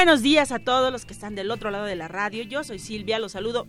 buenos 0.00 0.22
días 0.22 0.50
a 0.50 0.58
todos 0.58 0.90
los 0.90 1.04
que 1.04 1.12
están 1.12 1.34
del 1.34 1.50
otro 1.50 1.70
lado 1.70 1.84
de 1.84 1.94
la 1.94 2.08
radio. 2.08 2.42
Yo 2.42 2.64
soy 2.64 2.78
Silvia, 2.78 3.18
los 3.18 3.32
saludo 3.32 3.66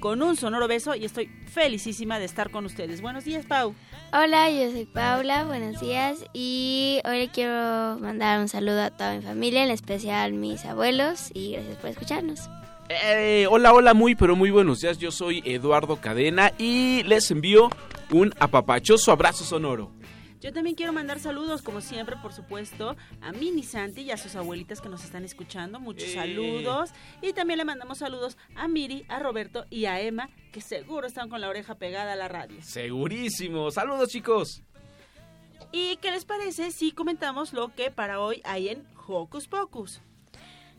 con 0.00 0.20
un 0.20 0.34
sonoro 0.34 0.66
beso 0.66 0.96
y 0.96 1.04
estoy 1.04 1.30
felicísima 1.46 2.18
de 2.18 2.24
estar 2.24 2.50
con 2.50 2.66
ustedes. 2.66 3.00
Buenos 3.00 3.24
días, 3.24 3.46
Pau. 3.46 3.72
Hola, 4.12 4.50
yo 4.50 4.72
soy 4.72 4.84
Paula, 4.84 5.44
buenos 5.44 5.80
días 5.80 6.24
y 6.32 6.98
hoy 7.04 7.18
le 7.18 7.28
quiero 7.28 8.00
mandar 8.00 8.40
un 8.40 8.48
saludo 8.48 8.82
a 8.82 8.90
toda 8.90 9.14
mi 9.14 9.22
familia, 9.22 9.62
en 9.62 9.70
especial 9.70 10.32
mis 10.32 10.64
abuelos 10.64 11.30
y 11.32 11.52
gracias 11.52 11.76
por 11.76 11.90
escucharnos. 11.90 12.40
Eh, 12.88 13.46
hola, 13.48 13.72
hola, 13.72 13.94
muy 13.94 14.16
pero 14.16 14.34
muy 14.34 14.50
buenos 14.50 14.80
días. 14.80 14.98
Yo 14.98 15.12
soy 15.12 15.40
Eduardo 15.44 16.00
Cadena 16.00 16.52
y 16.58 17.04
les 17.04 17.30
envío 17.30 17.70
un 18.10 18.34
apapachoso 18.40 19.12
abrazo 19.12 19.44
sonoro. 19.44 19.97
Yo 20.40 20.52
también 20.52 20.76
quiero 20.76 20.92
mandar 20.92 21.18
saludos, 21.18 21.62
como 21.62 21.80
siempre, 21.80 22.14
por 22.22 22.32
supuesto, 22.32 22.96
a 23.20 23.32
Mini 23.32 23.64
Santi 23.64 24.02
y 24.02 24.10
a 24.12 24.16
sus 24.16 24.36
abuelitas 24.36 24.80
que 24.80 24.88
nos 24.88 25.02
están 25.04 25.24
escuchando. 25.24 25.80
Muchos 25.80 26.08
Eh. 26.10 26.14
saludos. 26.14 26.90
Y 27.20 27.32
también 27.32 27.58
le 27.58 27.64
mandamos 27.64 27.98
saludos 27.98 28.36
a 28.54 28.68
Miri, 28.68 29.04
a 29.08 29.18
Roberto 29.18 29.64
y 29.68 29.86
a 29.86 30.00
Emma, 30.00 30.30
que 30.52 30.60
seguro 30.60 31.08
están 31.08 31.28
con 31.28 31.40
la 31.40 31.48
oreja 31.48 31.74
pegada 31.74 32.12
a 32.12 32.16
la 32.16 32.28
radio. 32.28 32.56
Segurísimo. 32.62 33.70
Saludos, 33.72 34.10
chicos. 34.10 34.62
¿Y 35.72 35.96
qué 35.96 36.12
les 36.12 36.24
parece 36.24 36.70
si 36.70 36.92
comentamos 36.92 37.52
lo 37.52 37.74
que 37.74 37.90
para 37.90 38.20
hoy 38.20 38.40
hay 38.44 38.68
en 38.68 38.86
Hocus 39.08 39.48
Pocus? 39.48 40.00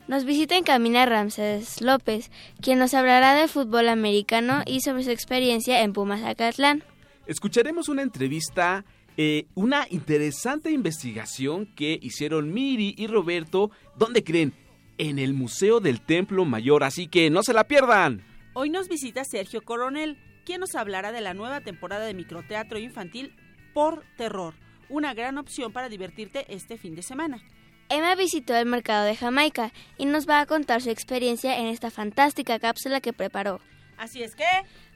Nos 0.08 0.24
visita 0.24 0.56
en 0.56 0.64
Camina 0.64 1.04
Ramses 1.06 1.82
López, 1.82 2.30
quien 2.62 2.78
nos 2.78 2.94
hablará 2.94 3.34
de 3.34 3.46
fútbol 3.46 3.88
americano 3.90 4.62
y 4.66 4.80
sobre 4.80 5.04
su 5.04 5.10
experiencia 5.10 5.82
en 5.82 5.92
Pumas 5.92 6.24
Acatlán. 6.24 6.82
Escucharemos 7.26 7.88
una 7.88 8.02
entrevista, 8.02 8.84
eh, 9.22 9.48
una 9.54 9.86
interesante 9.90 10.70
investigación 10.70 11.66
que 11.74 11.98
hicieron 12.00 12.54
Miri 12.54 12.94
y 12.96 13.06
Roberto. 13.06 13.70
¿Dónde 13.94 14.24
creen? 14.24 14.54
En 14.96 15.18
el 15.18 15.34
Museo 15.34 15.80
del 15.80 16.00
Templo 16.00 16.46
Mayor, 16.46 16.84
así 16.84 17.06
que 17.06 17.28
no 17.28 17.42
se 17.42 17.52
la 17.52 17.64
pierdan. 17.64 18.24
Hoy 18.54 18.70
nos 18.70 18.88
visita 18.88 19.26
Sergio 19.26 19.60
Coronel, 19.60 20.16
quien 20.46 20.60
nos 20.60 20.74
hablará 20.74 21.12
de 21.12 21.20
la 21.20 21.34
nueva 21.34 21.60
temporada 21.60 22.06
de 22.06 22.14
microteatro 22.14 22.78
infantil 22.78 23.34
Por 23.74 24.04
Terror, 24.16 24.54
una 24.88 25.12
gran 25.12 25.36
opción 25.36 25.70
para 25.70 25.90
divertirte 25.90 26.46
este 26.48 26.78
fin 26.78 26.94
de 26.94 27.02
semana. 27.02 27.42
Emma 27.90 28.14
visitó 28.14 28.56
el 28.56 28.64
mercado 28.64 29.04
de 29.04 29.16
Jamaica 29.16 29.70
y 29.98 30.06
nos 30.06 30.26
va 30.26 30.40
a 30.40 30.46
contar 30.46 30.80
su 30.80 30.88
experiencia 30.88 31.58
en 31.58 31.66
esta 31.66 31.90
fantástica 31.90 32.58
cápsula 32.58 33.02
que 33.02 33.12
preparó. 33.12 33.60
Así 33.98 34.22
es 34.22 34.34
que... 34.34 34.46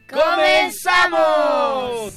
¡Comenzamos! 0.09 2.15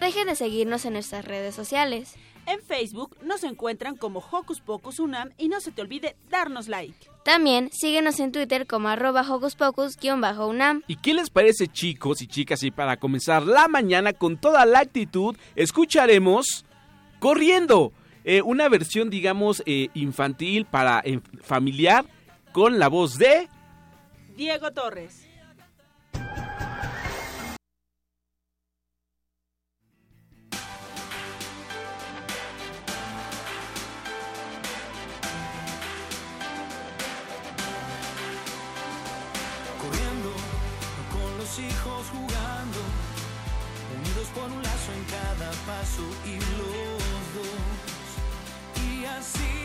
Dejen 0.00 0.26
de 0.26 0.36
seguirnos 0.36 0.84
en 0.84 0.92
nuestras 0.92 1.24
redes 1.24 1.54
sociales. 1.54 2.14
En 2.46 2.62
Facebook 2.62 3.16
nos 3.22 3.44
encuentran 3.44 3.96
como 3.96 4.20
Hocus 4.20 4.60
Pocus 4.60 5.00
Unam 5.00 5.30
y 5.36 5.48
no 5.48 5.60
se 5.60 5.70
te 5.70 5.82
olvide 5.82 6.16
darnos 6.30 6.68
like. 6.68 6.94
También 7.24 7.68
síguenos 7.72 8.20
en 8.20 8.32
Twitter 8.32 8.66
como 8.66 8.88
arroba 8.88 9.20
Hocus 9.20 9.54
Pocus-UNAM. 9.54 10.82
¿Y 10.86 10.96
qué 10.96 11.12
les 11.12 11.28
parece 11.28 11.68
chicos 11.68 12.22
y 12.22 12.26
chicas? 12.26 12.62
Y 12.62 12.70
para 12.70 12.96
comenzar 12.96 13.44
la 13.44 13.68
mañana 13.68 14.14
con 14.14 14.38
toda 14.38 14.64
la 14.64 14.80
actitud, 14.80 15.36
escucharemos 15.56 16.64
Corriendo, 17.18 17.92
eh, 18.24 18.42
una 18.42 18.68
versión 18.68 19.10
digamos 19.10 19.62
eh, 19.66 19.88
infantil 19.94 20.64
para 20.64 21.02
eh, 21.04 21.20
familiar 21.42 22.04
con 22.52 22.78
la 22.78 22.88
voz 22.88 23.18
de... 23.18 23.48
Diego 24.36 24.70
Torres. 24.70 25.26
Por 44.34 44.44
un 44.50 44.62
lazo 44.62 44.92
en 44.92 45.04
cada 45.04 45.50
paso 45.66 46.04
y 46.24 46.36
los 46.58 47.22
dos. 47.36 48.08
Y 48.88 49.04
así 49.04 49.56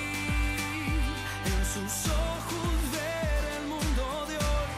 en 1.46 1.62
sus 1.74 2.12
ojos 2.12 2.76
ver 2.92 3.42
el 3.58 3.66
mundo 3.68 4.26
de 4.28 4.38
hoy 4.38 4.72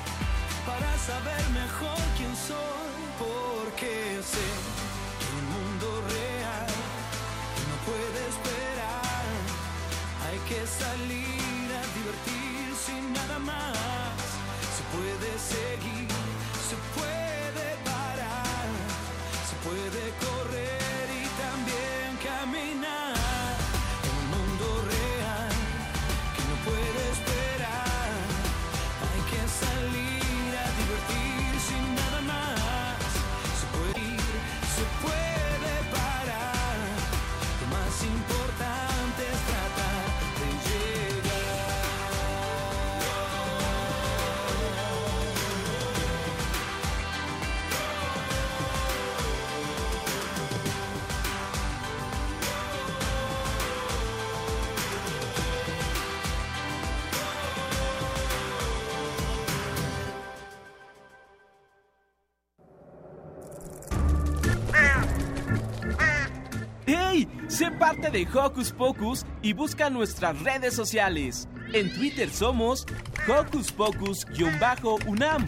para 0.65 0.91
saber 0.97 1.43
mejor 1.61 1.99
quién 2.17 2.33
soy, 2.35 2.95
porque 3.19 4.21
sé 4.33 4.47
que 5.19 5.27
un 5.39 5.45
mundo 5.55 5.87
real 6.17 6.71
no 7.69 7.75
puede 7.89 8.19
esperar. 8.33 9.25
Hay 10.25 10.39
que 10.49 10.61
salir 10.65 11.67
a 11.79 11.83
divertirse 11.97 12.91
y 12.91 13.01
nada 13.13 13.39
más. 13.39 13.74
De 68.11 68.27
Hocus 68.33 68.71
Pocus 68.71 69.25
y 69.41 69.53
busca 69.53 69.89
nuestras 69.89 70.39
redes 70.41 70.73
sociales. 70.73 71.47
En 71.73 71.93
Twitter 71.93 72.29
somos 72.29 72.85
Hocus 73.27 73.71
Pocus-UNAM 73.71 75.45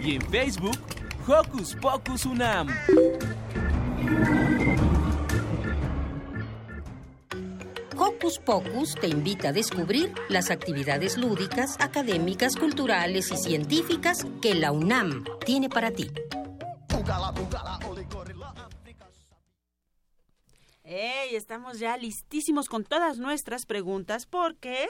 y 0.00 0.14
en 0.14 0.22
Facebook 0.30 0.78
Hocus 1.26 1.74
Pocus 1.74 2.24
UNAM. 2.24 2.68
Hocus 7.98 8.38
Pocus 8.38 8.94
te 8.94 9.08
invita 9.08 9.48
a 9.48 9.52
descubrir 9.52 10.12
las 10.28 10.50
actividades 10.50 11.16
lúdicas, 11.18 11.76
académicas, 11.80 12.54
culturales 12.56 13.32
y 13.32 13.36
científicas 13.36 14.26
que 14.40 14.54
la 14.54 14.70
UNAM 14.72 15.24
tiene 15.44 15.68
para 15.68 15.90
ti. 15.90 16.10
Estamos 21.56 21.78
ya 21.78 21.96
listísimos 21.96 22.68
con 22.68 22.84
todas 22.84 23.16
nuestras 23.16 23.64
preguntas 23.64 24.26
porque... 24.26 24.88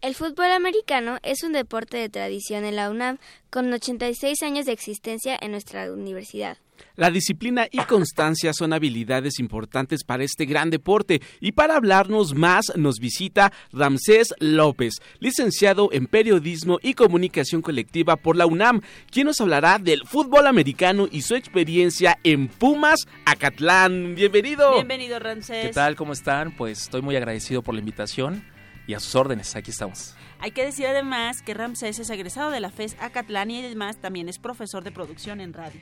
El 0.00 0.14
fútbol 0.14 0.50
americano 0.50 1.18
es 1.22 1.42
un 1.42 1.52
deporte 1.52 1.98
de 1.98 2.08
tradición 2.08 2.64
en 2.64 2.74
la 2.74 2.88
UNAM 2.88 3.18
con 3.50 3.70
86 3.70 4.42
años 4.42 4.64
de 4.64 4.72
existencia 4.72 5.36
en 5.38 5.50
nuestra 5.50 5.92
universidad. 5.92 6.56
La 6.96 7.10
disciplina 7.10 7.68
y 7.70 7.76
constancia 7.80 8.54
son 8.54 8.72
habilidades 8.72 9.38
importantes 9.38 10.02
para 10.02 10.24
este 10.24 10.46
gran 10.46 10.70
deporte 10.70 11.20
y 11.40 11.52
para 11.52 11.76
hablarnos 11.76 12.34
más 12.34 12.72
nos 12.74 13.00
visita 13.00 13.52
Ramsés 13.70 14.32
López, 14.38 14.94
licenciado 15.18 15.90
en 15.92 16.06
Periodismo 16.06 16.78
y 16.82 16.94
Comunicación 16.94 17.60
Colectiva 17.60 18.16
por 18.16 18.34
la 18.34 18.46
UNAM, 18.46 18.80
quien 19.10 19.26
nos 19.26 19.42
hablará 19.42 19.78
del 19.78 20.06
fútbol 20.06 20.46
americano 20.46 21.06
y 21.12 21.20
su 21.20 21.34
experiencia 21.34 22.18
en 22.24 22.48
Pumas, 22.48 23.06
Acatlán. 23.26 24.14
Bienvenido. 24.14 24.72
Bienvenido, 24.72 25.18
Ramsés. 25.18 25.66
¿Qué 25.66 25.72
tal? 25.74 25.96
¿Cómo 25.96 26.14
están? 26.14 26.56
Pues 26.56 26.80
estoy 26.84 27.02
muy 27.02 27.14
agradecido 27.14 27.60
por 27.60 27.74
la 27.74 27.80
invitación 27.80 28.42
y 28.86 28.94
a 28.94 29.00
sus 29.00 29.14
órdenes, 29.16 29.54
aquí 29.54 29.70
estamos. 29.70 30.14
Hay 30.38 30.52
que 30.52 30.64
decir 30.64 30.86
además 30.86 31.42
que 31.42 31.52
Ramsés 31.52 31.98
es 31.98 32.08
egresado 32.08 32.50
de 32.50 32.60
la 32.60 32.70
FES 32.70 32.96
Acatlán 33.00 33.50
y 33.50 33.62
además 33.64 33.98
también 34.00 34.30
es 34.30 34.38
profesor 34.38 34.82
de 34.82 34.92
producción 34.92 35.42
en 35.42 35.52
radio. 35.52 35.80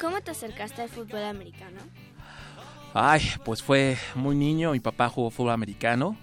¿Cómo 0.00 0.20
te 0.20 0.30
acercaste 0.30 0.82
al 0.82 0.88
fútbol 0.88 1.24
americano? 1.24 1.80
Ay, 2.94 3.22
pues 3.44 3.62
fue 3.62 3.96
muy 4.14 4.36
niño, 4.36 4.72
mi 4.72 4.80
papá 4.80 5.08
jugó 5.08 5.30
fútbol 5.30 5.52
americano. 5.52 6.16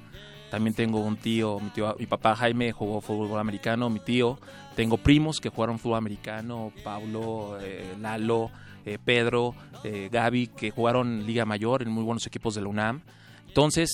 También 0.50 0.74
tengo 0.74 1.00
un 1.00 1.18
tío, 1.18 1.60
mi, 1.60 1.70
tío, 1.72 1.96
mi 2.00 2.06
papá 2.06 2.36
Jaime 2.36 2.72
jugó 2.72 3.02
fútbol 3.02 3.40
americano, 3.40 3.90
mi 3.90 4.00
tío. 4.00 4.40
Tengo 4.76 4.98
primos 4.98 5.40
que 5.42 5.50
jugaron 5.50 5.80
fútbol 5.80 5.98
americano, 5.98 6.72
Pablo, 6.84 7.58
eh, 7.62 7.96
Lalo, 8.00 8.52
eh, 8.86 8.98
Pedro, 9.04 9.56
eh, 9.84 10.10
Gaby, 10.12 10.48
que 10.48 10.72
jugaron 10.72 11.26
Liga 11.26 11.46
Mayor 11.46 11.82
en 11.82 11.90
muy 11.90 12.04
buenos 12.04 12.26
equipos 12.28 12.56
de 12.56 12.62
la 12.62 12.70
UNAM. 12.70 13.02
Entonces, 13.48 13.90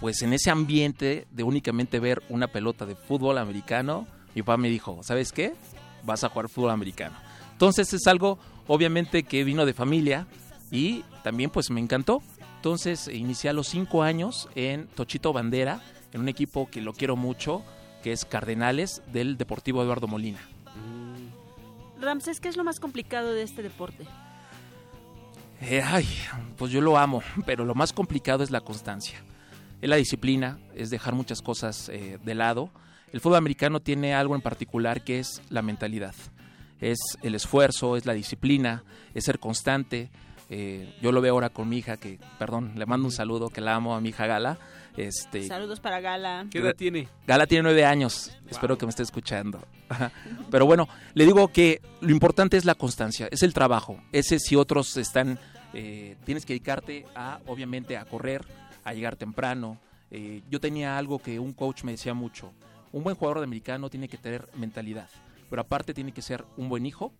pues 0.00 0.22
en 0.22 0.32
ese 0.32 0.50
ambiente 0.50 1.26
de 1.30 1.42
únicamente 1.42 2.00
ver 2.00 2.22
una 2.28 2.48
pelota 2.48 2.86
de 2.86 2.94
fútbol 2.94 3.38
americano, 3.38 4.06
mi 4.34 4.42
papá 4.42 4.56
me 4.56 4.68
dijo, 4.68 5.00
¿sabes 5.02 5.32
qué? 5.32 5.54
Vas 6.04 6.24
a 6.24 6.28
jugar 6.28 6.48
fútbol 6.48 6.70
americano. 6.70 7.16
Entonces 7.52 7.92
es 7.94 8.06
algo 8.06 8.38
obviamente 8.68 9.22
que 9.22 9.44
vino 9.44 9.66
de 9.66 9.74
familia 9.74 10.26
y 10.70 11.04
también 11.22 11.50
pues 11.50 11.70
me 11.70 11.80
encantó. 11.80 12.22
Entonces 12.56 13.08
inicié 13.08 13.50
a 13.50 13.52
los 13.52 13.68
cinco 13.68 14.02
años 14.02 14.48
en 14.54 14.88
Tochito 14.88 15.32
Bandera, 15.32 15.80
en 16.12 16.20
un 16.20 16.28
equipo 16.28 16.68
que 16.70 16.80
lo 16.80 16.92
quiero 16.92 17.16
mucho, 17.16 17.62
que 18.02 18.12
es 18.12 18.24
Cardenales 18.24 19.02
del 19.12 19.36
Deportivo 19.36 19.82
Eduardo 19.82 20.08
Molina. 20.08 20.40
Ramsés, 22.00 22.40
¿qué 22.40 22.48
es 22.48 22.56
lo 22.56 22.64
más 22.64 22.80
complicado 22.80 23.32
de 23.32 23.42
este 23.42 23.62
deporte? 23.62 24.06
Eh, 25.60 25.82
ay, 25.82 26.06
pues 26.56 26.70
yo 26.70 26.80
lo 26.80 26.98
amo, 26.98 27.22
pero 27.46 27.64
lo 27.64 27.74
más 27.74 27.92
complicado 27.92 28.42
es 28.42 28.50
la 28.50 28.60
constancia. 28.60 29.22
Es 29.80 29.88
la 29.88 29.96
disciplina, 29.96 30.58
es 30.74 30.90
dejar 30.90 31.14
muchas 31.14 31.42
cosas 31.42 31.88
eh, 31.88 32.18
de 32.22 32.34
lado. 32.34 32.70
El 33.12 33.20
fútbol 33.20 33.38
americano 33.38 33.80
tiene 33.80 34.14
algo 34.14 34.34
en 34.34 34.42
particular 34.42 35.04
que 35.04 35.18
es 35.18 35.40
la 35.48 35.62
mentalidad 35.62 36.14
es 36.80 36.98
el 37.22 37.34
esfuerzo, 37.34 37.96
es 37.96 38.06
la 38.06 38.12
disciplina, 38.12 38.84
es 39.14 39.24
ser 39.24 39.38
constante. 39.38 40.10
Eh, 40.48 40.94
yo 41.02 41.10
lo 41.10 41.20
veo 41.20 41.34
ahora 41.34 41.48
con 41.48 41.68
mi 41.68 41.78
hija, 41.78 41.96
que, 41.96 42.18
perdón, 42.38 42.72
le 42.76 42.86
mando 42.86 43.06
un 43.06 43.12
saludo, 43.12 43.48
que 43.48 43.60
la 43.60 43.74
amo 43.74 43.94
a 43.94 44.00
mi 44.00 44.10
hija 44.10 44.26
Gala. 44.26 44.58
Este, 44.96 45.46
Saludos 45.46 45.80
para 45.80 46.00
Gala. 46.00 46.46
¿Qué 46.50 46.58
edad 46.58 46.74
tiene? 46.74 47.08
Gala 47.26 47.46
tiene 47.46 47.64
nueve 47.64 47.84
años, 47.84 48.32
espero 48.48 48.78
que 48.78 48.86
me 48.86 48.90
esté 48.90 49.02
escuchando. 49.02 49.60
Pero 50.50 50.66
bueno, 50.66 50.88
le 51.14 51.24
digo 51.24 51.48
que 51.48 51.80
lo 52.00 52.10
importante 52.10 52.56
es 52.56 52.64
la 52.64 52.74
constancia, 52.74 53.28
es 53.30 53.42
el 53.42 53.52
trabajo. 53.52 54.00
Ese 54.12 54.38
si 54.38 54.56
otros 54.56 54.96
están, 54.96 55.38
eh, 55.74 56.16
tienes 56.24 56.46
que 56.46 56.54
dedicarte 56.54 57.04
a, 57.14 57.40
obviamente, 57.46 57.96
a 57.96 58.04
correr, 58.04 58.42
a 58.84 58.94
llegar 58.94 59.16
temprano. 59.16 59.78
Eh, 60.10 60.42
yo 60.48 60.60
tenía 60.60 60.96
algo 60.96 61.18
que 61.18 61.40
un 61.40 61.52
coach 61.52 61.82
me 61.82 61.92
decía 61.92 62.14
mucho, 62.14 62.52
un 62.92 63.02
buen 63.02 63.16
jugador 63.16 63.40
de 63.40 63.44
americano 63.44 63.90
tiene 63.90 64.08
que 64.08 64.16
tener 64.16 64.48
mentalidad 64.54 65.08
pero 65.48 65.62
aparte 65.62 65.94
tiene 65.94 66.12
que 66.12 66.22
ser 66.22 66.44
un 66.56 66.68
buen 66.68 66.86
hijo, 66.86 67.12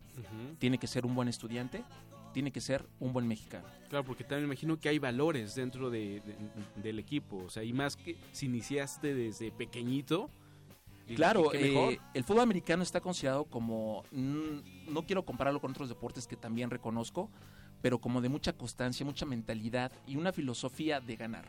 tiene 0.59 0.79
que 0.79 0.87
ser 0.87 1.07
un 1.07 1.15
buen 1.15 1.29
estudiante, 1.29 1.85
tiene 2.33 2.51
que 2.51 2.61
ser 2.61 2.87
un 3.01 3.13
buen 3.13 3.27
mexicano. 3.27 3.67
Claro, 3.89 4.05
porque 4.05 4.25
también 4.25 4.45
imagino 4.45 4.79
que 4.79 4.89
hay 4.89 4.99
valores 4.99 5.55
dentro 5.55 5.91
de, 5.91 6.23
del 6.77 6.99
equipo, 6.99 7.45
o 7.47 7.49
sea, 7.49 7.63
y 7.63 7.73
más 7.73 7.97
que 7.97 8.17
si 8.33 8.47
iniciaste 8.47 9.15
desde 9.15 9.51
pequeñito. 9.53 10.29
Claro, 11.15 11.55
eh, 11.55 11.99
el 12.15 12.25
fútbol 12.25 12.43
americano 12.43 12.83
está 12.83 13.01
considerado 13.01 13.45
como, 13.45 14.03
mm, 14.11 14.93
no 14.93 15.07
quiero 15.07 15.25
compararlo 15.25 15.61
con 15.61 15.71
otros 15.71 15.89
deportes 15.89 16.27
que 16.27 16.37
también 16.37 16.69
reconozco, 16.69 17.31
pero 17.81 18.01
como 18.01 18.21
de 18.21 18.29
mucha 18.29 18.53
constancia, 18.53 19.07
mucha 19.07 19.25
mentalidad 19.25 19.93
y 20.07 20.17
una 20.17 20.33
filosofía 20.33 21.01
de 21.01 21.17
ganar. 21.17 21.47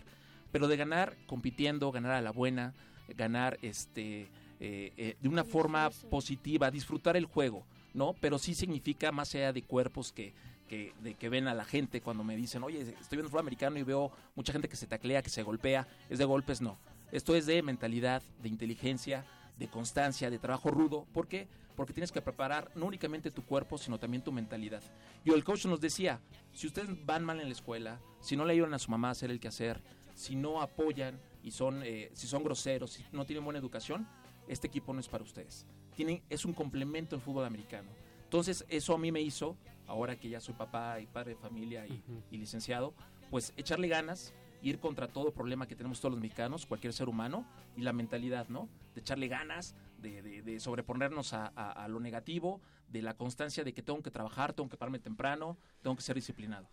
Pero 0.52 0.68
de 0.68 0.78
ganar 0.78 1.18
compitiendo, 1.26 1.92
ganar 1.92 2.12
a 2.12 2.22
la 2.22 2.32
buena, 2.32 2.76
ganar 3.10 3.58
este 3.62 4.30
eh, 4.60 4.92
eh, 4.98 5.18
de 5.22 5.30
una 5.30 5.44
forma 5.44 5.90
positiva, 6.10 6.72
disfrutar 6.72 7.16
el 7.16 7.26
juego, 7.26 7.66
¿no? 7.94 8.14
Pero 8.20 8.40
sí 8.40 8.56
significa 8.56 9.12
más 9.12 9.34
allá 9.36 9.54
de 9.54 9.62
cuerpos 9.62 10.12
que, 10.12 10.34
que, 10.68 10.94
de 11.02 11.14
que 11.14 11.30
ven 11.30 11.48
a 11.48 11.54
la 11.54 11.66
gente 11.66 12.02
cuando 12.02 12.24
me 12.24 12.36
dicen, 12.36 12.64
oye, 12.64 12.82
estoy 12.82 13.18
viendo 13.18 13.30
fútbol 13.30 13.42
americano 13.42 13.78
y 13.78 13.84
veo 13.84 14.12
mucha 14.36 14.54
gente 14.54 14.68
que 14.68 14.76
se 14.76 14.88
taclea, 14.88 15.22
que 15.22 15.30
se 15.30 15.44
golpea, 15.44 15.88
es 16.10 16.20
de 16.20 16.26
golpes, 16.26 16.62
no. 16.62 16.78
Esto 17.12 17.36
es 17.36 17.46
de 17.46 17.62
mentalidad, 17.62 18.22
de 18.42 18.50
inteligencia, 18.50 19.26
de 19.58 19.68
constancia, 19.68 20.30
de 20.30 20.40
trabajo 20.40 20.72
rudo. 20.72 21.06
¿Por 21.14 21.28
qué? 21.28 21.48
Porque 21.76 21.94
tienes 21.94 22.12
que 22.12 22.22
preparar 22.22 22.72
no 22.76 22.86
únicamente 22.86 23.32
tu 23.32 23.44
cuerpo, 23.44 23.78
sino 23.78 24.00
también 24.00 24.24
tu 24.24 24.32
mentalidad. 24.32 24.82
Yo, 25.24 25.36
el 25.36 25.44
coach 25.44 25.66
nos 25.66 25.80
decía, 25.80 26.20
si 26.54 26.68
ustedes 26.68 26.90
van 27.06 27.24
mal 27.24 27.40
en 27.40 27.48
la 27.48 27.54
escuela, 27.54 28.00
si 28.20 28.36
no 28.36 28.46
le 28.46 28.54
ayudan 28.54 28.74
a 28.74 28.80
su 28.80 28.90
mamá 28.90 29.10
a 29.10 29.12
hacer 29.12 29.32
el 29.32 29.40
quehacer, 29.40 29.82
si 30.16 30.36
no 30.36 30.62
apoyan 30.62 31.20
y 31.44 31.52
son, 31.52 31.84
eh, 31.84 32.10
si 32.14 32.28
son 32.28 32.44
groseros, 32.44 32.92
si 32.94 33.06
no 33.12 33.26
tienen 33.26 33.46
buena 33.46 33.60
educación, 33.60 34.08
este 34.48 34.68
equipo 34.68 34.94
no 34.94 35.00
es 35.00 35.08
para 35.08 35.24
ustedes. 35.24 35.66
Tienen, 35.96 36.22
es 36.30 36.46
un 36.46 36.54
complemento 36.54 37.16
en 37.16 37.22
fútbol 37.22 37.46
americano. 37.46 37.90
Entonces, 38.24 38.66
eso 38.70 38.94
a 38.94 38.98
mí 38.98 39.12
me 39.12 39.22
hizo, 39.22 39.58
ahora 39.88 40.18
que 40.18 40.30
ya 40.30 40.40
soy 40.40 40.54
papá 40.54 41.00
y 41.00 41.06
padre 41.06 41.32
de 41.32 41.38
familia 41.38 41.86
y, 41.88 42.38
licenciado, 42.38 42.94
pues 43.30 43.54
echarle 43.56 43.88
ganas, 43.88 44.34
ir 44.62 44.80
contra 44.80 45.08
todo 45.08 45.32
problema 45.32 45.68
que 45.68 45.76
tenemos 45.76 46.00
todos 46.02 46.14
los 46.14 46.22
mexicanos, 46.22 46.66
cualquier 46.66 46.94
ser 46.94 47.08
humano, 47.08 47.46
y 47.76 47.82
la 47.82 47.94
mentalidad, 47.94 48.50
¿no? 48.50 48.68
De 48.96 49.02
echarle 49.02 49.28
ganas, 49.28 49.76
de, 50.02 50.60
sobreponernos 50.60 51.34
a, 51.34 51.88
lo 51.90 52.00
negativo, 52.00 52.62
de 52.90 53.02
la 53.02 53.16
constancia 53.16 53.64
de 53.64 53.74
que 53.74 53.82
tengo 53.82 54.02
que 54.02 54.12
trabajar, 54.12 54.54
tengo 54.54 54.70
que 54.70 54.78
pararme 54.78 55.00
temprano, 55.00 55.58
tengo 55.82 55.96
que 55.96 56.02
ser 56.02 56.16
disciplinado. 56.16 56.70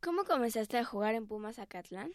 ¿Cómo 0.00 0.24
comenzaste 0.24 0.78
a 0.78 0.84
jugar 0.84 1.14
en 1.14 1.26
Pumas 1.26 1.58
Acatlán? 1.58 2.12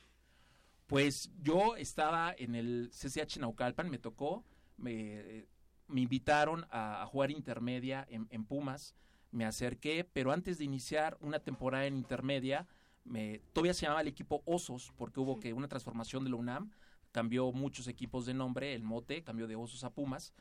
Pues 0.87 1.31
yo 1.41 1.75
estaba 1.75 2.33
en 2.37 2.55
el 2.55 2.91
CCH 2.91 3.37
Naucalpan, 3.39 3.89
me 3.89 3.97
tocó, 3.97 4.43
me, 4.77 5.47
me 5.87 6.01
invitaron 6.01 6.65
a, 6.69 7.05
jugar 7.07 7.31
intermedia 7.31 8.05
en, 8.09 8.45
Pumas, 8.45 8.95
me 9.31 9.45
acerqué, 9.45 10.03
pero 10.03 10.31
antes 10.31 10.57
de 10.57 10.65
iniciar 10.65 11.17
una 11.21 11.39
temporada 11.39 11.85
en 11.85 11.97
intermedia, 11.97 12.67
me, 13.03 13.39
todavía 13.53 13.73
se 13.73 13.83
llamaba 13.83 14.01
el 14.01 14.07
equipo 14.07 14.43
Osos, 14.45 14.93
porque 14.95 15.19
hubo 15.19 15.39
que 15.39 15.53
una 15.53 15.67
transformación 15.67 16.23
de 16.23 16.29
la 16.29 16.35
UNAM, 16.37 16.71
cambió 17.11 17.51
muchos 17.51 17.87
equipos 17.87 18.25
de 18.25 18.33
nombre, 18.33 18.73
el 18.73 18.83
mote 18.83 19.23
cambió 19.23 19.47
de 19.47 19.55
Osos 19.55 19.83
a 19.83 19.93
Pumas, 19.93 20.33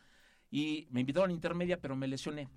y 0.51 0.87
me 0.91 1.01
invitaron 1.01 1.31
a 1.31 1.35
intermedia, 1.35 1.81
pero 1.81 1.97
me 1.97 2.07
lesioné. 2.07 2.49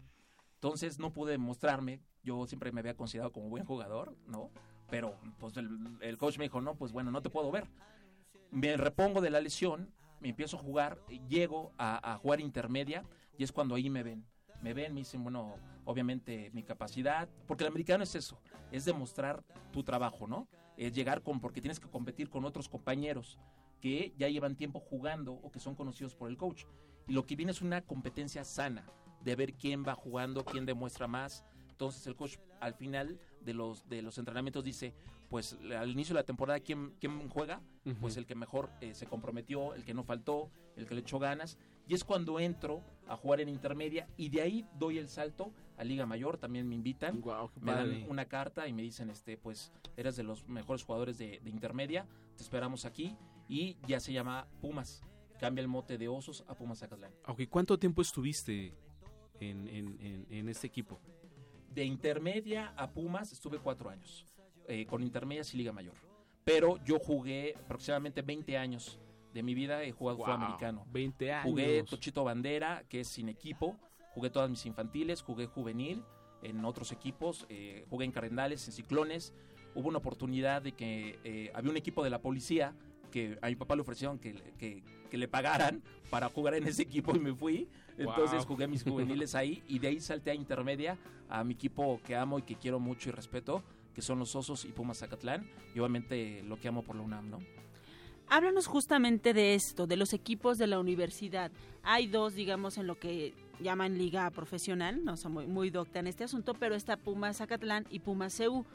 Entonces 0.56 1.00
no 1.00 1.14
pude 1.14 1.38
mostrarme, 1.38 2.02
yo 2.24 2.46
siempre 2.48 2.72
me 2.72 2.80
había 2.80 2.98
considerado 2.98 3.32
como 3.32 3.50
buen 3.50 3.64
jugador, 3.64 4.16
¿no? 4.28 4.52
Pero 4.90 5.16
pues 5.40 5.56
el, 5.58 6.18
coach 6.18 6.38
me 6.38 6.46
dijo, 6.46 6.62
no, 6.62 6.76
pues 6.76 6.92
bueno, 6.92 7.12
no 7.12 7.22
te 7.22 7.30
puedo 7.30 7.52
ver. 7.52 7.68
Me 8.52 8.78
repongo 8.78 9.22
de 9.22 9.30
la 9.30 9.42
lesión, 9.42 9.92
me 10.22 10.30
empiezo 10.30 10.58
a 10.58 10.62
jugar, 10.62 11.00
llego 11.28 11.74
a, 11.78 12.18
jugar 12.22 12.40
intermedia 12.40 13.04
y 13.38 13.44
es 13.44 13.52
cuando 13.52 13.76
ahí 13.76 13.90
me 13.90 14.04
ven. 14.04 14.26
Me 14.62 14.74
ven, 14.74 14.94
me 14.94 15.02
dicen, 15.02 15.22
bueno, 15.24 15.56
obviamente 15.86 16.50
mi 16.54 16.64
capacidad, 16.64 17.30
porque 17.48 17.64
el 17.64 17.70
americano 17.70 18.04
es 18.04 18.16
eso, 18.16 18.40
es 18.72 18.86
demostrar 18.86 19.44
tu 19.72 19.84
trabajo, 19.84 20.26
¿no? 20.26 20.48
Es 20.78 20.94
llegar 20.94 21.22
con, 21.22 21.40
porque 21.40 21.62
tienes 21.62 21.80
que 21.80 21.90
competir 21.90 22.30
con 22.30 22.44
otros 22.46 22.68
compañeros 22.68 23.38
que 23.82 24.14
ya 24.18 24.28
llevan 24.28 24.56
tiempo 24.56 24.80
jugando 24.80 25.34
o 25.34 25.52
que 25.52 25.60
son 25.60 25.76
conocidos 25.76 26.16
por 26.16 26.30
el 26.30 26.38
coach. 26.38 26.66
Y 27.08 27.14
lo 27.14 27.26
que 27.26 27.36
viene 27.36 27.52
es 27.52 27.62
una 27.62 27.82
competencia 27.82 28.44
sana, 28.44 28.86
de 29.24 29.36
ver 29.36 29.54
quién 29.54 29.86
va 29.86 29.94
jugando, 29.94 30.46
quién 30.46 30.66
demuestra 30.66 31.08
más. 31.08 31.44
Entonces 31.70 32.06
el 32.08 32.16
coach 32.16 32.38
al 32.60 32.74
final 32.74 33.20
de 33.48 33.54
los, 33.54 33.88
de 33.88 34.02
los 34.02 34.18
entrenamientos 34.18 34.62
dice, 34.62 34.94
pues 35.30 35.58
al 35.74 35.90
inicio 35.90 36.14
de 36.14 36.20
la 36.20 36.26
temporada, 36.26 36.60
¿quién, 36.60 36.92
quién 37.00 37.30
juega? 37.30 37.62
Pues 38.02 38.18
el 38.18 38.26
que 38.26 38.36
mejor 38.36 38.70
eh, 38.82 38.94
se 38.94 39.08
comprometió, 39.08 39.74
el 39.74 39.86
que 39.86 39.94
no 39.94 40.04
faltó, 40.04 40.52
el 40.76 40.86
que 40.86 40.96
le 40.96 41.02
echó 41.02 41.18
ganas. 41.18 41.58
Y 41.88 41.94
es 41.94 42.04
cuando 42.04 42.42
entro 42.42 42.84
a 43.08 43.16
jugar 43.16 43.40
en 43.40 43.48
intermedia 43.48 44.10
y 44.18 44.28
de 44.28 44.42
ahí 44.42 44.68
doy 44.78 44.98
el 44.98 45.08
salto 45.08 45.54
a 45.78 45.86
Liga 45.86 46.06
Mayor, 46.06 46.38
también 46.38 46.68
me 46.68 46.76
invitan, 46.76 47.24
me 47.62 47.72
dan 47.72 48.06
una 48.10 48.26
carta 48.26 48.68
y 48.68 48.74
me 48.74 48.82
dicen, 48.82 49.10
este, 49.10 49.38
pues 49.38 49.72
eres 49.96 50.18
de 50.18 50.24
los 50.24 50.46
mejores 50.50 50.84
jugadores 50.84 51.18
de, 51.18 51.40
intermedia, 51.46 52.06
te 52.36 52.44
esperamos 52.44 52.84
aquí 52.84 53.16
y 53.48 53.78
ya 53.88 54.02
se 54.02 54.12
llama 54.12 54.46
Pumas. 54.60 55.02
Cambia 55.40 55.62
el 55.62 55.70
mote 55.70 55.98
de 55.98 56.10
Osos 56.10 56.44
a 56.48 56.56
Pumas 56.56 56.80
Zacatlán. 56.80 57.14
Okay, 57.26 57.48
¿Cuánto 57.48 57.80
tiempo 57.80 58.02
estuviste 58.02 58.74
en, 59.40 59.68
en, 59.70 60.28
en 60.30 60.50
este 60.50 60.68
equipo? 60.68 61.00
De 61.78 61.86
intermedia 61.86 62.74
a 62.76 62.90
Pumas 62.90 63.32
estuve 63.32 63.60
cuatro 63.60 63.90
años. 63.92 64.26
eh, 64.70 64.86
con 64.86 65.02
intermedias 65.02 65.54
y 65.54 65.58
liga 65.58 65.72
mayor. 65.72 65.94
Pero 66.44 66.76
yo 66.84 67.00
jugué 67.00 67.54
aproximadamente 67.64 68.22
20 68.22 68.58
años 68.58 69.00
de 69.34 69.42
mi 69.42 69.54
vida, 69.54 69.82
he 69.84 69.94
jugado 69.94 70.18
Wow, 70.18 70.32
americano. 70.32 70.86
20 70.92 71.32
años. 71.32 71.50
Jugué 71.50 71.84
Tochito 71.84 72.26
Bandera, 72.26 72.84
que 72.90 73.00
es 73.02 73.08
sin 73.08 73.30
equipo. 73.30 73.78
Jugué 74.14 74.30
todas 74.30 74.50
mis 74.50 74.66
infantiles, 74.66 75.22
jugué 75.22 75.46
juvenil 75.46 76.04
en 76.44 76.66
otros 76.66 76.92
equipos. 76.92 77.46
eh, 77.48 77.86
jugué 77.90 78.04
en 78.04 78.12
Cardenales, 78.12 78.68
en 78.68 78.74
Ciclones. 78.74 79.34
Hubo 79.74 79.88
una 79.88 80.00
oportunidad 80.00 80.62
de 80.64 80.74
que 80.74 81.18
eh, 81.24 81.50
había 81.54 81.72
un 81.72 81.78
equipo 81.78 82.04
de 82.04 82.10
la 82.10 82.20
policía 82.20 82.74
que 83.10 83.38
a 83.42 83.48
mi 83.48 83.56
papá 83.56 83.76
le 83.78 83.84
ofrecieron 83.84 84.20
que, 84.20 84.34
que- 84.58 84.84
que 85.10 85.18
le 85.18 85.30
pagaran 85.30 85.82
para 86.10 86.28
jugar 86.28 86.56
en 86.56 86.68
ese 86.68 86.82
equipo 86.82 87.16
y 87.16 87.20
me 87.20 87.34
fui. 87.34 87.70
Entonces 87.98 88.40
Wow. 88.40 88.48
jugué 88.48 88.68
mis 88.68 88.84
juveniles 88.84 89.34
ahí 89.36 89.64
y 89.68 89.80
de 89.80 89.88
ahí 89.88 90.00
salté 90.00 90.32
a 90.32 90.36
intermedia 90.36 90.98
a 91.30 91.44
mi 91.44 91.54
equipo 91.56 92.00
que 92.06 92.16
amo 92.16 92.40
y 92.40 92.44
que 92.44 92.56
quiero 92.56 92.80
mucho 92.80 93.10
y 93.10 93.12
respeto, 93.12 93.64
que 93.94 94.02
son 94.02 94.20
los 94.20 94.36
Osos 94.36 94.66
y 94.66 94.70
Pumas 94.70 95.00
Zacatlán. 95.00 95.50
Y 95.74 95.80
obviamente 95.80 96.44
lo 96.44 96.60
que 96.60 96.68
amo 96.68 96.84
por 96.84 96.96
la 96.96 97.02
UNAM, 97.02 97.30
¿no? 97.30 97.40
Háblanos 98.30 98.68
justamente 98.68 99.34
de 99.34 99.56
esto, 99.56 99.88
de 99.88 99.96
los 99.96 100.14
equipos 100.14 100.58
de 100.58 100.68
la 100.68 100.80
universidad. 100.80 101.52
Hay 101.82 102.08
dos, 102.08 102.34
digamos, 102.36 102.78
en 102.78 102.86
lo 102.86 103.00
que 103.00 103.34
llaman 103.62 103.98
liga 103.98 104.30
profesional, 104.32 105.04
no 105.04 105.16
soy 105.18 105.32
muy, 105.32 105.48
muy 105.48 105.70
docta 105.70 106.00
en 106.00 106.08
este 106.08 106.26
asunto, 106.26 106.54
pero 106.54 106.76
está 106.76 106.98
Pumas 106.98 107.38
Zacatlán 107.38 107.86
y 107.90 108.00
Pumas 108.00 108.34
CEU. 108.36 108.66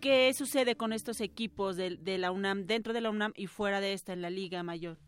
¿Qué 0.00 0.34
sucede 0.34 0.74
con 0.74 0.92
estos 0.92 1.20
equipos 1.20 1.76
de, 1.76 1.96
de 1.96 2.18
la 2.18 2.32
UNAM, 2.32 2.66
dentro 2.66 2.92
de 2.92 3.00
la 3.00 3.10
UNAM 3.10 3.32
y 3.36 3.46
fuera 3.46 3.80
de 3.80 3.92
esta, 3.92 4.12
en 4.12 4.20
la 4.20 4.30
liga 4.30 4.64
mayor? 4.64 4.98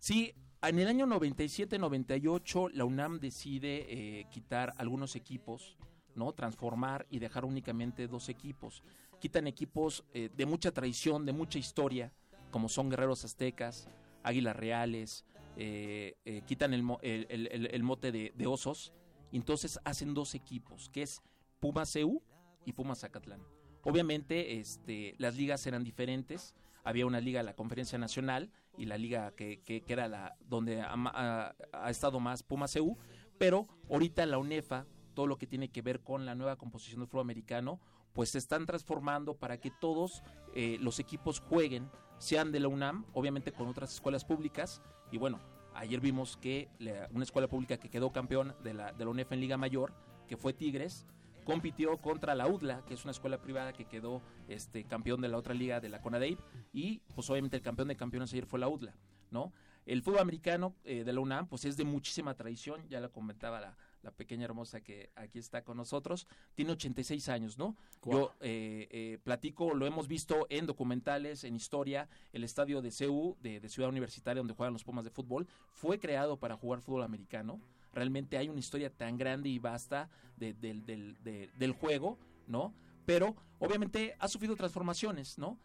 Sí, 0.00 0.34
en 0.68 0.78
el 0.78 0.88
año 0.88 1.06
97-98 1.06 2.70
la 2.72 2.84
UNAM 2.84 3.18
decide 3.20 3.86
eh, 4.20 4.26
quitar 4.30 4.72
algunos 4.78 5.16
equipos, 5.16 5.76
¿no? 6.14 6.32
Transformar 6.32 7.06
y 7.10 7.18
dejar 7.18 7.44
únicamente 7.44 8.06
dos 8.08 8.28
equipos. 8.28 8.82
Quitan 9.20 9.46
equipos 9.46 10.04
eh, 10.14 10.30
de 10.34 10.46
mucha 10.46 10.72
tradición, 10.72 11.24
de 11.26 11.32
mucha 11.32 11.58
historia, 11.58 12.12
como 12.50 12.68
son 12.68 12.90
Guerreros 12.90 13.24
Aztecas, 13.24 13.88
Águilas 14.22 14.56
Reales, 14.56 15.24
eh, 15.56 16.16
quitan 16.46 16.74
el, 16.74 16.84
el- 17.02 17.68
el- 17.72 17.82
mote 17.82 18.12
de, 18.12 18.46
Osos, 18.46 18.92
y 19.32 19.36
entonces 19.36 19.78
hacen 19.84 20.14
dos 20.14 20.34
equipos, 20.34 20.88
que 20.90 21.02
es 21.02 21.22
Pumas 21.60 21.90
CEU 21.92 22.22
y 22.64 22.72
Pumas 22.72 23.00
Zacatlán. 23.00 23.40
Obviamente, 23.82 24.58
este, 24.58 25.14
las 25.18 25.36
ligas 25.36 25.66
eran 25.66 25.84
diferentes. 25.84 26.54
Había 26.84 27.06
una 27.06 27.20
liga 27.20 27.40
de 27.40 27.44
la 27.44 27.54
Conferencia 27.56 27.98
Nacional 27.98 28.50
y 28.76 28.86
la 28.86 28.98
liga 28.98 29.32
que, 29.32 29.62
que- 29.62 29.82
que 29.82 29.92
era 29.92 30.08
la 30.08 30.36
donde 30.46 30.80
ha, 30.82 30.92
ha- 30.94 31.54
ha 31.72 31.90
estado 31.90 32.20
más 32.20 32.42
Pumas 32.42 32.72
CEU, 32.72 32.96
pero 33.38 33.66
ahorita 33.90 34.24
la 34.26 34.38
UNEFA, 34.38 34.86
todo 35.14 35.26
lo 35.26 35.38
que 35.38 35.46
tiene 35.46 35.68
que 35.70 35.82
ver 35.82 36.00
con 36.02 36.26
la 36.26 36.34
nueva 36.34 36.56
composición 36.56 37.00
del 37.00 37.08
fútbol 37.08 37.22
americano, 37.22 37.80
pues 38.12 38.30
se 38.30 38.38
están 38.38 38.66
transformando 38.66 39.34
para 39.38 39.58
que 39.58 39.70
todos 39.70 40.22
eh, 40.54 40.78
los 40.80 40.98
equipos 41.00 41.40
jueguen, 41.40 41.90
sean 42.18 42.50
de 42.52 42.60
la 42.60 42.68
UNAM, 42.68 43.04
obviamente 43.12 43.52
con 43.52 43.68
otras 43.68 43.92
escuelas 43.92 44.24
públicas, 44.24 44.80
y 45.12 45.18
bueno, 45.18 45.38
ayer 45.74 46.00
vimos 46.00 46.36
que 46.38 46.70
la- 46.78 47.08
una 47.12 47.24
escuela 47.24 47.48
pública 47.48 47.76
que 47.78 47.90
quedó 47.90 48.10
campeón 48.12 48.54
de 48.62 48.72
la, 48.74 48.92
de 48.92 49.04
la 49.04 49.10
UNEFA 49.10 49.34
en 49.34 49.40
Liga 49.40 49.56
Mayor, 49.58 49.92
que 50.26 50.36
fue 50.38 50.52
Tigres, 50.54 51.06
compitió 51.46 51.96
contra 51.98 52.34
la 52.34 52.48
UDLA, 52.48 52.84
que 52.84 52.94
es 52.94 53.04
una 53.04 53.12
escuela 53.12 53.40
privada 53.40 53.72
que 53.72 53.86
quedó 53.86 54.20
este, 54.48 54.84
campeón 54.84 55.20
de 55.20 55.28
la 55.28 55.38
otra 55.38 55.54
liga 55.54 55.80
de 55.80 55.88
la 55.88 56.02
CONADEIP, 56.02 56.40
y 56.72 56.98
pues 57.14 57.30
obviamente 57.30 57.56
el 57.56 57.62
campeón 57.62 57.88
de 57.88 57.96
campeones 57.96 58.32
ayer 58.32 58.46
fue 58.46 58.58
la 58.58 58.68
UDLA, 58.68 58.94
¿no? 59.30 59.52
El 59.86 60.02
fútbol 60.02 60.18
americano 60.18 60.74
eh, 60.84 61.04
de 61.04 61.12
la 61.12 61.20
UNAM 61.20 61.46
pues 61.46 61.64
es 61.64 61.76
de 61.76 61.84
muchísima 61.84 62.34
tradición, 62.34 62.86
ya 62.88 62.98
lo 62.98 63.12
comentaba 63.12 63.60
la, 63.60 63.76
la 64.02 64.10
pequeña 64.10 64.44
hermosa 64.44 64.80
que 64.80 65.10
aquí 65.14 65.38
está 65.38 65.62
con 65.62 65.76
nosotros, 65.76 66.26
tiene 66.56 66.72
86 66.72 67.28
años, 67.28 67.56
¿no? 67.56 67.76
Yo 68.04 68.32
eh, 68.40 68.88
eh, 68.90 69.18
platico, 69.22 69.72
lo 69.72 69.86
hemos 69.86 70.08
visto 70.08 70.48
en 70.50 70.66
documentales, 70.66 71.44
en 71.44 71.54
historia, 71.54 72.08
el 72.32 72.42
estadio 72.42 72.82
de 72.82 72.90
CU, 72.90 73.36
de, 73.40 73.60
de 73.60 73.68
Ciudad 73.68 73.88
Universitaria, 73.88 74.40
donde 74.40 74.54
juegan 74.54 74.72
los 74.72 74.82
Pumas 74.82 75.04
de 75.04 75.10
fútbol, 75.10 75.46
fue 75.70 76.00
creado 76.00 76.36
para 76.36 76.56
jugar 76.56 76.80
fútbol 76.80 77.04
americano. 77.04 77.60
Realmente 78.00 78.36
hay 78.36 78.50
una 78.50 78.60
historia 78.60 78.90
tan 78.90 79.16
grande 79.16 79.48
y 79.48 79.58
vasta 79.58 80.10
de- 80.36 80.52
del- 80.52 80.84
del- 80.84 81.16
de- 81.24 81.48
del 81.58 81.72
juego, 81.72 82.18
¿no? 82.46 82.74
Pero 83.06 83.34
obviamente 83.58 84.14
ha 84.18 84.28
sufrido 84.28 84.54
transformaciones, 84.54 85.38
¿no? 85.38 85.58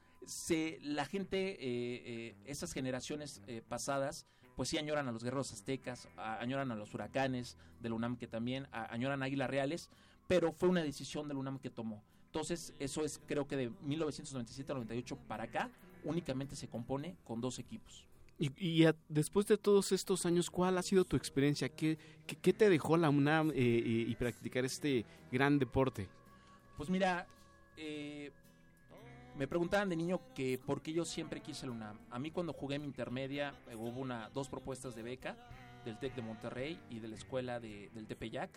La 0.81 1.05
gente, 1.05 1.51
eh, 1.51 1.57
eh, 2.05 2.35
esas 2.45 2.71
generaciones 2.71 3.41
eh, 3.47 3.61
pasadas, 3.67 4.25
pues 4.55 4.69
sí 4.69 4.77
añoran 4.77 5.09
a 5.09 5.11
los 5.11 5.25
guerreros 5.25 5.51
aztecas, 5.51 6.07
añoran 6.15 6.71
a 6.71 6.75
los 6.75 6.93
huracanes 6.93 7.57
de 7.81 7.89
la 7.89 7.95
UNAM 7.95 8.15
que 8.15 8.27
también, 8.27 8.65
añoran 8.71 9.21
a 9.23 9.25
Águilas 9.25 9.50
Reales, 9.50 9.89
pero 10.29 10.53
fue 10.53 10.69
una 10.69 10.83
decisión 10.83 11.27
de 11.27 11.33
la 11.33 11.39
UNAM 11.41 11.59
que 11.59 11.69
tomó. 11.69 12.01
Entonces, 12.27 12.73
eso 12.79 13.03
es 13.03 13.19
creo 13.27 13.45
que 13.45 13.57
de 13.57 13.71
1997 13.81 14.71
a 14.71 14.75
98 14.75 15.17
para 15.27 15.43
acá, 15.45 15.69
únicamente 16.05 16.55
se 16.55 16.69
compone 16.69 17.17
con 17.25 17.41
dos 17.41 17.59
equipos. 17.59 18.05
Y, 18.41 18.51
y 18.57 18.86
a- 18.86 18.95
después 19.07 19.45
de 19.45 19.57
todos 19.57 19.91
estos 19.91 20.25
años, 20.25 20.50
¿cuál 20.50 20.77
ha 20.77 20.81
sido 20.81 21.05
tu 21.05 21.15
experiencia? 21.15 21.69
¿Qué, 21.69 21.98
qué, 22.25 22.36
qué 22.36 22.53
te 22.53 22.69
dejó 22.69 22.98
la 22.98 23.10
UNAM 23.12 23.51
eh, 23.51 23.53
y, 24.07 24.15
practicar 24.15 24.65
este 24.65 25.05
gran 25.31 25.60
deporte? 25.60 26.10
Pues 26.75 26.89
mira, 26.89 27.27
eh, 27.77 28.31
me 29.38 29.48
preguntaban 29.48 29.89
de 29.89 29.95
niño 29.95 30.19
que 30.33 30.57
por 30.65 30.81
qué 30.81 30.91
yo 30.91 31.05
siempre 31.05 31.39
quise 31.41 31.67
la 31.67 31.71
UNAM. 31.74 32.00
A 32.10 32.17
mí 32.17 32.31
cuando 32.31 32.51
jugué 32.51 32.79
mi 32.79 32.86
intermedia 32.88 33.53
hubo 33.75 34.00
una, 34.00 34.29
dos 34.31 34.50
propuestas 34.50 34.95
de 34.95 35.03
beca 35.03 35.38
del 35.86 36.00
TEC 36.00 36.15
de 36.15 36.21
Monterrey 36.24 36.79
y 36.89 36.98
de 37.00 37.07
la 37.10 37.15
escuela 37.15 37.60
de- 37.60 37.89
del 37.93 38.07
Tepeyac. 38.07 38.50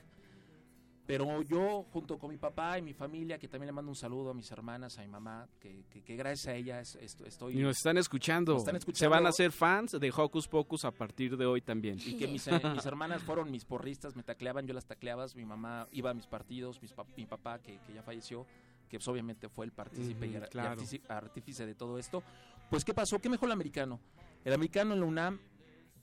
Pero 1.06 1.42
yo, 1.42 1.82
junto 1.92 2.18
con 2.18 2.30
mi 2.30 2.38
papá 2.38 2.78
y 2.78 2.82
mi 2.82 2.94
familia, 2.94 3.38
que 3.38 3.46
también 3.46 3.66
le 3.66 3.73
mando 3.73 3.90
un 3.90 3.94
saludo 3.96 4.30
a 4.30 4.34
mis 4.34 4.50
hermanas, 4.50 4.96
a 4.99 5.02
mi 5.02 5.08
mamá, 5.08 5.46
que, 5.61 5.84
que- 5.90 6.02
que 6.02 6.16
gracias 6.16 6.46
a 6.46 6.54
ella 6.56 6.80
es- 6.80 6.94
est- 6.96 7.20
estoy... 7.20 7.58
Y 7.58 7.62
nos 7.62 7.76
están 7.76 7.99
escuchando. 7.99 8.52
Nos 8.54 8.62
están 8.62 8.75
Se 8.75 8.78
escuchando. 8.78 9.11
van 9.11 9.26
a 9.26 9.28
hacer 9.28 9.52
fans 9.52 9.92
de 9.92 10.11
Hocus 10.16 10.49
Pocus 10.49 10.87
a 10.87 10.90
partir 10.92 11.37
de 11.37 11.44
hoy 11.44 11.61
también. 11.61 11.99
Y 12.06 12.16
que 12.16 12.26
mis, 12.26 12.46
eh, 12.49 12.58
mis 12.75 12.87
hermanas 12.87 13.23
fueron 13.23 13.50
mis 13.50 13.66
porristas, 13.66 14.16
me 14.16 14.23
tacleaban, 14.23 14.66
yo 14.66 14.73
las 14.73 14.87
tacleabas, 14.87 15.37
mi 15.37 15.44
mamá 15.44 15.87
iba 15.92 16.08
a 16.08 16.14
mis 16.14 16.26
partidos, 16.26 16.80
mis 16.80 16.94
mi 17.18 17.26
papá 17.26 17.58
que, 17.58 17.78
que 17.87 17.92
ya 17.92 18.02
falleció, 18.02 18.46
que 18.88 18.96
pues 18.96 19.06
obviamente 19.08 19.50
fue 19.50 19.66
el 19.66 19.73
partícipe 19.73 20.26
y 20.26 20.30
Ujú, 20.30 20.38
ar- 20.38 20.46
y 20.46 20.50
claro. 20.50 20.80
artíci- 20.80 21.02
artífice 21.11 21.66
de 21.66 21.75
todo 21.75 21.99
esto. 21.99 22.23
Pues 22.70 22.82
¿qué 22.82 22.94
pasó? 22.94 23.18
¿Qué 23.18 23.28
mejor 23.28 23.49
el 23.49 23.52
americano? 23.52 24.00
El 24.42 24.54
americano 24.54 24.94
en 24.94 25.00
la 25.00 25.06
UNAM, 25.06 25.38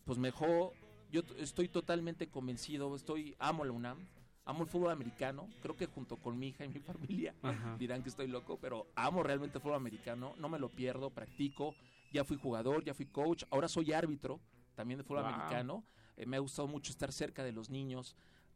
pues 0.06 0.20
mejor, 0.20 0.74
yo 1.12 1.22
estoy 1.40 1.70
totalmente 1.70 2.28
convencido, 2.28 2.96
estoy, 2.96 3.36
amo 3.40 3.66
la 3.66 3.72
UNAM, 3.72 3.98
amo 4.46 4.64
el 4.64 4.70
fútbol 4.70 4.92
americano, 4.92 5.50
creo 5.62 5.76
que 5.76 5.86
junto 5.86 6.18
con 6.18 6.38
mi 6.38 6.50
hija 6.50 6.66
y 6.66 6.70
mi 6.70 6.80
familia 6.80 7.36
Ajá. 7.44 7.76
dirán 7.78 8.02
que 8.04 8.10
estoy 8.10 8.28
loco, 8.28 8.58
pero 8.60 8.88
amo 8.96 9.24
realmente 9.24 9.58
el 9.58 9.62
fútbol 9.62 9.76
americano, 9.78 10.34
no 10.38 10.50
me 10.50 10.60
lo 10.60 10.70
pierdo, 10.70 11.10
practico, 11.12 11.76
ya 12.12 12.24
fui 12.24 12.38
jugador, 12.38 12.84
ya 12.84 12.94
fui 12.94 13.06
coach, 13.06 13.44
ahora 13.52 13.68
soy 13.68 13.94
árbitro 13.94 14.42
también 14.76 14.98
de 14.98 15.04
fútbol 15.04 15.24
Wow. 15.24 15.28
americano, 15.34 15.86
Eh, 16.18 16.26
me 16.26 16.36
ha 16.36 16.40
gustado 16.42 16.68
mucho 16.68 16.92
estar 16.92 17.12
cerca 17.14 17.42
de 17.44 17.54
los 17.54 17.70
niños. 17.70 18.16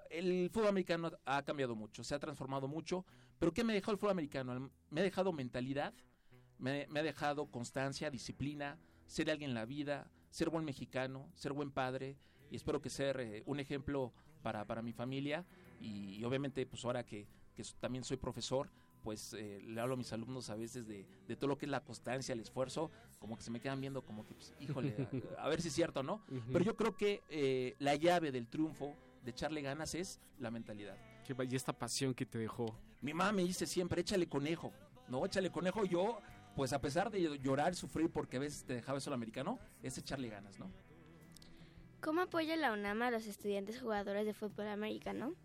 El 0.09 0.49
fútbol 0.51 0.67
americano 0.67 1.09
ha 1.25 1.41
cambiado 1.43 1.73
mucho, 1.75 2.03
se 2.03 2.13
ha 2.13 2.19
transformado 2.19 2.67
mucho, 2.67 3.05
pero 3.39 3.53
¿qué 3.53 3.63
me 3.63 3.71
ha 3.71 3.75
dejado 3.75 3.93
el 3.93 3.97
fútbol 3.97 4.11
americano? 4.11 4.69
Me 4.89 4.99
ha 5.01 5.03
dejado 5.03 5.31
mentalidad, 5.31 5.93
me, 6.59 6.85
me 6.89 6.99
ha 6.99 7.03
dejado 7.03 7.47
constancia, 7.49 8.11
disciplina, 8.11 8.77
ser 9.07 9.31
alguien 9.31 9.51
en 9.51 9.55
la 9.55 9.65
vida, 9.65 10.11
ser 10.29 10.49
buen 10.49 10.65
mexicano, 10.65 11.31
ser 11.33 11.53
buen 11.53 11.71
padre 11.71 12.17
y 12.51 12.55
espero 12.57 12.81
que 12.81 12.89
ser 12.89 13.19
eh, 13.21 13.43
un 13.45 13.59
ejemplo 13.61 14.13
para, 14.43 14.65
para 14.65 14.81
mi 14.81 14.91
familia 14.93 15.45
y, 15.85 16.23
obviamente 16.23 16.65
pues 16.65 16.83
ahora 16.85 17.05
que, 17.05 17.27
que 17.53 17.63
también 17.79 18.03
soy 18.03 18.17
profesor 18.17 18.69
pues 19.05 19.35
eh, 19.37 19.61
le 19.63 19.79
hablo 19.79 19.93
a 19.93 19.97
mis 19.97 20.11
alumnos 20.13 20.49
a 20.49 20.55
veces 20.55 20.87
de, 20.87 21.05
de 21.27 21.35
todo 21.35 21.47
lo 21.47 21.59
que 21.59 21.67
es 21.67 21.71
la 21.71 21.81
constancia, 21.81 22.33
el 22.33 22.39
esfuerzo, 22.39 22.89
como 23.19 23.37
que 23.37 23.43
se 23.43 23.51
me 23.51 23.59
quedan 23.59 23.79
viendo 23.79 24.01
como 24.01 24.25
que, 24.25 24.33
pues, 24.33 24.51
híjole, 24.59 24.95
a, 25.37 25.43
a 25.43 25.47
ver 25.47 25.61
si 25.61 25.67
es 25.67 25.75
cierto 25.75 25.99
o 25.99 26.03
no. 26.03 26.25
Pero 26.51 26.65
yo 26.65 26.75
creo 26.75 26.97
que 26.97 27.21
eh, 27.29 27.75
la 27.77 27.93
llave 27.93 28.31
del 28.31 28.47
triunfo, 28.47 28.95
de 29.23 29.29
echarle 29.29 29.61
ganas, 29.61 29.93
es 29.93 30.19
la 30.39 30.49
mentalidad. 30.49 30.97
Qué 31.23 31.35
Y 31.47 31.55
esta 31.55 31.71
pasión 31.71 32.15
que 32.15 32.25
te 32.25 32.39
dejó. 32.39 32.75
Mi 33.01 33.13
mamá 33.13 33.31
me 33.31 33.43
dice 33.43 33.67
siempre, 33.67 34.01
échale 34.01 34.27
conejo, 34.27 34.73
¿no? 35.07 35.23
Échale 35.23 35.51
conejo. 35.51 35.85
Yo, 35.85 36.19
pues 36.55 36.73
a 36.73 36.81
pesar 36.81 37.11
de 37.11 37.39
llorar 37.39 37.73
y 37.73 37.75
sufrir 37.75 38.09
porque 38.09 38.37
a 38.37 38.39
veces 38.39 38.63
te 38.63 38.73
dejaba 38.73 38.97
eso 38.97 39.11
el 39.11 39.13
americano, 39.13 39.59
es 39.83 39.97
echarle 39.99 40.29
ganas, 40.29 40.57
¿no? 40.57 40.71
¿Cómo 42.01 42.21
apoya 42.21 42.55
la 42.55 42.73
UNAM 42.73 43.03
a 43.03 43.11
los 43.11 43.27
estudiantes 43.27 43.81
jugadores 43.81 44.25
de 44.25 44.33
fútbol 44.33 44.67
americano? 44.67 45.35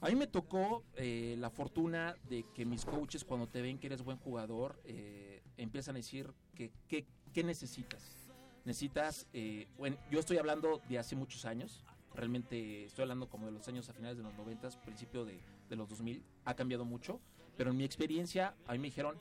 A 0.00 0.08
mí 0.08 0.14
me 0.14 0.26
tocó 0.26 0.84
eh, 0.96 1.36
la 1.38 1.50
fortuna 1.50 2.16
de 2.28 2.44
que 2.54 2.64
mis 2.64 2.84
coaches 2.84 3.24
cuando 3.24 3.48
te 3.48 3.62
ven 3.62 3.78
que 3.78 3.86
eres 3.86 4.02
buen 4.02 4.18
jugador 4.18 4.80
eh, 4.84 5.42
empiezan 5.56 5.96
a 5.96 5.98
decir 5.98 6.32
que 6.54 6.70
qué 6.88 7.44
necesitas. 7.44 8.26
Necesitas, 8.66 9.28
eh, 9.32 9.68
bueno, 9.78 9.96
yo 10.10 10.18
estoy 10.18 10.38
hablando 10.38 10.80
de 10.88 10.98
hace 10.98 11.14
muchos 11.14 11.44
años, 11.44 11.84
realmente 12.14 12.86
estoy 12.86 13.02
hablando 13.02 13.28
como 13.28 13.46
de 13.46 13.52
los 13.52 13.68
años 13.68 13.88
a 13.88 13.92
finales 13.92 14.16
de 14.16 14.24
los 14.24 14.34
90, 14.34 14.70
principio 14.84 15.24
de, 15.24 15.38
de 15.68 15.76
los 15.76 15.88
2000, 15.88 16.20
ha 16.44 16.54
cambiado 16.54 16.84
mucho, 16.84 17.20
pero 17.56 17.70
en 17.70 17.76
mi 17.76 17.84
experiencia 17.84 18.56
a 18.66 18.72
mí 18.72 18.78
me 18.78 18.86
dijeron, 18.86 19.16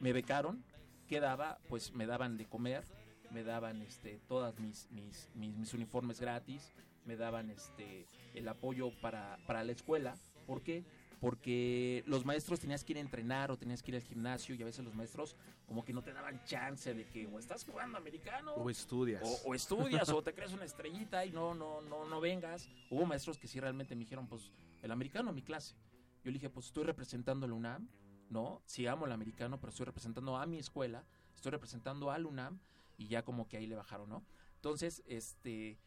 me 0.00 0.12
becaron, 0.12 0.64
¿qué 1.06 1.20
daba? 1.20 1.58
Pues 1.68 1.92
me 1.92 2.06
daban 2.06 2.38
de 2.38 2.46
comer, 2.46 2.82
me 3.30 3.42
daban 3.42 3.82
este 3.82 4.20
todas 4.26 4.58
mis, 4.58 4.90
mis, 4.90 5.28
mis 5.34 5.74
uniformes 5.74 6.18
gratis, 6.18 6.72
me 7.06 7.16
daban 7.16 7.50
este 7.50 8.06
el 8.34 8.48
apoyo 8.48 8.90
para, 9.00 9.38
para 9.46 9.64
la 9.64 9.72
escuela. 9.72 10.14
¿Por 10.46 10.62
qué? 10.62 10.84
porque 11.20 12.04
los 12.06 12.24
maestros 12.24 12.60
tenías 12.60 12.84
que 12.84 12.92
ir 12.92 12.98
a 12.98 13.00
entrenar 13.00 13.50
o 13.50 13.56
tenías 13.56 13.82
que 13.82 13.90
ir 13.90 13.96
al 13.96 14.02
gimnasio 14.02 14.54
y 14.54 14.62
a 14.62 14.66
veces 14.66 14.84
los 14.84 14.94
maestros 14.94 15.34
como 15.66 15.84
que 15.84 15.92
no 15.92 16.02
te 16.02 16.12
daban 16.12 16.44
chance 16.44 16.92
de 16.92 17.08
que 17.08 17.26
o 17.26 17.38
estás 17.38 17.64
jugando 17.64 17.96
americano 17.96 18.52
O 18.52 18.68
estudias. 18.68 19.22
o, 19.24 19.48
o 19.48 19.54
estudias 19.54 20.08
o 20.10 20.22
te 20.22 20.34
crees 20.34 20.52
una 20.52 20.64
estrellita 20.64 21.24
y 21.24 21.32
no 21.32 21.54
no 21.54 21.80
no 21.80 22.04
no 22.04 22.20
vengas. 22.20 22.68
Hubo 22.90 23.06
maestros 23.06 23.38
que 23.38 23.48
sí 23.48 23.58
realmente 23.60 23.94
me 23.94 24.00
dijeron, 24.00 24.28
pues 24.28 24.52
el 24.82 24.90
americano 24.90 25.32
mi 25.32 25.42
clase. 25.42 25.74
Yo 26.22 26.30
le 26.30 26.34
dije, 26.34 26.50
pues 26.50 26.66
estoy 26.66 26.84
representando 26.84 27.46
la 27.46 27.54
UNAM, 27.54 27.88
¿no? 28.28 28.60
Sí 28.66 28.86
amo 28.86 29.06
el 29.06 29.12
americano, 29.12 29.58
pero 29.58 29.70
estoy 29.70 29.86
representando 29.86 30.36
a 30.36 30.44
mi 30.44 30.58
escuela, 30.58 31.04
estoy 31.34 31.50
representando 31.52 32.10
al 32.10 32.26
UNAM 32.26 32.60
y 32.98 33.08
ya 33.08 33.24
como 33.24 33.48
que 33.48 33.56
ahí 33.56 33.66
le 33.66 33.76
bajaron, 33.76 34.08
¿no? 34.08 34.24
Entonces, 34.56 35.02
este, 35.06 35.78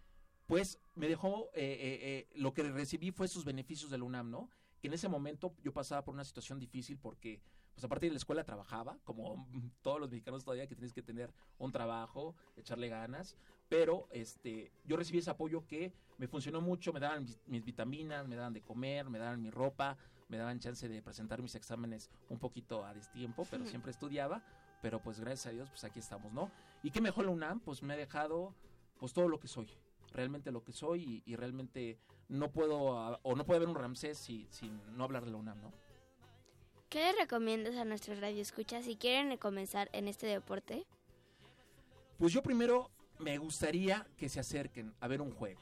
pues 0.49 0.79
me 0.95 1.07
dejó, 1.07 1.51
eh, 1.53 1.61
eh, 1.61 1.99
eh, 2.01 2.29
lo 2.33 2.55
que 2.55 2.63
recibí 2.63 3.11
fue 3.11 3.27
sus 3.27 3.45
beneficios 3.45 3.91
de 3.91 3.99
la 3.99 4.03
UNAM, 4.03 4.31
¿no? 4.31 4.49
Que 4.81 4.87
en 4.87 4.95
ese 4.95 5.07
momento 5.07 5.53
yo 5.63 5.71
pasaba 5.71 6.03
por 6.03 6.15
una 6.15 6.25
situación 6.25 6.57
difícil 6.57 6.97
porque, 6.97 7.39
pues 7.75 7.83
aparte 7.83 8.07
de 8.07 8.13
la 8.13 8.17
escuela 8.17 8.43
trabajaba, 8.43 8.97
como 9.03 9.47
todos 9.83 9.99
los 9.99 10.09
mexicanos 10.09 10.43
todavía 10.43 10.65
que 10.65 10.73
tienes 10.73 10.91
que 10.91 11.03
tener 11.03 11.31
un 11.59 11.71
trabajo, 11.71 12.35
echarle 12.57 12.89
ganas, 12.89 13.37
pero 13.69 14.07
este, 14.09 14.71
yo 14.85 14.97
recibí 14.97 15.19
ese 15.19 15.29
apoyo 15.29 15.67
que 15.67 15.93
me 16.17 16.27
funcionó 16.27 16.61
mucho, 16.61 16.91
me 16.93 16.99
daban 16.99 17.25
mis, 17.25 17.39
mis 17.45 17.63
vitaminas, 17.63 18.27
me 18.27 18.35
daban 18.35 18.53
de 18.53 18.63
comer, 18.63 19.07
me 19.07 19.19
daban 19.19 19.39
mi 19.43 19.51
ropa, 19.51 19.99
me 20.29 20.37
daban 20.37 20.57
chance 20.57 20.89
de 20.89 21.03
presentar 21.03 21.43
mis 21.43 21.53
exámenes 21.53 22.09
un 22.27 22.39
poquito 22.39 22.83
a 22.83 22.95
destiempo, 22.95 23.45
pero 23.51 23.67
siempre 23.67 23.91
estudiaba, 23.91 24.43
pero 24.81 24.99
pues 24.99 25.19
gracias 25.19 25.45
a 25.45 25.49
Dios, 25.51 25.69
pues 25.69 25.83
aquí 25.83 25.99
estamos, 25.99 26.33
¿no? 26.33 26.49
¿Y 26.81 26.89
qué 26.89 27.01
mejor 27.01 27.25
la 27.25 27.31
UNAM? 27.31 27.59
Pues 27.59 27.83
me 27.83 27.93
ha 27.93 27.97
dejado, 27.97 28.55
pues 28.97 29.13
todo 29.13 29.27
lo 29.27 29.39
que 29.39 29.47
soy, 29.47 29.69
realmente 30.13 30.51
lo 30.51 30.63
que 30.63 30.73
soy 30.73 31.23
y, 31.25 31.31
y 31.31 31.35
realmente 31.35 31.97
no 32.27 32.51
puedo, 32.51 32.97
ah, 32.97 33.19
o 33.23 33.35
no 33.35 33.45
puede 33.45 33.57
haber 33.57 33.69
un 33.69 33.75
Ramsés 33.75 34.17
si- 34.17 34.47
sin 34.51 34.79
no 34.97 35.03
hablar 35.03 35.25
de 35.25 35.31
la 35.31 35.37
UNAM, 35.37 35.61
¿no? 35.61 35.71
¿Qué 36.89 37.11
le 37.13 37.19
recomiendas 37.19 37.75
a 37.75 37.85
nuestros 37.85 38.19
radioescuchas 38.19 38.85
si 38.85 38.95
quieren 38.95 39.37
comenzar 39.37 39.89
en 39.93 40.07
este 40.07 40.25
deporte? 40.27 40.85
Pues 42.17 42.33
yo 42.33 42.41
primero 42.41 42.89
me 43.19 43.37
gustaría 43.37 44.07
que 44.17 44.27
se 44.29 44.39
acerquen 44.39 44.93
a 44.99 45.07
ver 45.07 45.21
un 45.21 45.31
juego. 45.31 45.61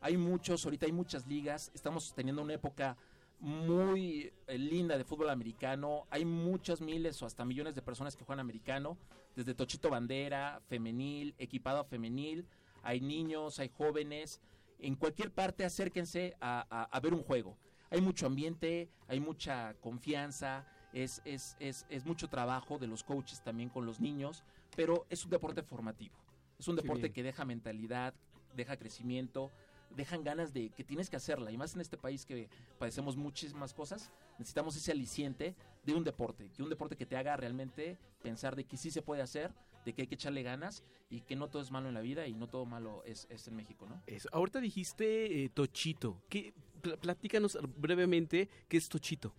Hay 0.00 0.16
muchos, 0.16 0.64
ahorita 0.64 0.86
hay 0.86 0.92
muchas 0.92 1.26
ligas, 1.26 1.70
estamos 1.74 2.12
teniendo 2.14 2.42
una 2.42 2.54
época 2.54 2.96
muy 3.40 4.32
eh, 4.46 4.58
linda 4.58 4.98
de 4.98 5.04
fútbol 5.04 5.30
americano, 5.30 6.06
hay 6.10 6.24
muchas 6.24 6.80
miles 6.80 7.20
o 7.22 7.26
hasta 7.26 7.44
millones 7.44 7.74
de 7.74 7.82
personas 7.82 8.16
que 8.16 8.24
juegan 8.24 8.40
americano, 8.40 8.96
desde 9.36 9.54
Tochito 9.54 9.90
Bandera, 9.90 10.60
femenil, 10.68 11.34
equipado 11.38 11.84
femenil, 11.84 12.46
hay 12.82 13.00
niños, 13.00 13.58
hay 13.58 13.68
jóvenes, 13.68 14.40
en 14.78 14.94
cualquier 14.94 15.32
parte 15.32 15.64
acérquense 15.64 16.36
a, 16.40 16.66
a- 16.70 16.84
a 16.84 17.00
ver 17.00 17.14
un 17.14 17.22
juego. 17.22 17.56
Hay 17.90 18.00
mucho 18.00 18.26
ambiente, 18.26 18.88
hay 19.08 19.18
mucha 19.20 19.74
confianza, 19.80 20.66
es, 20.92 21.20
es, 21.24 21.56
es, 21.58 21.86
es 21.88 22.04
mucho 22.06 22.28
trabajo 22.28 22.78
de 22.78 22.86
los 22.86 23.02
coaches 23.02 23.42
también 23.42 23.68
con 23.70 23.86
los 23.86 24.00
niños, 24.00 24.44
pero 24.76 25.06
es 25.10 25.24
un 25.24 25.30
deporte 25.30 25.62
formativo. 25.62 26.14
Es 26.58 26.68
un 26.68 26.76
deporte 26.76 27.12
que 27.12 27.22
deja 27.22 27.44
mentalidad, 27.44 28.14
deja 28.54 28.76
crecimiento, 28.76 29.50
dejan 29.96 30.22
ganas 30.22 30.52
de 30.52 30.70
que 30.70 30.84
tienes 30.84 31.08
que 31.08 31.16
hacerla. 31.16 31.50
Y 31.50 31.56
más 31.56 31.74
en 31.74 31.80
este 31.80 31.96
país 31.96 32.26
que 32.26 32.48
padecemos 32.78 33.16
muchísimas 33.16 33.72
cosas, 33.72 34.10
necesitamos 34.38 34.76
ese 34.76 34.92
aliciente 34.92 35.54
de 35.84 35.94
un 35.94 36.04
deporte, 36.04 36.50
que 36.50 36.62
un 36.62 36.68
deporte 36.68 36.96
que 36.96 37.06
te 37.06 37.16
haga 37.16 37.36
realmente 37.36 37.96
pensar 38.22 38.54
de 38.54 38.64
que 38.64 38.76
sí 38.76 38.90
se 38.90 39.00
puede 39.02 39.22
hacer, 39.22 39.52
de 39.84 39.92
que 39.92 40.02
hay 40.02 40.08
que 40.08 40.14
echarle 40.16 40.42
ganas 40.42 40.82
y 41.10 41.20
que 41.22 41.36
no 41.36 41.48
todo 41.48 41.62
es 41.62 41.70
malo 41.70 41.88
en 41.88 41.94
la 41.94 42.00
vida 42.00 42.26
y 42.26 42.34
no 42.34 42.48
todo 42.48 42.66
malo 42.66 43.02
es, 43.04 43.26
es 43.30 43.48
en 43.48 43.56
México, 43.56 43.86
¿no? 43.88 44.02
Eso. 44.06 44.28
Ahorita 44.32 44.60
dijiste 44.60 45.44
eh, 45.44 45.48
Tochito. 45.48 46.20
¿Qué, 46.28 46.52
pl- 46.82 46.96
platícanos 46.98 47.58
brevemente 47.76 48.48
qué 48.68 48.76
es 48.76 48.88
Tochito. 48.88 49.32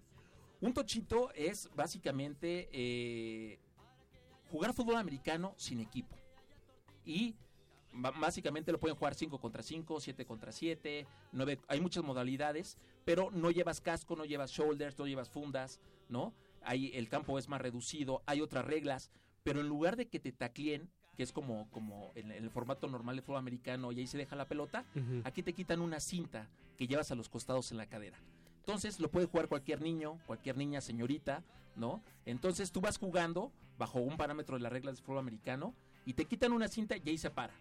Un 0.61 0.73
tochito 0.73 1.31
es 1.35 1.69
básicamente 1.73 2.67
eh, 2.73 3.59
jugar 4.51 4.73
fútbol 4.73 4.97
americano 4.97 5.53
sin 5.57 5.79
equipo. 5.79 6.15
Y 7.05 7.35
básicamente 7.93 8.71
lo 8.71 8.79
pueden 8.79 8.97
jugar 8.97 9.15
5 9.15 9.39
contra 9.39 9.63
5, 9.63 9.99
7 9.99 10.25
contra 10.25 10.51
7, 10.51 11.07
9, 11.31 11.59
hay 11.67 11.81
muchas 11.81 12.03
modalidades, 12.03 12.77
pero 13.05 13.31
no 13.31 13.51
llevas 13.51 13.81
casco, 13.81 14.15
no 14.15 14.25
llevas 14.25 14.51
shoulders, 14.51 14.97
no 14.99 15.07
llevas 15.07 15.29
fundas, 15.29 15.79
¿no? 16.07 16.33
Ahí 16.61 16.91
el 16.93 17.09
campo 17.09 17.39
es 17.39 17.47
más 17.47 17.61
reducido, 17.61 18.21
hay 18.25 18.41
otras 18.41 18.65
reglas, 18.65 19.09
pero 19.43 19.61
en 19.61 19.67
lugar 19.67 19.95
de 19.95 20.07
que 20.07 20.19
te 20.19 20.31
taclien, 20.31 20.89
que 21.15 21.23
es 21.23 21.31
como, 21.31 21.69
como 21.71 22.11
en 22.15 22.31
el 22.31 22.49
formato 22.49 22.87
normal 22.87 23.15
de 23.17 23.21
fútbol 23.21 23.39
americano 23.39 23.91
y 23.91 23.99
ahí 23.99 24.07
se 24.07 24.17
deja 24.17 24.35
la 24.35 24.47
pelota, 24.47 24.85
Aquí 25.23 25.43
te 25.43 25.53
quitan 25.53 25.81
una 25.81 25.99
cinta 25.99 26.47
que 26.77 26.87
llevas 26.87 27.11
a 27.11 27.15
los 27.15 27.27
costados 27.29 27.71
en 27.71 27.77
la 27.77 27.87
cadera. 27.87 28.17
Entonces 28.59 28.99
lo 28.99 29.09
puede 29.09 29.25
jugar 29.25 29.47
cualquier 29.47 29.81
niño, 29.81 30.19
cualquier 30.27 30.55
niña, 30.57 30.79
señorita, 30.81 31.43
¿no? 31.75 32.01
Entonces 32.25 32.71
tú 32.71 32.81
vas 32.81 32.97
jugando 32.97 33.51
bajo 33.77 33.99
un 33.99 34.15
parámetro 34.17 34.55
de 34.57 34.61
las 34.63 34.71
reglas 34.71 34.97
de 34.97 35.01
fútbol 35.03 35.19
americano 35.19 35.73
y 36.05 36.13
te 36.13 36.25
quitan 36.25 36.51
una 36.53 36.67
cinta 36.67 36.95
y 36.97 37.09
ahí 37.09 37.17
se 37.17 37.29
para. 37.29 37.53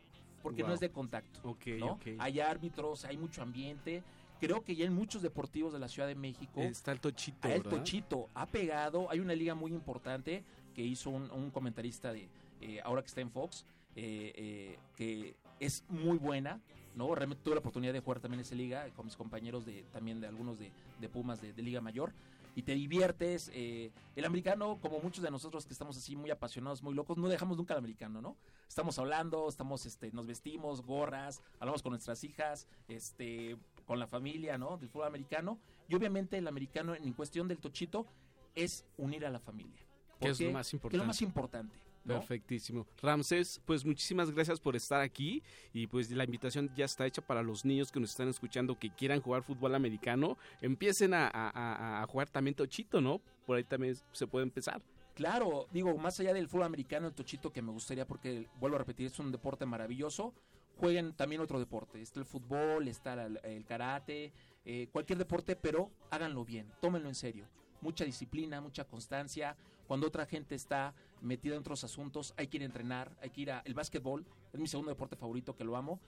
Porque 0.42 0.62
Wow. 0.62 0.68
no 0.68 0.74
es 0.74 0.80
de 0.80 0.90
contacto. 0.90 1.40
Ok, 1.42 1.66
¿no? 1.78 1.92
ok. 1.92 2.06
Hay 2.18 2.38
árbitros, 2.40 3.04
hay 3.04 3.16
mucho 3.16 3.42
ambiente. 3.42 4.02
Creo 4.40 4.62
que 4.62 4.76
ya 4.76 4.84
en 4.86 4.94
muchos 4.94 5.20
deportivos 5.22 5.72
de 5.72 5.80
la 5.80 5.88
Ciudad 5.88 6.06
de 6.06 6.14
México 6.14 6.60
Está 6.60 6.92
el 6.92 7.00
Tochito. 7.00 7.48
el. 7.48 7.62
Tochito 7.64 8.28
ha 8.34 8.46
pegado. 8.46 9.10
Hay 9.10 9.18
una 9.18 9.34
liga 9.34 9.54
muy 9.56 9.72
importante 9.72 10.44
que 10.78 10.84
hizo 10.84 11.10
un, 11.10 11.50
comentarista 11.50 12.12
de 12.12 12.28
eh, 12.60 12.80
ahora 12.84 13.02
que 13.02 13.08
está 13.08 13.20
en 13.20 13.32
Fox, 13.32 13.66
eh, 13.96 14.32
eh, 14.36 14.78
que 14.94 15.34
es 15.58 15.82
muy 15.88 16.18
buena. 16.18 16.60
¿no? 16.94 17.12
Realmente 17.16 17.42
tuve 17.42 17.56
la 17.56 17.58
oportunidad 17.58 17.92
de 17.92 17.98
jugar 17.98 18.20
también 18.20 18.42
esa 18.42 18.54
liga 18.54 18.88
con 18.94 19.04
mis 19.04 19.16
compañeros 19.16 19.66
de 19.66 19.82
también 19.92 20.20
de 20.20 20.28
algunos 20.28 20.56
de, 20.56 20.70
de 21.00 21.08
Pumas 21.08 21.40
de, 21.40 21.52
Liga 21.60 21.80
Mayor. 21.80 22.12
Y 22.54 22.62
te 22.62 22.74
diviertes. 22.74 23.50
el 23.52 24.24
americano, 24.24 24.78
como 24.80 25.00
muchos 25.00 25.24
de 25.24 25.32
nosotros 25.32 25.66
que 25.66 25.72
estamos 25.72 25.96
así 25.96 26.14
muy 26.14 26.30
apasionados, 26.30 26.80
muy 26.80 26.94
locos, 26.94 27.18
no 27.18 27.26
dejamos 27.26 27.56
nunca 27.56 27.74
al 27.74 27.78
americano, 27.78 28.20
¿no? 28.20 28.36
Estamos 28.68 29.00
hablando, 29.00 29.48
estamos, 29.48 29.84
este, 29.84 30.12
nos 30.12 30.26
vestimos, 30.28 30.82
gorras, 30.82 31.42
hablamos 31.58 31.82
con 31.82 31.90
nuestras 31.90 32.22
hijas, 32.22 32.68
este, 32.86 33.56
con 33.84 33.98
la 33.98 34.06
familia, 34.06 34.58
¿no? 34.58 34.76
Del 34.76 34.88
fútbol 34.90 35.08
americano. 35.08 35.58
Y 35.88 35.96
obviamente 35.96 36.38
el 36.38 36.46
americano 36.46 36.94
en 36.94 37.12
cuestión 37.14 37.48
del 37.48 37.58
tochito 37.58 38.06
es 38.54 38.84
unir 38.96 39.26
a 39.26 39.30
la 39.30 39.40
familia. 39.40 39.88
Que 40.20 40.28
es 40.31 40.38
¿Por 40.38 40.46
lo 40.46 40.52
más 40.52 40.70
Que 40.70 40.76
es 40.76 40.83
lo 40.83 40.87
importante. 40.88 41.07
más 41.07 41.22
importante. 41.22 41.78
¿no? 42.04 42.14
Perfectísimo. 42.14 42.87
Ramsés, 43.02 43.61
pues 43.66 43.85
muchísimas 43.85 44.31
gracias 44.31 44.59
por 44.61 44.74
estar 44.76 45.00
aquí 45.02 45.42
y 45.74 45.87
pues 45.88 46.11
la 46.11 46.24
invitación 46.24 46.70
ya 46.74 46.87
está 46.87 47.04
hecha 47.07 47.20
para 47.20 47.42
los 47.42 47.64
niños 47.66 47.92
que 47.92 48.00
nos 48.00 48.11
están 48.11 48.28
escuchando 48.28 48.78
que 48.78 48.88
quieran 48.90 49.20
jugar 49.20 49.42
fútbol 49.42 49.74
americano. 49.74 50.38
Empiecen 50.62 51.12
a, 51.12 51.26
a- 51.26 51.50
a- 51.50 52.02
a 52.02 52.07
jugar 52.07 52.31
también 52.31 52.54
tochito, 52.54 53.00
¿no? 53.02 53.20
Por 53.46 53.59
ahí 53.59 53.64
también 53.64 53.94
se 54.12 54.26
puede 54.26 54.44
empezar. 54.44 54.81
Claro, 55.14 55.66
digo, 55.72 55.98
más 55.98 56.18
allá 56.20 56.33
del 56.33 56.48
fútbol 56.48 56.64
americano, 56.66 57.09
el 57.09 57.12
tochito 57.14 57.52
que 57.52 57.61
me 57.61 57.72
gustaría, 57.72 58.07
porque 58.07 58.46
vuelvo 58.59 58.76
a 58.76 58.78
repetir, 58.78 59.09
es 59.09 59.18
un 59.18 59.31
deporte 59.33 59.66
maravilloso, 59.66 60.33
jueguen 60.78 61.12
también 61.12 61.40
otro 61.42 61.59
deporte. 61.59 62.00
Está 62.00 62.20
el 62.20 62.26
fútbol, 62.26 62.87
está 62.88 63.26
el, 63.26 63.38
el 63.42 63.64
karate, 63.66 64.33
eh, 64.64 64.88
cualquier 64.92 65.18
deporte, 65.18 65.57
pero 65.57 65.90
háganlo 66.11 66.44
bien, 66.44 66.70
tómenlo 66.81 67.09
en 67.09 67.16
serio. 67.16 67.44
Mucha 67.81 68.04
disciplina, 68.04 68.61
mucha 68.61 68.85
constancia. 68.85 69.57
Cuando 69.88 70.07
otra 70.07 70.24
gente 70.27 70.55
está 70.55 70.94
metida 71.22 71.55
en 71.55 71.61
otros 71.61 71.83
asuntos, 71.83 72.33
hay 72.37 72.46
que 72.46 72.59
ir 72.59 72.62
a 72.62 72.66
entrenar, 72.66 73.16
hay 73.20 73.31
que 73.31 73.40
ir 73.40 73.51
a... 73.51 73.61
El 73.64 73.74
básquetbol 73.74 74.24
es 74.53 74.61
mi 74.61 74.68
segundo 74.68 74.90
deporte 74.90 75.16
favorito, 75.16 75.57
que 75.57 75.64
lo 75.64 75.77
amo. 75.77 75.98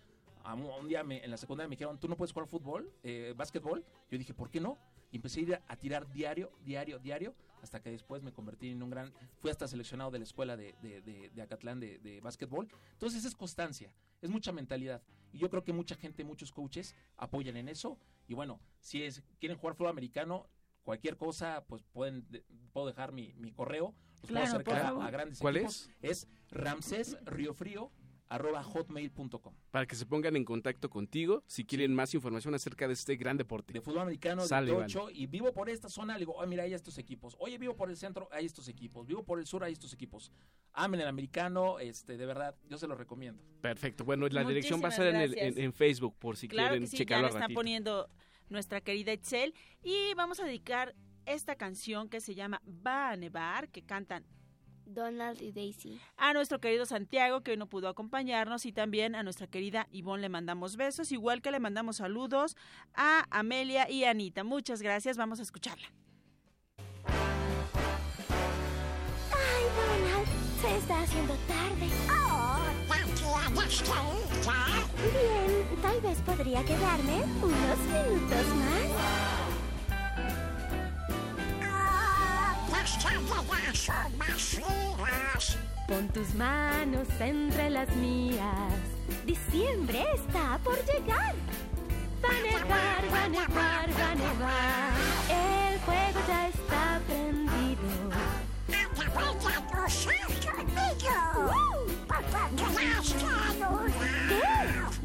Un, 0.81 0.87
día 0.89 1.03
me- 1.03 1.25
en 1.25 1.31
la 1.31 1.37
secundaria 1.37 1.67
me 1.69 1.75
dijeron, 1.77 1.99
¿tú 1.99 2.07
no 2.07 2.17
puedes 2.17 2.33
jugar 2.33 2.47
fútbol, 2.49 2.93
eh, 3.03 3.35
básquetbol? 3.37 3.85
Yo 4.11 4.19
dije, 4.19 4.33
¿por 4.35 4.51
qué 4.51 4.61
no? 4.61 4.79
Y 5.11 5.17
empecé 5.17 5.41
a 5.41 5.43
ir 5.43 5.61
a 5.67 5.77
tirar 5.77 6.11
diario, 6.13 6.53
diario, 6.65 6.99
diario, 6.99 7.35
hasta 7.63 7.81
que 7.83 7.91
después 7.91 8.23
me 8.23 8.33
convertí 8.33 8.69
en 8.71 8.83
un 8.83 8.91
gran... 8.91 9.13
Fui 9.39 9.51
hasta 9.51 9.67
seleccionado 9.67 10.11
de 10.11 10.19
la 10.19 10.25
escuela 10.25 10.57
de, 10.57 10.75
de, 10.83 11.01
de- 11.03 11.31
de 11.31 11.43
Acatlán 11.43 11.81
de, 11.81 11.99
de 11.99 12.21
básquetbol. 12.21 12.69
Entonces 12.93 13.25
es 13.25 13.35
constancia, 13.35 13.93
es 14.21 14.31
mucha 14.31 14.53
mentalidad. 14.53 15.03
Y 15.33 15.39
yo 15.39 15.49
creo 15.51 15.65
que 15.65 15.73
mucha 15.73 15.95
gente, 15.95 16.23
muchos 16.25 16.53
coaches 16.53 16.95
apoyan 17.17 17.57
en 17.57 17.69
eso. 17.69 17.99
Y 18.29 18.35
bueno, 18.35 18.61
si 18.81 19.03
es, 19.03 19.23
quieren 19.41 19.57
jugar 19.59 19.75
fútbol 19.75 19.91
americano, 19.91 20.47
cualquier 20.83 21.17
cosa, 21.17 21.65
pues 21.67 21.83
pueden 21.93 22.27
de- 22.31 22.45
puedo 22.73 22.87
dejar 22.87 23.13
mi, 23.13 23.33
mi 23.35 23.53
correo. 23.53 23.95
Los 24.23 24.29
Claro, 24.31 24.47
puedo 24.65 24.77
acercar 24.77 25.01
a, 25.01 25.07
a 25.07 25.11
grandes 25.11 25.39
¿Cuál 25.39 25.57
equipos. 25.57 25.89
Es 26.03 26.29
ramsesriofrío 26.51 27.91
arroba 28.29 28.63
hotmail.com. 28.63 29.55
Para 29.73 29.87
que 29.87 29.97
se 29.97 30.07
pongan 30.07 30.37
en 30.37 30.45
contacto 30.45 30.89
contigo 30.89 31.43
si 31.49 31.65
quieren 31.65 31.93
más 31.93 32.15
información 32.15 32.55
acerca 32.55 32.87
de 32.87 32.93
este 32.95 33.17
gran 33.17 33.37
deporte. 33.37 33.73
de 33.73 33.81
fútbol 33.81 34.03
americano, 34.03 34.43
Sale, 34.43 34.67
de 34.69 34.73
vale. 34.77 34.87
tocho, 34.87 35.11
y 35.11 35.27
vivo 35.27 35.53
por 35.53 35.69
esta 35.69 35.89
zona, 35.89 36.13
le 36.15 36.21
digo, 36.21 36.35
oh, 36.37 36.47
mira, 36.47 36.63
hay 36.63 36.73
estos 36.73 36.97
equipos. 36.99 37.35
Oye, 37.41 37.59
vivo 37.59 37.75
por 37.75 37.91
el 37.91 37.97
centro, 37.97 38.29
hay 38.31 38.47
estos 38.47 38.69
equipos. 38.69 39.05
Vivo 39.09 39.25
por 39.25 39.41
el 39.41 39.47
sur, 39.47 39.65
hay 39.65 39.73
estos 39.73 39.93
equipos. 39.95 40.31
Amen 40.75 41.01
el 41.01 41.09
americano, 41.09 41.81
este, 41.81 42.17
de 42.17 42.25
verdad, 42.27 42.55
yo 42.69 42.79
se 42.79 42.87
lo 42.87 42.95
recomiendo. 42.95 43.43
Perfecto. 43.61 44.05
Bueno, 44.05 44.29
la 44.29 44.45
dirección 44.45 44.81
va 44.81 44.89
a 44.89 44.91
Muchísimas 44.91 45.15
en, 45.15 45.21
el- 45.23 45.39
en- 45.39 45.59
en 45.59 45.73
Facebook 45.73 46.15
por 46.17 46.37
si 46.37 46.47
claro 46.47 46.69
quieren 46.69 46.83
que 46.85 46.87
sí, 46.89 46.97
ya 46.99 46.99
checarlo 46.99 47.23
la 47.23 47.27
al 47.29 47.35
está 47.35 47.41
ratito. 47.41 47.59
poniendo 47.59 48.09
nuestra 48.51 48.81
querida 48.81 49.13
Itzel. 49.13 49.55
Y 49.83 50.15
vamos 50.15 50.41
a 50.41 50.45
dedicar 50.45 50.95
esta 51.27 51.57
canción 51.57 52.09
que 52.09 52.21
se 52.21 52.35
llama 52.35 52.61
Va 52.67 53.11
a 53.11 53.17
nevar, 53.17 53.69
que 53.71 53.83
cantan 53.83 54.27
Donald 54.95 55.41
y 55.41 55.53
Daisy. 55.53 56.01
A 56.17 56.33
nuestro 56.35 56.61
querido 56.61 56.85
Santiago, 56.85 57.43
que 57.43 57.53
hoy 57.53 57.57
no 57.57 57.67
pudo 57.69 57.89
acompañarnos, 57.89 58.67
y 58.67 58.73
también 58.73 59.15
a 59.15 59.23
nuestra 59.23 59.47
querida 59.47 59.87
Ivonne 59.91 60.23
le 60.23 60.29
mandamos 60.29 60.77
besos, 60.77 61.13
igual 61.13 61.43
que 61.43 61.51
le 61.51 61.61
mandamos 61.61 61.97
saludos 61.97 62.57
a 62.95 63.27
Amelia 63.31 63.89
y 63.89 64.05
Anita. 64.05 64.45
Muchas 64.45 64.83
gracias, 64.83 65.17
vamos 65.17 65.39
a 65.39 65.43
escucharla. 65.43 65.87
Ay, 69.33 69.65
Donald, 69.77 70.29
se 70.61 70.77
está 70.77 71.03
haciendo 71.03 71.35
tarde. 71.47 71.89
Oh, 72.11 72.40
Bien, 75.13 75.81
tal 75.81 76.01
vez 76.01 76.19
podría 76.27 76.63
quedarme 76.65 77.25
unos 77.43 77.79
minutos 77.89 78.47
más. 78.57 79.31
Pon 85.89 86.09
tus 86.09 86.35
manos 86.35 87.09
entre 87.19 87.71
las 87.71 87.89
mías. 87.97 88.73
Diciembre 89.25 90.05
está 90.15 90.59
por 90.63 90.77
llegar. 90.85 91.35
Va 92.23 92.29
a 92.29 92.41
nevar, 92.43 93.03
va 93.13 93.25
a 93.25 93.29
nevar, 93.29 93.91
va 93.99 94.11
a 94.11 94.15
nevar. 94.15 94.93
El 95.29 95.79
fuego 95.81 96.21
ya 96.29 96.49
está. 96.49 96.90
¿Qué? 104.29 104.45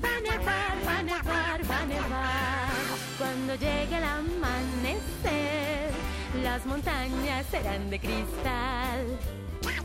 Va 0.03 0.09
a 0.09 0.21
nevar, 0.21 0.75
va 0.85 0.97
a 0.97 1.03
nevar, 1.03 1.61
va 1.69 1.77
a 1.79 1.85
nevar. 1.85 2.69
Cuando 3.17 3.55
llegue 3.55 3.97
el 3.97 4.03
amanecer, 4.03 5.91
las 6.43 6.65
montañas 6.65 7.45
serán 7.49 7.89
de 7.89 7.99
cristal. 7.99 9.19
Mira, 9.63 9.81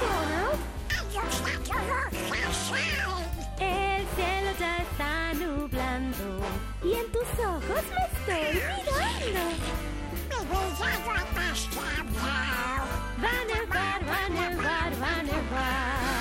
Donald. 0.00 0.58
El 3.58 4.06
cielo 4.14 4.50
ya 4.58 4.76
está 4.78 5.32
nublando 5.34 6.40
y 6.82 6.94
en 6.94 7.12
tus 7.12 7.28
ojos 7.44 7.82
me 7.90 8.04
estoy 8.34 8.60
mirando. 8.60 9.40
Va 13.22 13.30
a 13.30 13.44
nevar, 13.44 14.00
va 14.08 14.18
a 14.24 14.28
nevar, 14.28 14.90
va 15.00 15.10
a 15.18 15.22
nevar. 15.22 16.14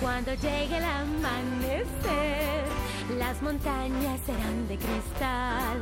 Cuando 0.00 0.34
llegue 0.34 0.76
el 0.78 0.84
amanecer, 0.84 2.64
las 3.18 3.42
montañas 3.42 4.20
serán 4.26 4.68
de 4.68 4.76
cristal. 4.76 5.78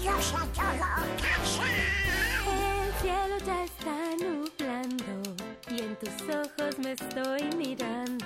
El 0.00 0.08
cielo 3.02 3.36
ya 3.44 3.64
está 3.64 4.16
nublando 4.18 5.36
y 5.70 5.80
en 5.80 5.94
tus 5.96 6.22
ojos 6.34 6.78
me 6.78 6.92
estoy 6.92 7.42
mirando. 7.54 8.24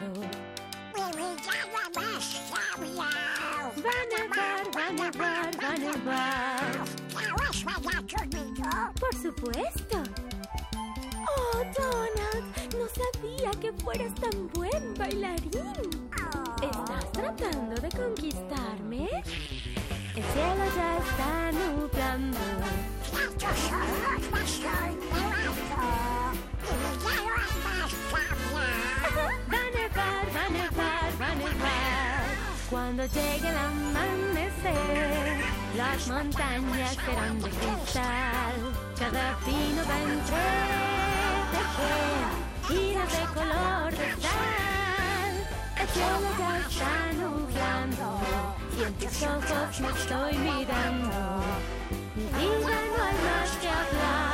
Va 3.76 3.90
a 3.90 4.06
nevar, 4.06 4.64
va 4.76 4.86
a 4.86 4.92
nevar, 4.92 5.50
va 5.60 5.68
a 5.68 5.76
nevar. 5.76 6.84
Por 9.00 9.14
supuesto. 9.20 9.98
Oh, 11.26 11.58
Donald, 11.76 12.44
no 12.78 12.86
sabía 12.86 13.50
que 13.60 13.72
fueras 13.82 14.14
tan 14.14 14.48
buen 14.52 14.94
bailarín. 14.94 16.08
¿Estás 16.62 17.10
tratando 17.12 17.74
de 17.80 17.88
conquistarme? 17.88 19.08
El 20.24 20.32
cielo 20.32 20.64
ya 20.76 20.90
está 20.98 21.52
nublando. 21.52 22.38
Va 29.52 29.58
a 29.58 29.70
nevar, 29.70 30.24
va 30.34 30.42
a 30.44 30.48
nevar, 30.48 31.10
va 31.20 31.26
a 31.26 31.34
nevar. 31.34 32.24
Cuando 32.70 33.02
llegue 33.06 33.48
el 33.48 33.56
amanecer, 33.56 35.44
las 35.76 36.08
montañas 36.08 36.96
serán 37.04 37.40
de 37.40 37.50
cristal. 37.50 38.72
Cada 38.98 39.38
pino 39.44 39.82
va 39.88 39.94
a 39.94 40.02
entretejer 40.02 40.94
giras 42.68 43.12
de 43.12 43.24
color 43.34 43.90
de 43.90 44.22
sal. 44.22 44.73
El 45.84 45.90
cielo 45.90 46.30
ya 46.38 46.58
está 46.60 47.12
nublando 47.12 48.18
y 48.78 48.82
en 48.84 48.94
tus 48.94 49.22
ojos 49.22 49.80
me 49.80 49.88
estoy 49.88 50.38
mirando. 50.38 51.42
Mi 52.16 52.24
vida 52.24 52.78
no 52.96 53.04
hay 53.04 53.16
más 53.26 53.50
que 53.60 53.68
hablar. 53.68 54.33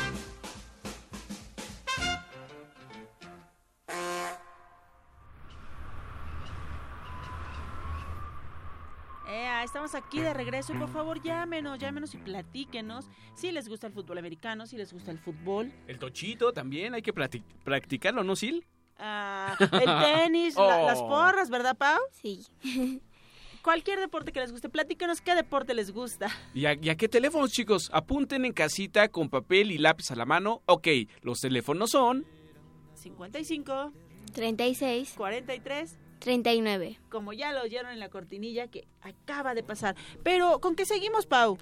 Estamos 9.63 9.95
aquí 9.95 10.19
de 10.19 10.33
regreso 10.33 10.73
y 10.73 10.77
por 10.77 10.89
favor 10.89 11.21
llámenos, 11.21 11.77
llámenos 11.79 12.13
y 12.13 12.17
platíquenos 12.17 13.09
si 13.35 13.51
les 13.51 13.67
gusta 13.69 13.87
el 13.87 13.93
fútbol 13.93 14.17
americano, 14.17 14.65
si 14.65 14.77
les 14.77 14.91
gusta 14.93 15.11
el 15.11 15.19
fútbol, 15.19 15.71
El 15.87 15.99
tochito 15.99 16.51
también, 16.53 16.93
hay 16.93 17.01
que 17.01 17.13
practi- 17.13 17.43
practicarlo, 17.63 18.23
¿no, 18.23 18.35
Sil? 18.39 18.65
ah, 18.97 19.55
el 19.59 19.69
tenis, 20.31 20.55
la- 20.55 20.81
Oh. 20.83 20.85
las 20.87 21.01
porras, 21.01 21.49
¿verdad, 21.49 21.77
Pau? 21.77 21.99
Sí. 22.11 22.45
Cualquier 23.63 23.99
deporte 23.99 24.31
que 24.31 24.39
les 24.39 24.51
guste, 24.51 24.69
platíquenos 24.69 25.21
qué 25.21 25.35
deporte 25.35 25.75
les 25.75 25.91
gusta. 25.91 26.27
¿Y 26.55 26.65
a, 26.65 26.73
y 26.73 26.89
a 26.89 26.95
qué 26.97 27.07
teléfonos, 27.07 27.51
chicos? 27.51 27.91
Apunten 27.93 28.43
en 28.45 28.53
casita 28.53 29.07
con 29.09 29.29
papel 29.29 29.71
y 29.71 29.77
lápiz 29.77 30.09
a 30.09 30.15
la 30.15 30.25
mano. 30.25 30.63
Ok, 30.65 30.87
los 31.21 31.39
teléfonos 31.39 31.91
son... 31.91 32.25
55, 32.95 33.91
36, 34.33 35.13
43, 35.15 35.97
39. 36.21 36.99
como 37.09 37.33
ya 37.33 37.51
lo 37.51 37.63
oyeron 37.63 37.91
en 37.91 37.99
la 37.99 38.09
cortinilla 38.09 38.67
que 38.67 38.87
acaba 39.01 39.53
de 39.53 39.63
pasar. 39.63 39.95
Pero, 40.23 40.59
¿con 40.59 40.75
qué 40.75 40.85
seguimos, 40.85 41.25
Pau? 41.25 41.57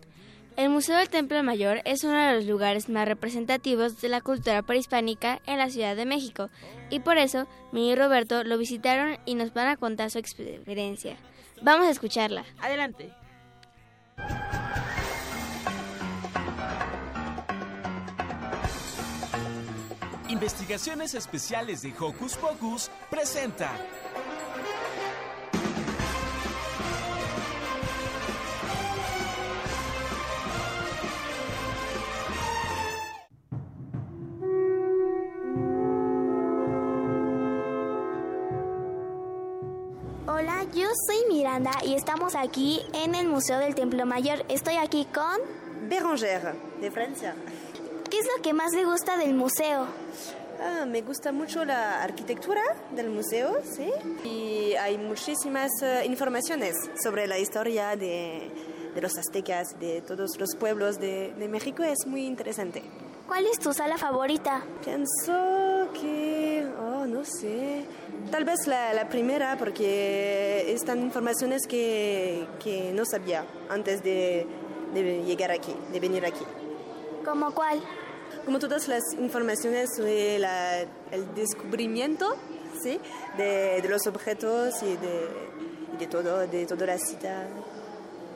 El 0.57 0.69
Museo 0.69 0.97
del 0.97 1.09
Templo 1.09 1.41
Mayor 1.41 1.81
es 1.85 2.03
uno 2.03 2.19
de 2.19 2.35
los 2.35 2.45
lugares 2.45 2.89
más 2.89 3.07
representativos 3.07 4.01
de 4.01 4.09
la 4.09 4.19
cultura 4.19 4.61
prehispánica 4.61 5.41
en 5.45 5.57
la 5.57 5.69
Ciudad 5.69 5.95
de 5.95 6.05
México 6.05 6.49
y 6.89 6.99
por 6.99 7.17
eso 7.17 7.47
mi 7.71 7.89
y 7.89 7.95
Roberto 7.95 8.43
lo 8.43 8.57
visitaron 8.57 9.17
y 9.25 9.35
nos 9.35 9.53
van 9.53 9.69
a 9.69 9.77
contar 9.77 10.11
su 10.11 10.19
experiencia. 10.19 11.15
Vamos 11.61 11.87
a 11.87 11.91
escucharla. 11.91 12.43
Adelante. 12.59 13.13
Investigaciones 20.29 21.15
Especiales 21.15 21.81
de 21.81 21.91
Hocus 21.97 22.35
Pocus 22.35 22.91
presenta. 23.09 23.71
Miranda 41.49 41.71
y 41.83 41.95
estamos 41.95 42.35
aquí 42.35 42.79
en 42.93 43.15
el 43.15 43.27
Museo 43.27 43.57
del 43.57 43.73
Templo 43.73 44.05
Mayor. 44.05 44.45
Estoy 44.49 44.75
aquí 44.75 45.07
con... 45.11 45.39
Bérangère, 45.89 46.53
de 46.79 46.91
Francia. 46.91 47.33
¿Qué 48.07 48.19
es 48.19 48.27
lo 48.37 48.43
que 48.43 48.53
más 48.53 48.71
le 48.73 48.85
gusta 48.85 49.17
del 49.17 49.33
museo? 49.33 49.87
Ah, 50.61 50.85
me 50.85 51.01
gusta 51.01 51.31
mucho 51.31 51.65
la 51.65 52.03
arquitectura 52.03 52.61
del 52.91 53.09
museo, 53.09 53.57
¿sí? 53.63 53.89
Y 54.23 54.75
hay 54.75 54.99
muchísimas 54.99 55.71
eh, 55.81 56.03
informaciones 56.05 56.75
sobre 57.01 57.25
la 57.25 57.39
historia 57.39 57.95
de, 57.95 58.51
de 58.93 59.01
los 59.01 59.17
aztecas, 59.17 59.79
de 59.79 60.01
todos 60.01 60.37
los 60.37 60.55
pueblos 60.55 60.99
de, 60.99 61.33
de 61.33 61.47
México. 61.47 61.81
Es 61.81 62.05
muy 62.05 62.27
interesante. 62.27 62.83
¿Cuál 63.29 63.45
es 63.45 63.59
tu 63.59 63.71
sala 63.73 63.97
favorita? 63.97 64.61
Pienso 64.83 65.87
que, 65.93 66.67
oh, 66.81 67.05
no 67.05 67.23
sé, 67.23 67.85
tal 68.31 68.43
vez 68.43 68.65
la, 68.67 68.91
la 68.93 69.07
primera 69.07 69.55
porque 69.57 70.73
están 70.73 70.99
informaciones 70.99 71.67
que, 71.67 72.45
que 72.61 72.91
no 72.91 73.05
sabía 73.05 73.45
antes 73.69 74.03
de, 74.03 74.45
de 74.95 75.23
llegar 75.23 75.51
aquí, 75.51 75.73
de 75.93 75.99
venir 75.99 76.25
aquí. 76.25 76.43
¿Cómo 77.23 77.51
cuál? 77.53 77.79
Como 78.45 78.57
todas 78.59 78.87
las 78.87 79.03
informaciones 79.19 79.89
sobre 79.95 80.39
la- 80.39 80.81
el 81.11 81.33
descubrimiento, 81.35 82.35
¿sí? 82.81 82.99
De, 83.37 83.79
de 83.81 83.89
los 83.89 84.07
objetos 84.07 84.81
y 84.81 84.97
de, 84.97 85.27
y 85.93 85.97
de 85.99 86.07
todo, 86.07 86.47
de 86.47 86.65
toda 86.65 86.85
la 86.87 86.97
cita, 86.97 87.47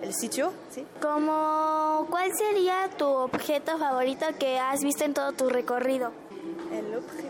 el 0.03 0.13
sitio, 0.13 0.51
¿sí? 0.69 0.85
¿Cómo 1.01 2.05
cuál 2.09 2.31
sería 2.35 2.89
tu 2.97 3.05
objeto 3.05 3.77
favorito 3.77 4.25
que 4.37 4.59
has 4.59 4.81
visto 4.81 5.05
en 5.05 5.13
todo 5.13 5.31
tu 5.31 5.49
recorrido? 5.49 6.11
El 6.71 6.93
objeto... 6.95 7.29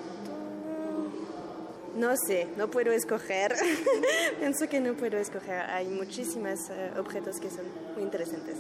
No 1.96 2.16
sé, 2.28 2.48
no 2.58 2.70
puedo 2.70 2.92
escoger. 2.92 3.56
Pienso 4.40 4.68
que 4.68 4.80
no 4.80 4.96
puedo 4.96 5.18
escoger. 5.18 5.62
Hay 5.70 5.88
muchísimos 5.88 6.70
eh, 6.72 6.92
objetos 6.98 7.40
que 7.40 7.52
son 7.52 7.66
muy 7.94 8.02
interesantes. 8.02 8.58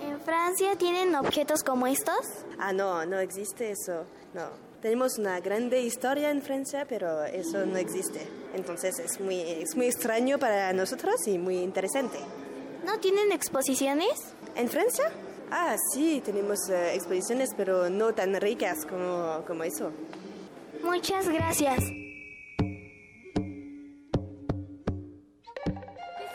¿En 0.00 0.20
Francia 0.20 0.76
tienen 0.76 1.14
objetos 1.16 1.64
como 1.64 1.88
estos? 1.88 2.20
Ah, 2.58 2.72
no, 2.72 3.04
no 3.04 3.18
existe 3.18 3.72
eso. 3.72 4.04
No. 4.32 4.48
Tenemos 4.80 5.18
una 5.18 5.40
grande 5.40 5.82
historia 5.82 6.30
en 6.30 6.40
Francia, 6.40 6.86
pero 6.88 7.24
eso 7.24 7.66
no 7.66 7.76
existe. 7.76 8.26
Entonces 8.54 8.98
es 9.00 9.20
muy, 9.20 9.40
es 9.40 9.76
muy 9.76 9.86
extraño 9.86 10.38
para 10.38 10.72
nosotros 10.72 11.26
y 11.26 11.36
muy 11.36 11.58
interesante. 11.58 12.18
¿No 12.84 12.98
tienen 12.98 13.32
exposiciones? 13.32 14.34
¿En 14.56 14.68
Francia? 14.68 15.10
Ah, 15.50 15.76
sí, 15.92 16.22
tenemos 16.24 16.68
eh, 16.70 16.94
exposiciones, 16.94 17.50
pero 17.56 17.90
no 17.90 18.14
tan 18.14 18.40
ricas 18.40 18.86
como, 18.86 19.42
como 19.46 19.64
eso. 19.64 19.92
Muchas 20.82 21.28
gracias. 21.28 21.82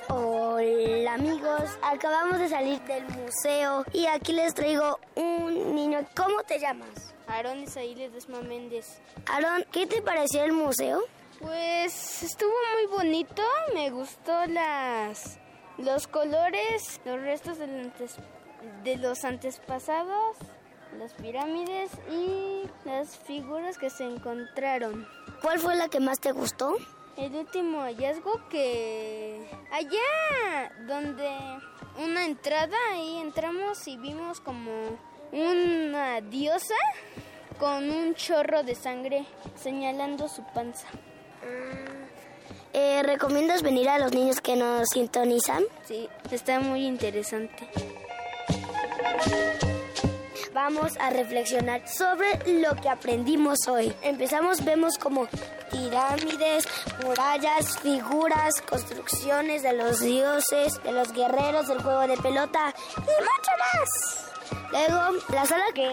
Hola 0.09 1.13
amigos, 1.13 1.63
acabamos 1.81 2.39
de 2.39 2.49
salir 2.49 2.79
del 2.81 3.03
museo 3.05 3.85
y 3.91 4.05
aquí 4.05 4.33
les 4.33 4.53
traigo 4.53 4.99
un 5.15 5.75
niño. 5.75 6.05
¿Cómo 6.15 6.43
te 6.43 6.59
llamas? 6.59 7.13
Aarón 7.27 7.63
Isaí 7.63 7.95
Ledesma 7.95 8.41
Méndez. 8.41 8.99
Aarón, 9.27 9.65
¿qué 9.71 9.87
te 9.87 10.01
pareció 10.01 10.43
el 10.43 10.53
museo? 10.53 11.01
Pues 11.39 12.23
estuvo 12.23 12.51
muy 12.75 12.97
bonito, 12.97 13.43
me 13.73 13.89
gustó 13.89 14.45
las 14.47 15.37
los 15.77 16.07
colores, 16.07 17.01
los 17.05 17.21
restos 17.21 17.57
del 17.57 17.69
antes- 17.91 18.17
de 18.83 18.97
los 18.97 19.23
antepasados, 19.25 20.37
las 20.97 21.13
pirámides 21.13 21.91
y 22.11 22.63
las 22.85 23.17
figuras 23.17 23.77
que 23.77 23.89
se 23.89 24.05
encontraron. 24.05 25.07
¿Cuál 25.41 25.59
fue 25.59 25.75
la 25.75 25.89
que 25.89 25.99
más 25.99 26.19
te 26.19 26.31
gustó? 26.31 26.75
El 27.17 27.35
último 27.35 27.81
hallazgo 27.81 28.47
que 28.49 29.49
allá 29.71 30.71
donde 30.87 31.29
una 32.03 32.25
entrada 32.25 32.75
ahí 32.91 33.17
entramos 33.17 33.87
y 33.87 33.97
vimos 33.97 34.41
como 34.41 34.71
una 35.31 36.21
diosa 36.21 36.75
con 37.59 37.89
un 37.89 38.15
chorro 38.15 38.63
de 38.63 38.75
sangre 38.75 39.25
señalando 39.55 40.27
su 40.27 40.43
panza. 40.53 40.87
Eh, 42.77 43.03
¿Recomiendas 43.03 43.61
venir 43.61 43.87
a 43.87 43.97
los 43.97 44.11
niños 44.11 44.41
que 44.41 44.57
nos 44.57 44.89
sintonizan? 44.89 45.63
Sí, 45.85 46.09
está 46.29 46.59
muy 46.59 46.85
interesante. 46.85 47.69
Vamos 50.53 50.91
a 50.99 51.09
reflexionar 51.09 51.87
sobre 51.87 52.59
lo 52.59 52.75
que 52.75 52.89
aprendimos 52.89 53.59
hoy. 53.69 53.93
Empezamos, 54.01 54.65
vemos 54.65 54.97
como 54.97 55.29
pirámides, 55.71 56.67
murallas, 57.01 57.79
figuras, 57.79 58.61
construcciones 58.67 59.63
de 59.63 59.71
los 59.71 60.01
dioses, 60.01 60.73
de 60.83 60.91
los 60.91 61.13
guerreros, 61.13 61.69
del 61.69 61.81
juego 61.81 62.01
de 62.07 62.17
pelota 62.17 62.75
y 62.97 62.99
mucho 62.99 63.51
más. 63.57 64.24
Luego, 64.71 65.17
la 65.29 65.45
sala 65.45 65.65
que 65.73 65.89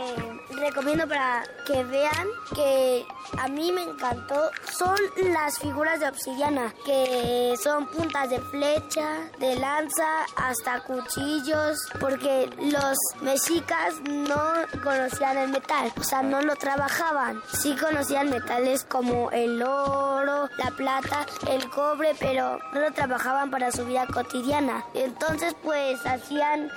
recomiendo 0.51 1.07
para 1.09 1.45
que 1.67 1.85
vean 1.85 2.27
que 2.55 3.07
a 3.39 3.49
mí 3.49 3.73
me 3.73 3.83
encantó 3.83 4.51
son 4.77 4.97
las 5.33 5.59
figuras 5.59 6.01
de 6.01 6.09
obsidiana, 6.09 6.75
que 6.85 7.55
son 7.63 7.87
puntas 7.87 8.29
de 8.31 8.41
flecha, 8.41 9.31
de 9.39 9.57
lanza, 9.57 10.25
hasta 10.37 10.81
cuchillos, 10.81 11.79
porque 12.01 12.51
los 12.59 12.97
mexicas 13.21 13.95
no 14.11 14.43
conocían 14.83 15.39
el 15.39 15.51
metal, 15.51 15.93
o 15.99 16.03
sea, 16.05 16.23
no 16.23 16.43
lo 16.43 16.57
trabajaban. 16.57 17.41
Sí 17.61 17.77
conocían 17.77 18.31
metales 18.31 18.85
como 18.85 19.31
el 19.31 19.63
oro, 19.63 20.49
la 20.59 20.71
plata, 20.77 21.27
el 21.49 21.69
cobre, 21.71 22.15
pero 22.19 22.59
no 22.73 22.81
lo 22.81 22.93
trabajaban 22.93 23.51
para 23.51 23.71
su 23.73 23.85
vida 23.87 24.07
cotidiana. 24.07 24.85
Entonces, 24.95 25.55
pues 25.63 26.05
hacían 26.05 26.71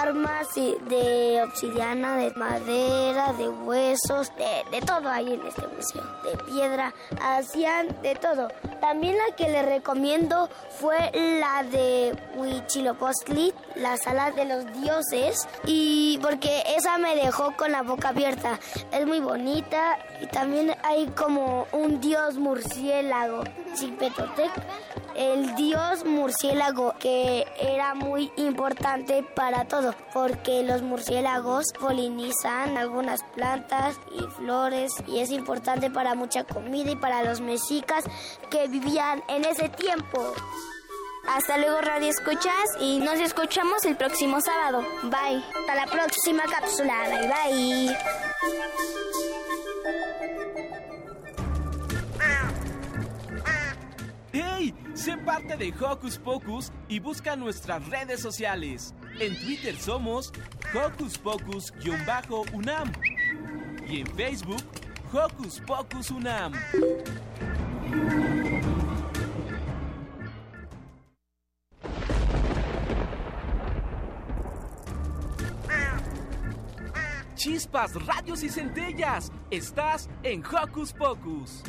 armas 0.00 0.48
y- 0.56 0.76
obsidiana, 1.42 2.16
de 2.16 2.30
madera, 2.32 3.32
de 3.32 3.48
huesos, 3.48 4.32
de, 4.36 4.76
de 4.76 4.84
todo 4.84 5.08
ahí 5.08 5.34
en 5.34 5.46
este 5.46 5.66
museo, 5.66 6.04
de 6.24 6.36
piedra, 6.44 6.94
hacían 7.20 7.88
de 8.02 8.14
todo. 8.14 8.48
También 8.80 9.16
la 9.16 9.34
que 9.36 9.48
les 9.48 9.64
recomiendo 9.64 10.48
fue 10.80 11.10
la 11.40 11.62
de 11.64 12.16
Huichilopochtli, 12.36 13.54
la 13.76 13.96
sala 13.96 14.30
de 14.32 14.44
los 14.44 14.64
dioses, 14.80 15.48
y 15.64 16.18
porque 16.22 16.62
esa 16.76 16.98
me 16.98 17.14
dejó 17.14 17.56
con 17.56 17.72
la 17.72 17.82
boca 17.82 18.08
abierta. 18.08 18.58
Es 18.90 19.06
muy 19.06 19.20
bonita 19.20 19.98
y 20.20 20.26
también 20.26 20.74
hay 20.82 21.06
como 21.08 21.66
un 21.72 22.00
dios 22.00 22.36
murciélago, 22.36 23.44
Chipetotec, 23.74 24.50
el 25.16 25.54
dios 25.54 26.04
murciélago 26.04 26.94
que 26.98 27.46
era 27.60 27.94
muy 27.94 28.30
importante 28.36 29.22
para 29.22 29.66
todo, 29.66 29.94
porque 30.12 30.62
los 30.62 30.82
murciélagos 30.82 31.66
polinizan 31.78 32.76
algunas 32.76 33.22
plantas 33.34 33.98
y 34.12 34.22
flores 34.36 34.92
y 35.06 35.20
es 35.20 35.30
importante 35.30 35.90
para 35.90 36.14
mucha 36.14 36.44
comida 36.44 36.90
y 36.90 36.96
para 36.96 37.22
los 37.22 37.40
mexicas 37.40 38.04
que 38.50 38.68
vivían 38.68 39.22
en 39.28 39.44
ese 39.44 39.68
tiempo. 39.68 40.34
Hasta 41.28 41.56
luego 41.56 41.80
Radio 41.80 42.08
Escuchas 42.08 42.66
y 42.80 42.98
nos 42.98 43.20
escuchamos 43.20 43.84
el 43.84 43.96
próximo 43.96 44.40
sábado. 44.40 44.84
Bye. 45.04 45.42
Hasta 45.60 45.74
la 45.74 45.86
próxima 45.86 46.42
cápsula. 46.44 46.94
Bye 47.08 47.28
bye. 47.28 47.96
¡Hey! 54.32 54.74
Sé 54.94 55.16
parte 55.16 55.56
de 55.56 55.72
Hocus 55.80 56.18
Pocus 56.18 56.70
y 56.86 57.00
busca 57.00 57.34
nuestras 57.34 57.86
redes 57.88 58.20
sociales. 58.20 58.94
En 59.18 59.34
Twitter 59.40 59.74
somos 59.74 60.32
Hocus 60.74 61.18
Pocus-UNAM 61.18 62.92
y 63.88 64.00
en 64.00 64.06
Facebook 64.08 64.62
Hocus 65.10 65.60
Pocus 65.60 66.10
UNAM. 66.10 66.52
Chispas, 77.34 77.94
radios 78.06 78.42
y 78.42 78.50
centellas. 78.50 79.32
Estás 79.50 80.08
en 80.22 80.44
Hocus 80.44 80.92
Pocus. 80.92 81.62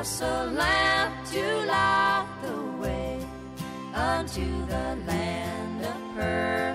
Us 0.00 0.22
a 0.22 0.46
lamp 0.46 1.14
to 1.30 1.44
light 1.66 2.26
the 2.42 2.62
way 2.80 3.20
unto 3.92 4.46
the 4.66 4.96
land 5.06 5.84
of 5.84 6.14
perfect 6.14 6.69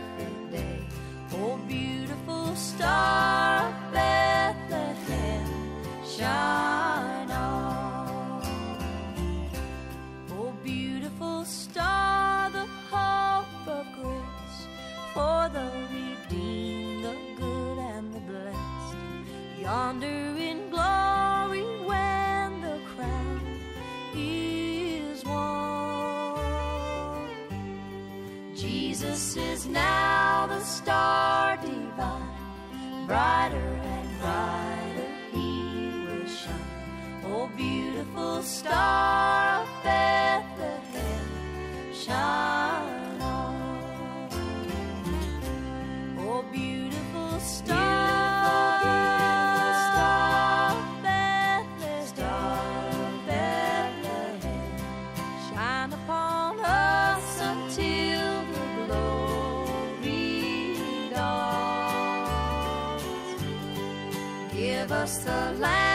It's 65.26 65.34
a 65.34 65.60
land. 65.60 65.94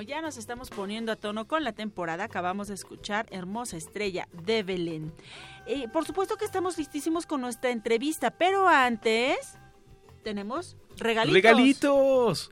Como 0.00 0.08
ya 0.08 0.22
nos 0.22 0.38
estamos 0.38 0.70
poniendo 0.70 1.12
a 1.12 1.16
tono 1.16 1.46
con 1.46 1.62
la 1.62 1.72
temporada, 1.72 2.24
acabamos 2.24 2.68
de 2.68 2.74
escuchar 2.74 3.26
Hermosa 3.30 3.76
Estrella 3.76 4.28
de 4.32 4.62
Belén. 4.62 5.12
Eh, 5.66 5.88
por 5.92 6.06
supuesto 6.06 6.38
que 6.38 6.46
estamos 6.46 6.78
listísimos 6.78 7.26
con 7.26 7.42
nuestra 7.42 7.68
entrevista, 7.68 8.30
pero 8.30 8.66
antes 8.66 9.58
tenemos 10.24 10.78
regalitos. 10.96 11.34
¡Regalitos! 11.34 12.50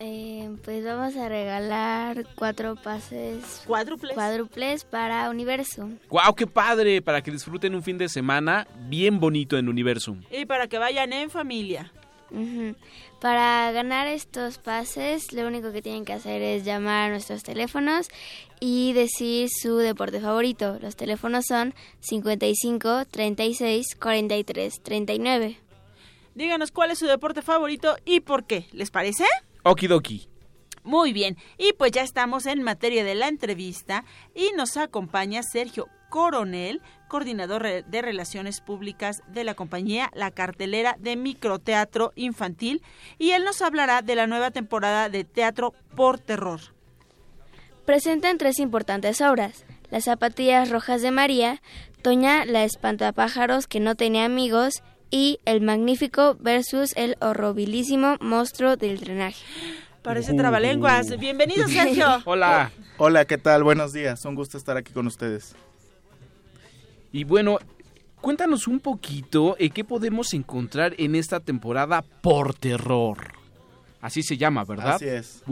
Eh, 0.00 0.56
pues 0.64 0.84
vamos 0.84 1.14
a 1.14 1.28
regalar 1.28 2.26
cuatro 2.34 2.74
pases 2.74 3.62
cuádruples, 3.64 4.14
cuádruples 4.14 4.84
para 4.84 5.30
Universo. 5.30 5.88
¡Guau, 6.10 6.34
qué 6.34 6.48
padre! 6.48 7.00
Para 7.00 7.22
que 7.22 7.30
disfruten 7.30 7.76
un 7.76 7.84
fin 7.84 7.96
de 7.96 8.08
semana 8.08 8.66
bien 8.88 9.20
bonito 9.20 9.56
en 9.56 9.68
Universum. 9.68 10.24
Y 10.32 10.46
para 10.46 10.66
que 10.66 10.78
vayan 10.78 11.12
en 11.12 11.30
familia. 11.30 11.92
Para 13.20 13.72
ganar 13.72 14.06
estos 14.06 14.58
pases, 14.58 15.32
lo 15.32 15.46
único 15.46 15.72
que 15.72 15.82
tienen 15.82 16.04
que 16.04 16.12
hacer 16.12 16.42
es 16.42 16.64
llamar 16.64 17.08
a 17.08 17.10
nuestros 17.10 17.42
teléfonos 17.42 18.08
y 18.60 18.92
decir 18.92 19.48
su 19.50 19.76
deporte 19.76 20.20
favorito. 20.20 20.78
Los 20.80 20.96
teléfonos 20.96 21.46
son 21.46 21.74
55 22.00 23.06
36 23.06 23.96
43 23.96 24.82
39. 24.82 25.58
Díganos 26.34 26.70
cuál 26.70 26.90
es 26.90 26.98
su 26.98 27.06
deporte 27.06 27.42
favorito 27.42 27.96
y 28.04 28.20
por 28.20 28.44
qué. 28.44 28.66
¿Les 28.72 28.90
parece? 28.90 29.24
Okidoki. 29.64 30.28
Muy 30.84 31.12
bien, 31.12 31.36
y 31.58 31.72
pues 31.74 31.92
ya 31.92 32.02
estamos 32.02 32.46
en 32.46 32.62
materia 32.62 33.04
de 33.04 33.14
la 33.14 33.28
entrevista 33.28 34.04
y 34.34 34.52
nos 34.56 34.78
acompaña 34.78 35.42
Sergio 35.42 35.88
Coronel, 36.08 36.80
coordinador 37.08 37.84
de 37.84 38.02
Relaciones 38.02 38.60
Públicas 38.60 39.22
de 39.28 39.44
la 39.44 39.54
compañía 39.54 40.10
La 40.14 40.30
Cartelera 40.30 40.96
de 41.00 41.16
Microteatro 41.16 42.12
Infantil, 42.14 42.82
y 43.18 43.30
él 43.30 43.44
nos 43.44 43.62
hablará 43.62 44.02
de 44.02 44.14
la 44.14 44.26
nueva 44.26 44.50
temporada 44.50 45.08
de 45.08 45.24
Teatro 45.24 45.74
por 45.96 46.18
Terror. 46.18 46.60
Presentan 47.84 48.38
tres 48.38 48.58
importantes 48.58 49.20
obras. 49.20 49.64
Las 49.90 50.04
zapatillas 50.04 50.70
rojas 50.70 51.00
de 51.00 51.10
María, 51.10 51.62
Toña 52.02 52.44
la 52.44 52.62
espantapájaros 52.64 53.66
que 53.66 53.80
no 53.80 53.96
tenía 53.96 54.24
amigos 54.24 54.82
y 55.10 55.40
El 55.44 55.62
magnífico 55.62 56.36
versus 56.38 56.92
el 56.96 57.16
horribilísimo 57.20 58.16
monstruo 58.20 58.76
del 58.76 59.00
drenaje. 59.00 59.42
Parece 60.02 60.34
trabalenguas. 60.34 61.18
Bienvenido, 61.18 61.66
Sergio. 61.66 62.06
Hola. 62.24 62.70
Hola, 62.98 63.24
¿qué 63.24 63.36
tal? 63.36 63.64
Buenos 63.64 63.92
días. 63.92 64.24
Un 64.24 64.34
gusto 64.34 64.56
estar 64.56 64.76
aquí 64.76 64.92
con 64.92 65.06
ustedes. 65.06 65.56
Y 67.12 67.24
bueno, 67.24 67.58
cuéntanos 68.20 68.66
un 68.66 68.80
poquito 68.80 69.56
eh, 69.58 69.70
qué 69.70 69.84
podemos 69.84 70.34
encontrar 70.34 70.94
en 70.98 71.14
esta 71.14 71.40
temporada 71.40 72.02
por 72.02 72.54
terror. 72.54 73.18
Así 74.00 74.22
se 74.22 74.36
llama, 74.36 74.64
¿verdad? 74.64 74.94
Así 74.94 75.06
es. 75.06 75.42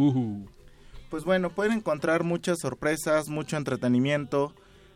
Pues 1.10 1.24
bueno, 1.24 1.50
pueden 1.50 1.72
encontrar 1.72 2.24
muchas 2.24 2.58
sorpresas, 2.60 3.28
mucho 3.28 3.56
entretenimiento. 3.56 4.52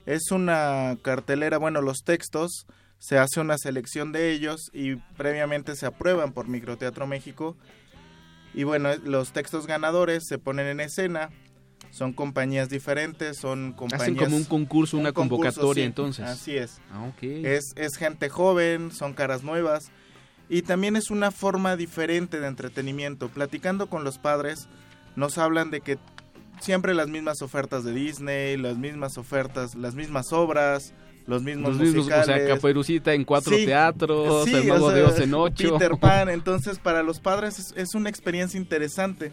Es 0.07 0.31
una 0.31 0.97
cartelera, 1.03 1.59
bueno, 1.59 1.81
los 1.81 1.99
textos, 2.05 2.67
se 2.99 3.19
hace 3.19 3.41
una 3.41 3.57
selección 3.59 4.13
de 4.13 4.31
ellos 4.31 4.71
y 4.73 4.97
previamente 5.17 5.75
se 5.77 5.87
aprueban 5.87 6.33
por 6.33 6.49
Microteatro 6.49 7.07
México. 7.07 7.57
Y 8.55 8.65
bueno, 8.65 8.91
los 9.05 9.33
textos 9.33 9.67
ganadores 9.67 10.25
se 10.27 10.39
ponen 10.39 10.67
en 10.67 10.81
escena 10.81 11.31
Son 11.91 12.13
compañías 12.13 12.69
diferentes, 12.69 13.37
son 13.37 13.73
compañías... 13.73 14.03
Hacen 14.03 14.17
como 14.17 14.37
un 14.37 14.45
concurso, 14.45 14.97
una 14.97 15.13
convocatoria 15.13 15.83
sí, 15.83 15.87
entonces. 15.87 16.25
Así 16.25 16.57
es. 16.57 16.81
Ah. 16.93 17.11
Es, 17.21 17.73
es 17.77 17.97
gente 17.97 18.29
joven, 18.29 18.93
son 18.93 19.13
caras 19.13 19.43
nuevas 19.43 19.91
y 20.49 20.63
también 20.63 20.97
es 20.97 21.11
una 21.11 21.31
forma 21.31 21.77
diferente 21.77 22.41
de 22.41 22.49
entretenimiento. 22.49 23.29
Platicando 23.29 23.89
con 23.89 24.03
los 24.03 24.19
padres, 24.19 24.69
nos 25.15 25.39
hablan 25.39 25.71
de 25.71 25.81
que 25.81 25.97
siempre 26.61 26.93
las 26.93 27.09
mismas 27.09 27.41
ofertas 27.41 27.85
de 27.85 27.93
Disney, 27.93 28.57
las 28.57 28.77
mismas 28.77 29.17
ofertas, 29.17 29.77
las 29.77 29.95
mismas 29.95 30.33
obras, 30.33 30.93
los 31.27 31.43
mismos 31.43 31.77
Los 31.77 31.81
mismos, 31.81 32.07
o 32.07 32.09
sea, 32.09 32.19
musicales. 32.19 32.49
Caperucita 32.49 33.15
en 33.15 33.25
cuatro 33.25 33.57
Sí, 33.57 33.65
teatros, 33.65 34.45
sí, 34.47 34.55
el 34.55 34.65
Mago 34.67 34.87
o 34.87 34.91
de 34.91 35.03
Oz 35.05 35.21
en 35.21 35.35
ocho. 35.35 35.79
Peter 35.79 35.97
Pan, 35.99 36.29
entonces 36.31 36.81
para 36.81 37.05
los 37.05 37.21
padres 37.21 37.59
es, 37.61 37.73
es 37.77 37.95
una 37.95 38.11
experiencia 38.11 38.59
interesante 38.59 39.33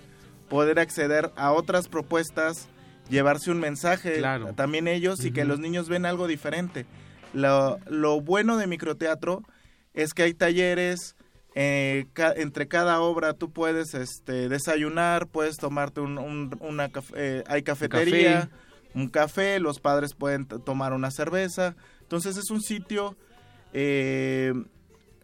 poder 0.49 0.79
acceder 0.79 1.31
a 1.35 1.51
otras 1.51 1.87
propuestas, 1.87 2.67
llevarse 3.09 3.51
un 3.51 3.59
mensaje 3.59 4.17
Claro. 4.17 4.53
también 4.53 4.87
ellos 4.87 5.23
y 5.25 5.31
que 5.31 5.45
los 5.45 5.59
niños 5.59 5.89
ven 5.89 6.05
algo 6.05 6.27
diferente. 6.27 6.85
Lo, 7.33 7.79
lo 7.87 8.21
bueno 8.21 8.57
de 8.57 8.67
microteatro 8.67 9.43
es 9.93 10.13
que 10.13 10.23
hay 10.23 10.33
talleres, 10.33 11.15
eh, 11.55 12.05
ca- 12.13 12.33
entre 12.35 12.67
cada 12.67 12.99
obra 13.01 13.33
tú 13.33 13.51
puedes 13.51 13.93
este, 13.93 14.47
desayunar, 14.49 15.27
puedes 15.27 15.57
tomarte 15.57 16.01
un, 16.01 16.17
un- 16.17 16.55
una 16.61 16.89
eh, 17.15 17.43
hay 17.47 17.63
cafetería, 17.63 18.41
Café. 18.41 18.51
un 18.93 19.09
café, 19.09 19.59
los 19.59 19.79
padres 19.79 20.13
pueden 20.13 20.45
tomar 20.45 20.93
una 20.93 21.11
cerveza. 21.11 21.75
Entonces 22.01 22.37
es 22.37 22.49
un 22.51 22.61
sitio 22.61 23.15
eh, 23.73 24.53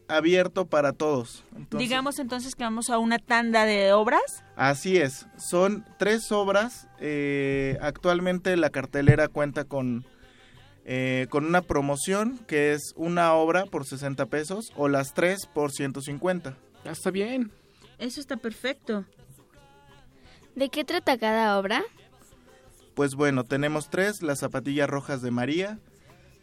abierto 0.07 0.65
para 0.65 0.93
todos. 0.93 1.43
Entonces, 1.55 1.79
Digamos 1.87 2.19
entonces 2.19 2.55
que 2.55 2.63
vamos 2.63 2.89
a 2.89 2.97
una 2.97 3.19
tanda 3.19 3.65
de 3.65 3.93
obras. 3.93 4.43
Así 4.55 4.97
es, 4.97 5.27
son 5.37 5.85
tres 5.97 6.31
obras. 6.31 6.87
eh, 6.99 7.77
actualmente 7.81 8.55
la 8.57 8.69
cartelera 8.69 9.27
cuenta 9.27 9.63
con, 9.65 10.05
eh, 10.85 11.27
con 11.29 11.45
una 11.45 11.61
promoción 11.61 12.37
que 12.47 12.73
es 12.73 12.93
una 12.95 13.33
obra 13.33 13.65
por 13.65 13.85
60 13.85 14.25
pesos 14.27 14.71
o 14.75 14.87
las 14.87 15.13
tres 15.13 15.47
por 15.47 15.71
150. 15.71 16.57
Ya 16.85 16.91
está 16.91 17.11
bien. 17.11 17.51
Eso 17.97 18.19
está 18.19 18.37
perfecto. 18.37 19.05
¿De 20.55 20.69
qué 20.69 20.83
trata 20.83 21.17
cada 21.17 21.57
obra? 21.57 21.83
Pues 22.93 23.15
bueno, 23.15 23.43
tenemos 23.43 23.89
tres, 23.89 24.21
Las 24.21 24.39
zapatillas 24.39 24.87
rojas 24.89 25.21
de 25.21 25.31
María. 25.31 25.79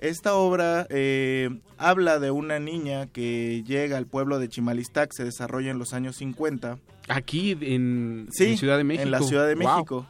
Esta 0.00 0.34
obra 0.34 0.86
eh, 0.88 1.50
habla 1.76 2.18
de 2.18 2.30
una 2.30 2.58
niña 2.58 3.06
que 3.06 3.62
llega 3.66 3.98
al 3.98 4.06
pueblo 4.06 4.38
de 4.38 4.48
Chimalistac, 4.48 5.12
se 5.12 5.24
desarrolla 5.24 5.70
en 5.70 5.78
los 5.78 5.92
años 5.92 6.16
50. 6.16 6.78
Aquí 7.08 7.56
en, 7.60 8.28
Sí, 8.32 8.52
en 8.52 8.58
Ciudad 8.58 8.78
de 8.78 8.84
México. 8.84 9.02
en 9.04 9.10
la 9.10 9.20
Ciudad 9.20 9.46
de 9.46 9.54
Wow. 9.56 9.64
México. 9.74 10.06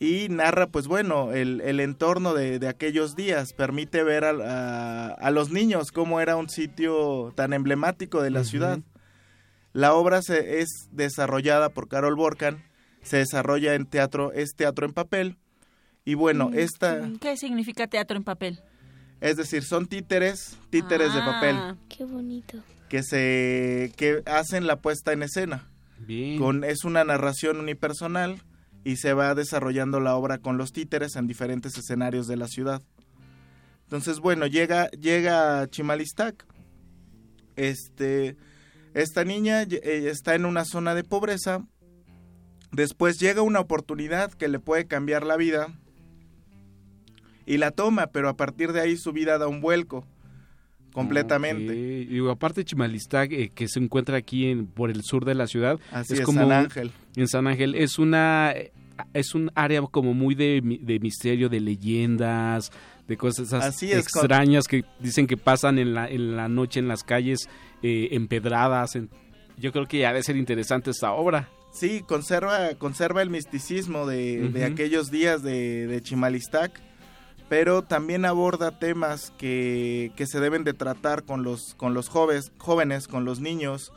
Y 0.00 0.28
narra, 0.30 0.66
pues 0.68 0.86
bueno, 0.88 1.32
el, 1.32 1.60
el 1.60 1.80
entorno 1.80 2.34
de, 2.34 2.58
de 2.58 2.68
aquellos 2.68 3.14
días. 3.16 3.52
Permite 3.52 4.02
ver 4.02 4.24
a, 4.24 4.30
a- 4.30 5.08
a 5.14 5.30
los 5.30 5.50
niños 5.50 5.90
cómo 5.92 6.20
era 6.20 6.36
un 6.36 6.48
sitio 6.48 7.32
tan 7.36 7.52
emblemático 7.52 8.20
de 8.22 8.30
la 8.30 8.42
ciudad. 8.44 8.80
La 9.72 9.94
obra 9.94 10.22
se, 10.22 10.60
es 10.60 10.88
desarrollada 10.92 11.68
por 11.70 11.88
Carol 11.88 12.16
Borcan. 12.16 12.64
Se 13.02 13.18
desarrolla 13.18 13.74
en 13.74 13.86
teatro, 13.86 14.32
es 14.32 14.54
teatro 14.56 14.86
en 14.86 14.92
papel. 14.92 15.36
Y 16.04 16.14
bueno, 16.14 16.50
esta, 16.54 17.08
¿Qué 17.20 17.36
significa 17.36 17.86
teatro 17.86 18.16
en 18.16 18.24
papel? 18.24 18.60
Es 19.20 19.36
decir, 19.36 19.62
son 19.64 19.86
títeres, 19.86 20.56
títeres 20.70 21.12
de 21.14 21.20
papel 21.20 21.56
Ah, 21.56 21.76
Qué 21.88 22.04
bonito. 22.04 22.58
que 22.88 23.02
se 23.02 23.92
que 23.96 24.22
hacen 24.26 24.66
la 24.66 24.80
puesta 24.80 25.12
en 25.12 25.22
escena. 25.22 25.68
Bien. 25.98 26.38
Con, 26.38 26.64
es 26.64 26.84
una 26.84 27.04
narración 27.04 27.58
unipersonal 27.58 28.40
y 28.84 28.96
se 28.96 29.12
va 29.12 29.34
desarrollando 29.34 30.00
la 30.00 30.14
obra 30.14 30.38
con 30.38 30.56
los 30.56 30.72
títeres 30.72 31.16
en 31.16 31.26
diferentes 31.26 31.76
escenarios 31.76 32.26
de 32.28 32.36
la 32.36 32.46
ciudad. 32.48 32.82
Entonces, 33.84 34.20
bueno, 34.20 34.46
llega, 34.46 34.90
llega 34.90 35.66
Chimalistac. 35.68 36.46
Este, 37.56 38.36
esta 38.94 39.24
niña 39.24 39.62
eh, 39.62 40.08
está 40.10 40.34
en 40.34 40.44
una 40.44 40.64
zona 40.64 40.94
de 40.94 41.04
pobreza. 41.04 41.66
Después 42.70 43.18
llega 43.18 43.42
una 43.42 43.60
oportunidad 43.60 44.32
que 44.32 44.48
le 44.48 44.58
puede 44.60 44.86
cambiar 44.86 45.26
la 45.26 45.36
vida 45.36 45.68
y 47.48 47.56
la 47.58 47.70
toma, 47.72 48.06
pero 48.08 48.28
a 48.28 48.36
partir 48.36 48.72
de 48.72 48.80
ahí 48.80 48.96
su 48.96 49.12
vida 49.12 49.38
da 49.38 49.48
un 49.48 49.60
vuelco 49.60 50.04
completamente. 50.92 51.74
Y 52.10 52.26
aparte 52.28 52.64
Chimalistac, 52.64 53.30
eh, 53.32 53.50
que 53.54 53.68
se 53.68 53.78
encuentra 53.80 54.16
aquí 54.16 54.46
en, 54.46 54.66
por 54.66 54.90
el 54.90 55.02
sur 55.02 55.24
de 55.24 55.34
la 55.34 55.46
ciudad, 55.46 55.78
Así 55.92 56.14
es 56.14 56.20
es, 56.20 56.24
como 56.26 56.38
San 56.40 56.46
un- 56.46 56.52
Ángel. 56.52 56.92
en 57.16 57.28
San 57.28 57.46
Ángel 57.46 57.74
es 57.74 57.98
una 57.98 58.54
es 59.14 59.34
un 59.36 59.50
área 59.54 59.80
como 59.82 60.12
muy 60.12 60.34
de, 60.34 60.60
de 60.82 60.98
misterio, 60.98 61.48
de 61.48 61.60
leyendas, 61.60 62.72
de 63.06 63.16
cosas 63.16 63.52
Así 63.52 63.92
es, 63.92 64.08
con- 64.08 64.22
extrañas 64.24 64.66
que 64.66 64.84
dicen 64.98 65.26
que 65.28 65.36
pasan 65.36 65.78
en 65.78 65.94
la, 65.94 66.08
en 66.08 66.36
la 66.36 66.48
noche 66.48 66.80
en 66.80 66.88
las 66.88 67.04
calles 67.04 67.48
eh, 67.82 68.08
empedradas. 68.12 68.96
en- 68.96 69.08
yo 69.56 69.72
creo 69.72 69.86
que 69.86 70.06
ha 70.06 70.12
de 70.12 70.22
ser 70.22 70.36
interesante 70.36 70.90
esta 70.90 71.12
obra. 71.12 71.48
Sí, 71.72 72.02
conserva, 72.06 72.74
conserva 72.76 73.22
el 73.22 73.30
misticismo 73.30 74.06
de, 74.06 74.48
de 74.48 74.64
aquellos 74.64 75.10
días 75.10 75.42
de, 75.42 75.86
de 75.86 76.00
Chimalistac, 76.00 76.80
pero 77.48 77.82
también 77.82 78.24
aborda 78.24 78.78
temas 78.78 79.32
que, 79.38 80.12
que 80.16 80.26
se 80.26 80.40
deben 80.40 80.64
de 80.64 80.74
tratar 80.74 81.22
con 81.24 81.42
los, 81.42 81.74
con 81.74 81.94
los 81.94 82.08
jóvenes, 82.08 82.52
jóvenes, 82.58 83.08
con 83.08 83.24
los 83.24 83.40
niños. 83.40 83.92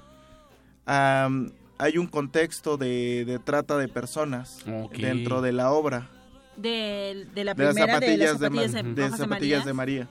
Am, 0.86 1.52
hay 1.78 1.98
un 1.98 2.08
contexto 2.08 2.78
de, 2.78 3.26
de 3.26 3.40
trata 3.40 3.78
de 3.78 3.88
personas 3.88 4.60
dentro 4.98 5.42
de 5.42 5.52
la 5.52 5.72
obra. 5.72 6.10
de, 6.56 7.28
de 7.34 7.44
la 7.44 7.54
de 7.54 7.64
las 7.66 7.74
primera 7.76 8.00
de 8.00 8.18
las 8.18 8.30
zapatillas 8.32 8.40
de, 8.40 8.50
Ma- 8.50 8.62
zapatillas 8.62 8.72
de, 8.74 8.84
de 8.94 9.02
rojas 9.02 9.12
de 9.12 9.18
zapatillas 9.26 9.66
de 9.66 9.74
María. 9.74 10.08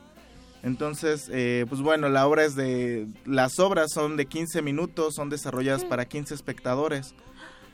Entonces, 0.62 1.30
eh, 1.32 1.64
pues 1.70 1.80
bueno, 1.80 2.08
la 2.10 2.26
obra 2.26 2.44
es 2.44 2.54
de... 2.54 3.06
Las 3.24 3.58
obras 3.58 3.92
son 3.94 4.18
de 4.18 4.26
15 4.26 4.60
minutos, 4.60 5.14
son 5.14 5.30
desarrolladas 5.30 5.84
para 5.86 6.04
15 6.04 6.34
espectadores. 6.34 7.14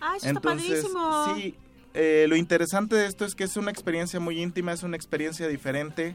Ah, 0.01 0.15
eso 0.17 0.29
Entonces, 0.29 0.85
está 0.85 0.89
padrísimo. 0.93 1.35
sí, 1.35 1.57
eh, 1.97 2.27
lo 2.29 2.37
interesante 2.37 2.95
de 2.95 3.07
esto 3.07 3.25
es 3.25 3.35
que 3.35 3.45
es 3.45 3.57
una 3.57 3.71
experiencia 3.71 4.21
muy 4.21 4.41
íntima, 4.41 4.73
es 4.73 4.83
una 4.83 4.97
experiencia 4.97 5.49
diferente, 5.49 6.15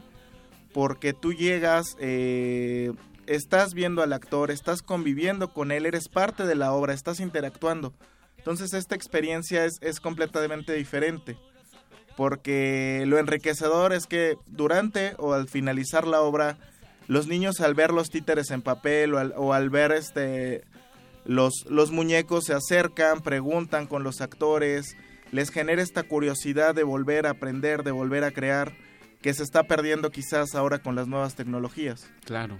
porque 0.72 1.12
tú 1.12 1.32
llegas, 1.32 1.96
eh, 1.98 2.92
estás 3.26 3.74
viendo 3.74 4.02
al 4.02 4.12
actor, 4.12 4.50
estás 4.50 4.82
conviviendo 4.82 5.52
con 5.52 5.72
él, 5.72 5.84
eres 5.84 6.08
parte 6.08 6.46
de 6.46 6.54
la 6.54 6.72
obra, 6.72 6.94
estás 6.94 7.20
interactuando. 7.20 7.92
Entonces 8.38 8.72
esta 8.74 8.94
experiencia 8.94 9.64
es, 9.64 9.78
es 9.80 10.00
completamente 10.00 10.72
diferente, 10.72 11.36
porque 12.16 13.04
lo 13.06 13.18
enriquecedor 13.18 13.92
es 13.92 14.06
que 14.06 14.36
durante 14.46 15.14
o 15.18 15.32
al 15.32 15.48
finalizar 15.48 16.06
la 16.06 16.20
obra, 16.20 16.58
los 17.08 17.26
niños 17.26 17.60
al 17.60 17.74
ver 17.74 17.92
los 17.92 18.08
títeres 18.08 18.50
en 18.50 18.62
papel 18.62 19.14
o 19.14 19.18
al, 19.18 19.34
o 19.36 19.52
al 19.52 19.68
ver 19.68 19.92
este 19.92 20.64
los, 21.24 21.66
los 21.68 21.92
muñecos 21.92 22.44
se 22.46 22.54
acercan, 22.54 23.20
preguntan 23.20 23.86
con 23.86 24.02
los 24.02 24.20
actores, 24.20 24.96
les 25.32 25.50
genera 25.50 25.82
esta 25.82 26.04
curiosidad 26.04 26.74
de 26.74 26.84
volver 26.84 27.26
a 27.26 27.30
aprender, 27.30 27.82
de 27.82 27.90
volver 27.90 28.22
a 28.22 28.30
crear, 28.30 28.72
que 29.20 29.34
se 29.34 29.42
está 29.42 29.64
perdiendo 29.64 30.10
quizás 30.10 30.54
ahora 30.54 30.78
con 30.78 30.94
las 30.94 31.08
nuevas 31.08 31.34
tecnologías. 31.34 32.08
Claro. 32.24 32.58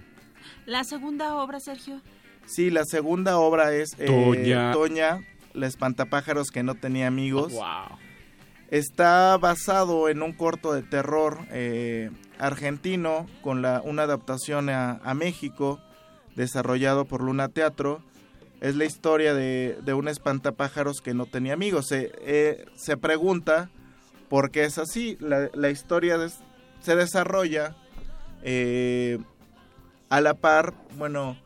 La 0.65 0.83
segunda 0.83 1.35
obra, 1.35 1.59
Sergio. 1.59 2.01
Sí, 2.45 2.69
la 2.69 2.83
segunda 2.83 3.37
obra 3.37 3.73
es 3.73 3.91
eh, 3.99 4.07
Toña. 4.07 4.73
Toña, 4.73 5.19
la 5.53 5.67
espantapájaros 5.67 6.49
que 6.49 6.63
no 6.63 6.75
tenía 6.75 7.07
amigos. 7.07 7.53
Wow. 7.53 7.97
Está 8.71 9.37
basado 9.37 10.09
en 10.09 10.23
un 10.23 10.33
corto 10.33 10.73
de 10.73 10.81
terror 10.81 11.39
eh, 11.51 12.09
argentino 12.39 13.27
con 13.41 13.61
la, 13.61 13.81
una 13.83 14.03
adaptación 14.03 14.69
a, 14.69 14.93
a 15.03 15.13
México 15.13 15.79
desarrollado 16.35 17.05
por 17.05 17.21
Luna 17.21 17.49
Teatro. 17.49 18.01
Es 18.63 18.75
la 18.77 18.85
historia 18.85 19.33
de, 19.33 19.77
de 19.83 19.93
un 19.93 20.07
espantapájaros 20.07 21.01
que 21.01 21.13
no 21.13 21.25
tenía 21.25 21.51
amigos. 21.53 21.87
Se, 21.87 22.13
eh, 22.21 22.65
se 22.75 22.95
pregunta 22.95 23.69
por 24.29 24.51
qué 24.51 24.63
es 24.63 24.77
así. 24.77 25.17
La, 25.19 25.49
la 25.53 25.69
historia 25.69 26.17
des- 26.17 26.39
se 26.79 26.95
desarrolla 26.95 27.75
eh, 28.41 29.19
a 30.09 30.21
la 30.21 30.33
par, 30.33 30.73
bueno, 30.97 31.37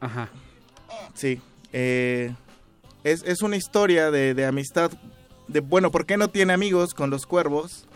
Ajá. 0.00 0.28
Sí. 1.14 1.40
eh, 1.72 2.32
es, 3.04 3.22
es 3.24 3.42
una 3.42 3.56
historia 3.56 4.10
de, 4.10 4.34
de 4.34 4.46
amistad. 4.46 4.92
De, 5.48 5.60
bueno, 5.60 5.90
¿por 5.90 6.06
qué 6.06 6.16
no 6.16 6.28
tiene 6.28 6.52
amigos 6.52 6.94
con 6.94 7.10
los 7.10 7.26
cuervos? 7.26 7.86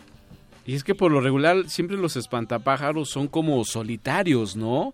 Y 0.65 0.75
es 0.75 0.83
que 0.83 0.93
por 0.95 1.11
lo 1.11 1.21
regular 1.21 1.69
siempre 1.69 1.95
los 1.95 2.17
espantapájaros 2.17 3.09
son 3.09 3.27
como 3.29 3.63
solitarios, 3.63 4.57
¿no? 4.57 4.93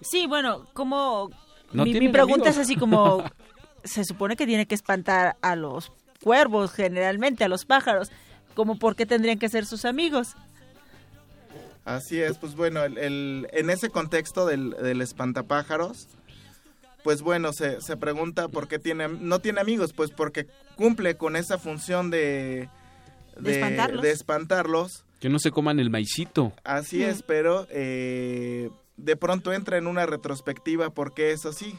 Sí, 0.00 0.26
bueno, 0.26 0.66
como 0.72 1.30
No 1.72 1.84
mi, 1.84 1.92
pregunta 2.08 2.22
amigos. 2.22 2.48
es 2.48 2.58
así 2.58 2.76
como 2.76 3.24
se 3.84 4.04
supone 4.04 4.36
que 4.36 4.46
tiene 4.46 4.66
que 4.66 4.74
espantar 4.74 5.36
a 5.42 5.56
los 5.56 5.92
cuervos 6.22 6.72
generalmente, 6.72 7.44
a 7.44 7.48
los 7.48 7.64
pájaros, 7.64 8.10
como 8.54 8.78
por 8.78 8.96
qué 8.96 9.04
tendrían 9.06 9.38
que 9.38 9.48
ser 9.48 9.66
sus 9.66 9.84
amigos. 9.84 10.34
Así 11.84 12.20
es, 12.20 12.38
pues 12.38 12.54
bueno, 12.54 12.82
el, 12.82 12.96
el- 12.98 13.48
en 13.52 13.68
ese 13.68 13.90
contexto 13.90 14.46
del, 14.46 14.70
del 14.70 15.02
espantapájaros, 15.02 16.08
pues 17.02 17.20
bueno, 17.20 17.52
se, 17.52 17.82
se 17.82 17.96
pregunta 17.98 18.48
por 18.48 18.68
qué 18.68 18.78
tiene, 18.78 19.08
no 19.08 19.38
tiene 19.40 19.60
amigos, 19.60 19.92
pues 19.92 20.10
porque 20.10 20.46
cumple 20.76 21.16
con 21.18 21.36
esa 21.36 21.58
función 21.58 22.08
de, 22.10 22.70
De 23.38 23.52
espantarlos. 23.52 24.02
de 24.02 24.10
espantarlos. 24.12 25.04
Que 25.20 25.28
no 25.28 25.38
se 25.38 25.50
coman 25.50 25.78
el 25.78 25.90
maicito. 25.90 26.52
Así 26.64 27.02
es, 27.02 27.22
pero 27.22 27.66
eh, 27.70 28.70
de 28.96 29.16
pronto 29.16 29.52
entra 29.52 29.76
en 29.78 29.86
una 29.86 30.06
retrospectiva 30.06 30.90
porque 30.90 31.32
es 31.32 31.46
así. 31.46 31.78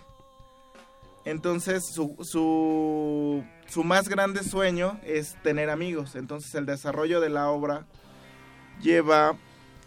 Entonces 1.24 1.84
su, 1.92 2.16
su, 2.22 3.44
su 3.68 3.84
más 3.84 4.10
grande 4.10 4.44
sueño 4.44 5.00
es 5.04 5.36
tener 5.42 5.70
amigos. 5.70 6.16
Entonces 6.16 6.54
el 6.56 6.66
desarrollo 6.66 7.20
de 7.20 7.30
la 7.30 7.50
obra 7.50 7.86
lleva 8.82 9.36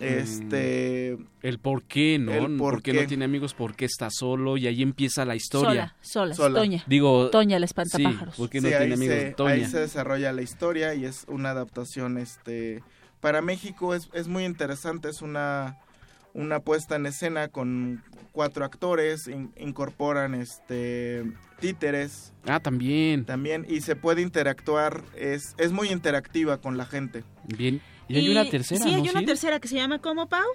este 0.00 1.18
El 1.42 1.58
por 1.60 1.82
qué, 1.84 2.18
¿no? 2.18 2.32
El 2.32 2.56
por 2.56 2.82
qué 2.82 2.92
qué. 2.92 3.02
no 3.02 3.06
tiene 3.08 3.24
amigos, 3.24 3.54
por 3.54 3.74
qué 3.76 3.84
está 3.84 4.08
solo 4.10 4.56
y 4.56 4.66
ahí 4.66 4.82
empieza 4.82 5.24
la 5.24 5.34
historia. 5.36 5.96
Sola, 6.00 6.34
sola, 6.34 6.60
Toña. 6.60 6.84
Digo, 6.86 7.30
Toña, 7.30 7.58
la 7.58 7.66
espantapájaros. 7.66 8.34
Sí, 8.34 8.40
¿por 8.40 8.50
qué 8.50 8.60
no 8.60 8.68
Sí, 8.68 8.74
tiene 8.76 8.84
ahí 8.86 8.92
amigos? 8.92 9.16
se, 9.16 9.30
Toña. 9.32 9.52
ahí 9.54 9.64
se 9.66 9.80
desarrolla 9.80 10.32
la 10.32 10.42
historia 10.42 10.94
y 10.94 11.04
es 11.04 11.24
una 11.28 11.50
adaptación 11.50 12.18
este 12.18 12.82
para 13.20 13.42
México 13.42 13.94
es, 13.94 14.08
es 14.12 14.28
muy 14.28 14.44
interesante 14.44 15.08
es 15.08 15.20
una 15.22 15.78
una 16.40 16.60
puesta 16.60 16.96
en 16.96 17.06
escena 17.06 17.48
con 17.48 18.02
cuatro 18.32 18.64
actores 18.64 19.26
in- 19.28 19.52
incorporan 19.58 20.34
este 20.34 21.24
títeres 21.60 22.32
Ah, 22.46 22.60
también. 22.60 23.24
también 23.24 23.66
y 23.68 23.80
se 23.80 23.96
puede 23.96 24.22
interactuar 24.22 25.02
es 25.16 25.54
es 25.58 25.72
muy 25.72 25.90
interactiva 25.90 26.58
con 26.58 26.76
la 26.76 26.86
gente 26.86 27.24
Bien. 27.44 27.80
Y 28.08 28.16
hay 28.16 28.28
una 28.30 28.48
tercera, 28.48 28.82
Sí, 28.82 28.94
hay 28.94 29.02
¿no, 29.02 29.10
una 29.10 29.24
tercera 29.24 29.58
que 29.60 29.68
se 29.68 29.74
llama 29.76 29.98
¿cómo, 29.98 30.28
Pau? 30.28 30.46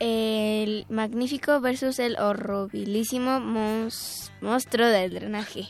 El 0.00 0.86
magnífico 0.88 1.60
versus 1.60 1.98
el 1.98 2.16
horribilísimo 2.18 3.40
mons- 3.40 4.30
monstruo 4.40 4.86
del 4.86 5.12
drenaje. 5.14 5.68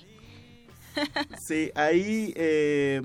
Sí, 1.47 1.71
ahí, 1.75 2.33
eh, 2.37 3.03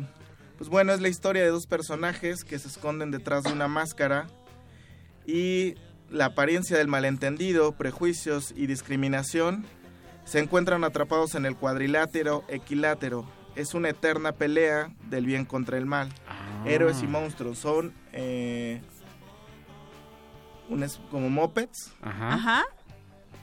pues 0.57 0.69
bueno, 0.69 0.93
es 0.93 1.01
la 1.01 1.09
historia 1.09 1.43
de 1.43 1.49
dos 1.49 1.67
personajes 1.67 2.43
que 2.43 2.57
se 2.59 2.67
esconden 2.67 3.11
detrás 3.11 3.43
de 3.43 3.51
una 3.53 3.67
máscara 3.67 4.27
y 5.27 5.75
la 6.13 6.25
apariencia 6.25 6.77
del 6.77 6.87
malentendido, 6.87 7.71
prejuicios 7.73 8.53
y 8.55 8.67
discriminación 8.67 9.65
se 10.25 10.39
encuentran 10.39 10.83
atrapados 10.83 11.35
en 11.35 11.45
el 11.45 11.55
cuadrilátero 11.57 12.43
equilátero. 12.47 13.25
Es 13.55 13.73
una 13.73 13.89
eterna 13.89 14.31
pelea 14.31 14.93
del 15.09 15.25
bien 15.25 15.45
contra 15.45 15.77
el 15.77 15.85
mal. 15.85 16.09
Héroes 16.65 17.01
y 17.03 17.07
monstruos 17.07 17.57
son 17.57 17.93
eh, 18.13 18.81
unas 20.69 21.01
como 21.11 21.29
mopeds. 21.29 21.91
Ajá. 22.01 22.33
Ajá. 22.33 22.63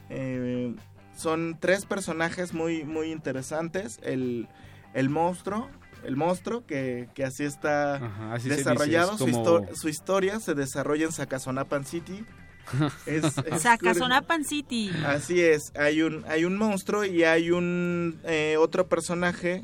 Eh, 0.09 0.75
son 1.17 1.59
tres 1.61 1.85
personajes 1.85 2.55
muy, 2.55 2.85
muy 2.85 3.11
interesantes. 3.13 3.99
El, 4.03 4.49
el 4.95 5.11
monstruo, 5.11 5.69
el 6.05 6.17
monstruo 6.17 6.65
que, 6.67 7.09
que 7.15 7.25
así 7.25 7.45
está 7.45 7.97
Ajá, 7.97 8.33
así 8.33 8.49
se 8.49 8.57
dice, 8.57 8.71
desarrollado. 8.71 9.13
es 9.13 9.19
Su, 9.19 9.67
su 9.75 9.89
historia 9.89 10.41
se 10.41 10.55
desarrolla 10.55 11.07
en 11.07 11.13
Sacazonapan 11.13 11.85
City. 11.85 12.25
Es- 13.07 13.37
es 13.39 13.63
Sacazonapan 13.63 14.45
City. 14.45 14.91
Así 15.05 15.41
es, 15.41 15.73
hay 15.77 16.03
un, 16.03 16.25
hay 16.29 16.45
un 16.45 16.57
monstruo 16.57 17.05
y 17.05 17.25
hay 17.25 17.51
un 17.51 18.21
eh, 18.25 18.57
otro 18.59 18.89
personaje 18.89 19.63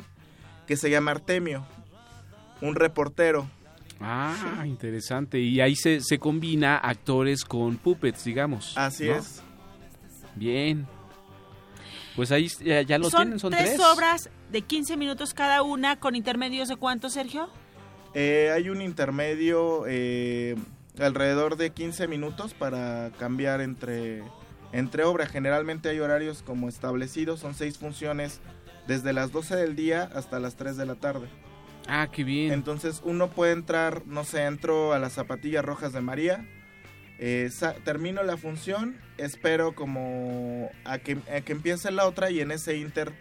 que 0.66 0.76
se 0.76 0.90
llama 0.90 1.12
Artemio, 1.12 1.66
un 2.60 2.74
reportero. 2.74 3.48
Ah, 4.00 4.64
interesante. 4.66 5.38
Y 5.40 5.60
ahí 5.60 5.74
se, 5.76 6.00
se 6.00 6.18
combina 6.18 6.76
actores 6.76 7.44
con 7.44 7.76
puppets, 7.76 8.24
digamos. 8.24 8.76
Así 8.76 9.06
¿no? 9.06 9.14
es. 9.16 9.42
Bien. 10.34 10.86
Pues 12.14 12.32
ahí 12.32 12.48
ya, 12.64 12.82
ya 12.82 12.98
lo 12.98 13.08
son 13.10 13.22
tienen, 13.22 13.38
son 13.38 13.52
tres, 13.52 13.76
tres. 13.76 13.80
obras 13.80 14.30
de 14.50 14.62
15 14.62 14.96
minutos 14.96 15.32
cada 15.34 15.62
una, 15.62 15.96
con 15.98 16.14
intermedios 16.14 16.68
de 16.68 16.76
cuánto, 16.76 17.08
Sergio? 17.10 17.48
Eh, 18.14 18.50
hay 18.54 18.68
un 18.70 18.80
intermedio 18.82 19.84
eh, 19.86 20.56
alrededor 20.98 21.56
de 21.56 21.70
15 21.70 22.08
minutos 22.08 22.54
para 22.54 23.10
cambiar 23.18 23.60
entre, 23.60 24.22
entre 24.72 25.04
obras. 25.04 25.30
Generalmente 25.30 25.88
hay 25.88 26.00
horarios 26.00 26.42
como 26.42 26.68
establecidos, 26.68 27.40
son 27.40 27.54
seis 27.54 27.78
funciones 27.78 28.40
desde 28.86 29.12
las 29.12 29.32
12 29.32 29.56
del 29.56 29.76
día 29.76 30.10
hasta 30.14 30.38
las 30.40 30.56
3 30.56 30.76
de 30.76 30.86
la 30.86 30.94
tarde. 30.94 31.28
Ah, 31.88 32.08
qué 32.10 32.24
bien. 32.24 32.52
Entonces 32.52 33.00
uno 33.04 33.30
puede 33.30 33.52
entrar, 33.52 34.02
no 34.06 34.24
sé, 34.24 34.44
entro 34.44 34.92
a 34.92 34.98
las 34.98 35.12
zapatillas 35.12 35.64
rojas 35.64 35.92
de 35.92 36.00
María, 36.00 36.46
eh, 37.18 37.48
termino 37.84 38.22
la 38.22 38.36
función, 38.36 38.96
espero 39.18 39.74
como 39.74 40.70
a 40.84 40.98
que, 40.98 41.18
a 41.34 41.40
que 41.40 41.52
empiece 41.52 41.90
la 41.90 42.06
otra 42.06 42.30
y 42.30 42.40
en 42.40 42.50
ese 42.50 42.76
inter 42.76 43.12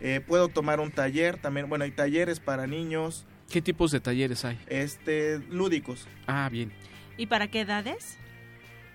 eh, 0.00 0.20
puedo 0.26 0.48
tomar 0.48 0.80
un 0.80 0.90
taller, 0.90 1.36
también, 1.38 1.68
bueno, 1.68 1.84
hay 1.84 1.90
talleres 1.90 2.40
para 2.40 2.66
niños, 2.66 3.26
¿Qué 3.50 3.60
tipos 3.60 3.90
de 3.90 4.00
talleres 4.00 4.44
hay? 4.46 4.58
este, 4.68 5.38
lúdicos. 5.50 6.06
Ah, 6.26 6.48
bien. 6.50 6.72
¿Y 7.16 7.26
para 7.26 7.48
qué 7.48 7.60
edades? 7.60 8.18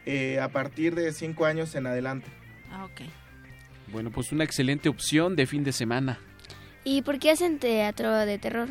eh, 0.09 0.39
a 0.39 0.47
partir 0.47 0.95
de 0.95 1.11
5 1.11 1.45
años 1.45 1.75
en 1.75 1.85
adelante. 1.85 2.27
Ah, 2.71 2.85
ok. 2.85 3.01
Bueno, 3.91 4.09
pues 4.09 4.31
una 4.31 4.45
excelente 4.45 4.87
opción 4.87 5.35
de 5.35 5.45
fin 5.45 5.65
de 5.65 5.73
semana. 5.73 6.17
¿Y 6.85 7.01
por 7.01 7.19
qué 7.19 7.31
hacen 7.31 7.59
teatro 7.59 8.13
de 8.15 8.37
terror? 8.37 8.69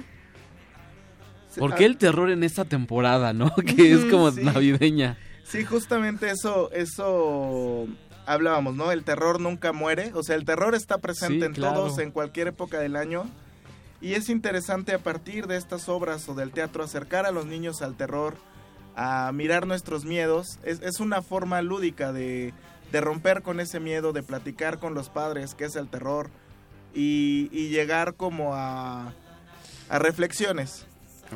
¿Por 1.58 1.74
qué 1.74 1.84
el 1.84 1.98
terror 1.98 2.30
en 2.30 2.42
esta 2.42 2.64
temporada, 2.64 3.32
no? 3.34 3.54
Que 3.76 3.92
es 3.92 4.04
como 4.06 4.30
Sí. 4.30 4.42
navideña. 4.44 5.18
Sí, 5.44 5.62
justamente 5.64 6.30
eso, 6.30 6.70
eso 6.72 7.86
hablábamos, 8.26 8.74
¿no? 8.74 8.90
El 8.90 9.04
terror 9.04 9.38
nunca 9.40 9.72
muere, 9.72 10.12
o 10.14 10.22
sea, 10.22 10.36
el 10.36 10.44
terror 10.46 10.74
está 10.74 10.98
presente 10.98 11.40
Sí, 11.40 11.44
en 11.44 11.52
claro. 11.52 11.74
todos, 11.74 11.98
en 11.98 12.10
cualquier 12.10 12.48
época 12.48 12.78
del 12.78 12.96
año. 12.96 13.24
Y 14.00 14.14
es 14.14 14.28
interesante 14.30 14.92
a 14.94 14.98
partir 14.98 15.46
de 15.46 15.56
estas 15.58 15.88
obras 15.90 16.28
o 16.30 16.34
del 16.34 16.50
teatro 16.50 16.82
acercar 16.82 17.26
a 17.26 17.30
los 17.30 17.46
niños 17.46 17.80
al 17.82 17.94
terror, 17.94 18.36
a 18.96 19.30
mirar 19.32 19.66
nuestros 19.66 20.04
miedos. 20.04 20.58
Es, 20.64 20.80
es 20.80 20.98
una 20.98 21.22
forma 21.22 21.62
lúdica 21.62 22.12
de, 22.12 22.52
de 22.90 23.00
romper 23.00 23.42
con 23.42 23.60
ese 23.60 23.78
miedo, 23.78 24.12
de 24.12 24.22
platicar 24.22 24.78
con 24.78 24.94
los 24.94 25.10
padres 25.10 25.54
qué 25.54 25.66
es 25.66 25.76
el 25.76 25.88
terror 25.88 26.30
y, 26.94 27.48
y 27.52 27.68
llegar 27.68 28.14
como 28.14 28.54
a, 28.54 29.12
a 29.88 29.98
reflexiones. 29.98 30.86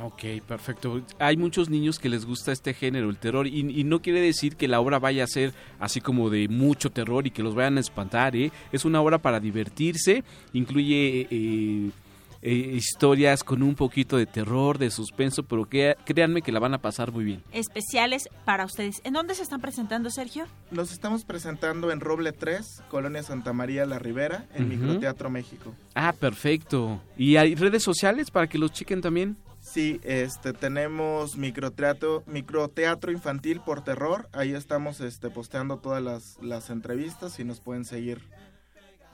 Ok, 0.04 0.22
perfecto. 0.46 1.02
Hay 1.18 1.36
muchos 1.36 1.68
niños 1.68 1.98
que 1.98 2.08
les 2.08 2.24
gusta 2.24 2.52
este 2.52 2.74
género, 2.74 3.10
el 3.10 3.16
terror, 3.16 3.48
y, 3.48 3.58
y 3.58 3.82
no 3.82 4.00
quiere 4.00 4.20
decir 4.20 4.54
que 4.54 4.68
la 4.68 4.78
obra 4.78 5.00
vaya 5.00 5.24
a 5.24 5.26
ser 5.26 5.52
así 5.80 6.00
como 6.00 6.30
de 6.30 6.46
mucho 6.46 6.90
terror 6.90 7.26
y 7.26 7.32
que 7.32 7.42
los 7.42 7.56
vayan 7.56 7.76
a 7.76 7.80
espantar, 7.80 8.36
¿eh? 8.36 8.52
Es 8.70 8.84
una 8.84 9.00
obra 9.00 9.18
para 9.18 9.40
divertirse, 9.40 10.22
incluye 10.52 11.26
eh, 11.28 11.90
eh, 12.42 12.52
historias 12.52 13.44
con 13.44 13.62
un 13.62 13.74
poquito 13.74 14.16
de 14.16 14.26
terror, 14.26 14.78
de 14.78 14.90
suspenso, 14.90 15.42
pero 15.42 15.68
que, 15.68 15.96
créanme 16.04 16.42
que 16.42 16.52
la 16.52 16.60
van 16.60 16.74
a 16.74 16.78
pasar 16.78 17.12
muy 17.12 17.24
bien. 17.24 17.42
Especiales 17.52 18.28
para 18.44 18.64
ustedes. 18.64 19.00
¿En 19.04 19.12
dónde 19.12 19.34
se 19.34 19.42
están 19.42 19.60
presentando, 19.60 20.10
Sergio? 20.10 20.46
Nos 20.70 20.92
estamos 20.92 21.24
presentando 21.24 21.90
en 21.90 22.00
Roble 22.00 22.32
3, 22.32 22.84
Colonia 22.88 23.22
Santa 23.22 23.52
María 23.52 23.84
La 23.86 23.98
Ribera, 23.98 24.46
en. 24.54 24.70
Microteatro 24.70 25.30
México. 25.30 25.74
Ah, 25.94 26.12
perfecto. 26.12 27.00
¿Y 27.16 27.36
hay 27.36 27.54
redes 27.54 27.82
sociales 27.82 28.30
para 28.30 28.46
que 28.46 28.56
los 28.56 28.72
chequen 28.72 29.00
también? 29.00 29.36
Sí, 29.60 30.00
este 30.04 30.54
tenemos 30.54 31.36
microteatro, 31.36 32.22
microteatro 32.26 33.12
infantil 33.12 33.60
por 33.60 33.84
terror. 33.84 34.28
Ahí 34.32 34.52
estamos 34.52 35.00
este, 35.00 35.28
posteando 35.28 35.78
todas 35.78 36.02
las, 36.02 36.38
las 36.40 36.70
entrevistas 36.70 37.38
y 37.38 37.44
nos 37.44 37.60
pueden 37.60 37.84
seguir. 37.84 38.22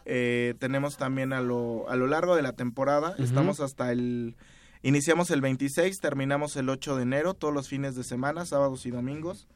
Eh, 0.08 0.54
tenemos 0.60 0.96
también 0.96 1.32
a 1.32 1.40
lo, 1.40 1.90
a 1.90 1.96
lo 1.96 2.06
largo 2.06 2.36
de 2.36 2.42
la 2.42 2.52
temporada. 2.52 3.10
Ujú. 3.10 3.22
Estamos 3.24 3.60
hasta 3.60 3.92
el. 3.92 4.36
Iniciamos 4.82 5.30
el 5.32 5.40
26, 5.40 6.00
terminamos 6.00 6.54
el 6.56 6.68
8 6.68 6.96
de 6.96 7.02
enero, 7.02 7.34
todos 7.34 7.52
los 7.52 7.68
fines 7.68 7.96
de 7.96 8.04
semana, 8.04 8.46
sábados 8.46 8.86
y 8.86 8.90
domingos, 8.90 9.48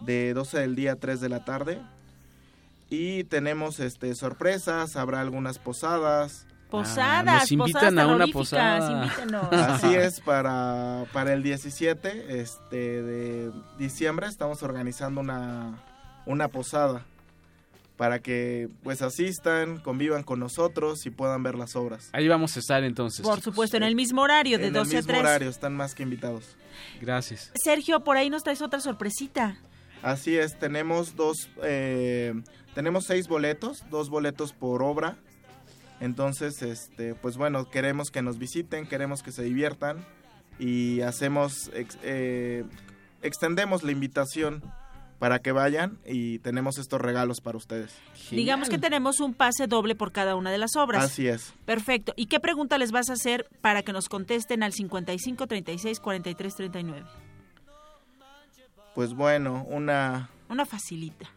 de 0.00 0.34
12 0.34 0.58
del 0.58 0.74
día 0.74 0.92
a 0.92 0.96
3 0.96 1.20
de 1.20 1.28
la 1.28 1.44
tarde. 1.44 1.80
Y 2.90 3.24
tenemos 3.24 3.78
este 3.78 4.12
sorpresas, 4.16 4.96
habrá 4.96 5.20
algunas 5.20 5.58
posadas. 5.60 6.46
Posadas, 6.68 7.42
nos 7.42 7.52
invitan 7.52 7.94
posadas 7.94 8.10
a 8.10 8.14
una 8.14 8.26
posada. 8.26 9.04
invítenos. 9.04 9.52
Así 9.52 9.94
es, 9.94 10.20
para, 10.20 11.04
para 11.12 11.32
el 11.32 11.44
17 11.44 12.40
este, 12.40 13.02
de 13.02 13.52
diciembre 13.78 14.26
estamos 14.26 14.64
organizando 14.64 15.20
una, 15.20 15.78
una 16.24 16.48
posada 16.48 17.04
para 17.96 18.20
que 18.20 18.68
pues 18.82 19.00
asistan, 19.02 19.78
convivan 19.78 20.22
con 20.22 20.38
nosotros 20.40 21.06
y 21.06 21.10
puedan 21.10 21.42
ver 21.42 21.54
las 21.56 21.76
obras. 21.76 22.10
Ahí 22.12 22.28
vamos 22.28 22.56
a 22.56 22.60
estar 22.60 22.84
entonces. 22.84 23.22
Por 23.24 23.40
supuesto, 23.40 23.76
en 23.76 23.82
el 23.82 23.94
mismo 23.94 24.22
horario, 24.22 24.58
de 24.58 24.66
en 24.68 24.72
12 24.74 24.90
el 24.90 24.96
a 24.96 25.00
mismo 25.00 25.12
3. 25.12 25.20
horario, 25.20 25.48
están 25.48 25.74
más 25.76 25.94
que 25.94 26.02
invitados. 26.02 26.56
Gracias. 27.00 27.50
Sergio, 27.54 28.04
por 28.04 28.16
ahí 28.16 28.28
nos 28.30 28.42
traes 28.42 28.60
otra 28.62 28.80
sorpresita. 28.80 29.56
Así 30.02 30.36
es, 30.36 30.58
tenemos 30.58 31.16
dos, 31.16 31.48
eh, 31.62 32.34
tenemos 32.74 33.04
seis 33.06 33.28
boletos, 33.28 33.82
dos 33.90 34.10
boletos 34.10 34.52
por 34.52 34.82
obra. 34.82 35.16
Entonces, 36.00 36.60
este, 36.62 37.14
pues 37.14 37.38
bueno, 37.38 37.70
queremos 37.70 38.10
que 38.10 38.20
nos 38.20 38.38
visiten, 38.38 38.86
queremos 38.86 39.22
que 39.22 39.32
se 39.32 39.42
diviertan 39.42 40.04
y 40.58 41.00
hacemos, 41.00 41.70
ex- 41.72 41.96
eh, 42.02 42.64
extendemos 43.22 43.82
la 43.82 43.92
invitación 43.92 44.62
para 45.18 45.38
que 45.38 45.52
vayan 45.52 45.98
y 46.06 46.38
tenemos 46.40 46.78
estos 46.78 47.00
regalos 47.00 47.40
para 47.40 47.56
ustedes. 47.56 47.94
Digamos 48.30 48.68
que 48.68 48.78
tenemos 48.78 49.20
un 49.20 49.34
pase 49.34 49.66
doble 49.66 49.94
por 49.94 50.12
cada 50.12 50.36
una 50.36 50.50
de 50.50 50.58
las 50.58 50.76
obras. 50.76 51.04
Así 51.04 51.26
es. 51.28 51.54
Perfecto. 51.64 52.12
¿Y 52.16 52.26
qué 52.26 52.40
pregunta 52.40 52.76
les 52.78 52.92
vas 52.92 53.08
a 53.10 53.14
hacer 53.14 53.48
para 53.60 53.82
que 53.82 53.92
nos 53.92 54.08
contesten 54.08 54.62
al 54.62 54.72
55 54.72 55.46
36 55.46 56.00
43 56.00 56.54
39? 56.54 57.06
Pues 58.94 59.14
bueno, 59.14 59.64
una, 59.68 60.30
Una 60.48 60.64
facilita. 60.66 61.30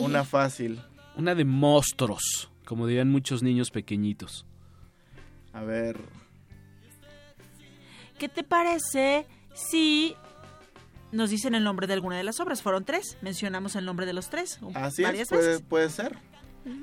una 0.00 0.24
fácil. 0.26 0.80
Una 1.16 1.34
de 1.34 1.44
monstruos, 1.44 2.50
como 2.66 2.86
dirían 2.86 3.10
muchos 3.10 3.42
niños 3.42 3.70
pequeñitos. 3.70 4.44
A 5.52 5.62
ver, 5.62 5.98
¿Qué 8.18 8.28
te 8.28 8.42
parece 8.44 9.26
si 9.54 10.14
nos 11.12 11.30
dicen 11.30 11.54
el 11.54 11.64
nombre 11.64 11.86
de 11.86 11.92
alguna 11.94 12.16
de 12.16 12.24
las 12.24 12.40
obras? 12.40 12.62
Fueron 12.62 12.84
tres. 12.84 13.16
Mencionamos 13.22 13.76
el 13.76 13.84
nombre 13.84 14.06
de 14.06 14.12
los 14.12 14.28
tres. 14.30 14.58
así 14.74 15.02
es, 15.02 15.08
varias 15.08 15.28
puede, 15.28 15.46
veces. 15.48 15.62
puede 15.68 15.90
ser. 15.90 16.18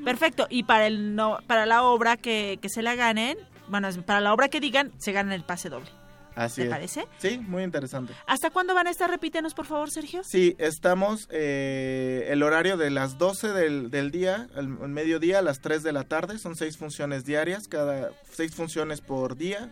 Perfecto. 0.06 0.48
Y 0.50 0.64
para 0.64 0.88
el 0.88 1.16
no, 1.16 1.38
para 1.48 1.66
la 1.66 1.84
obra 1.84 2.16
que, 2.18 2.58
que 2.62 2.70
se 2.70 2.82
la 2.82 2.96
ganen, 2.96 3.38
bueno, 3.68 3.88
es- 3.90 3.98
para 3.98 4.22
la 4.22 4.34
obra 4.34 4.48
que 4.48 4.60
digan, 4.60 4.92
se 4.98 5.12
ganan 5.12 5.34
el 5.34 5.44
pase 5.44 5.70
doble. 5.70 5.90
Así 6.36 6.62
¿Te 6.62 6.64
es. 6.64 6.70
parece? 6.70 7.06
Sí, 7.20 7.38
muy 7.38 7.62
interesante. 7.62 8.14
¿Hasta 8.26 8.50
cuándo 8.50 8.74
van 8.74 8.88
a 8.88 8.90
estar? 8.90 9.08
Repítenos, 9.08 9.54
por 9.54 9.68
favor, 9.68 9.92
Sergio. 9.92 10.24
Sí, 10.24 10.56
estamos 10.58 11.28
eh, 11.32 12.26
el 12.30 12.42
horario 12.42 12.76
de 12.76 12.90
las 12.90 13.20
12 13.20 13.50
del, 13.54 13.92
del 13.92 14.10
día, 14.10 14.48
al 14.56 14.78
al 14.82 14.90
mediodía, 14.90 15.40
a 15.40 15.42
las 15.44 15.60
3 15.60 15.84
de 15.84 15.92
la 15.92 16.06
tarde. 16.06 16.40
Son 16.40 16.56
seis 16.56 16.76
funciones 16.78 17.24
diarias, 17.26 17.68
cada 17.68 18.10
seis 18.32 18.56
funciones 18.56 19.00
por 19.02 19.36
día. 19.38 19.70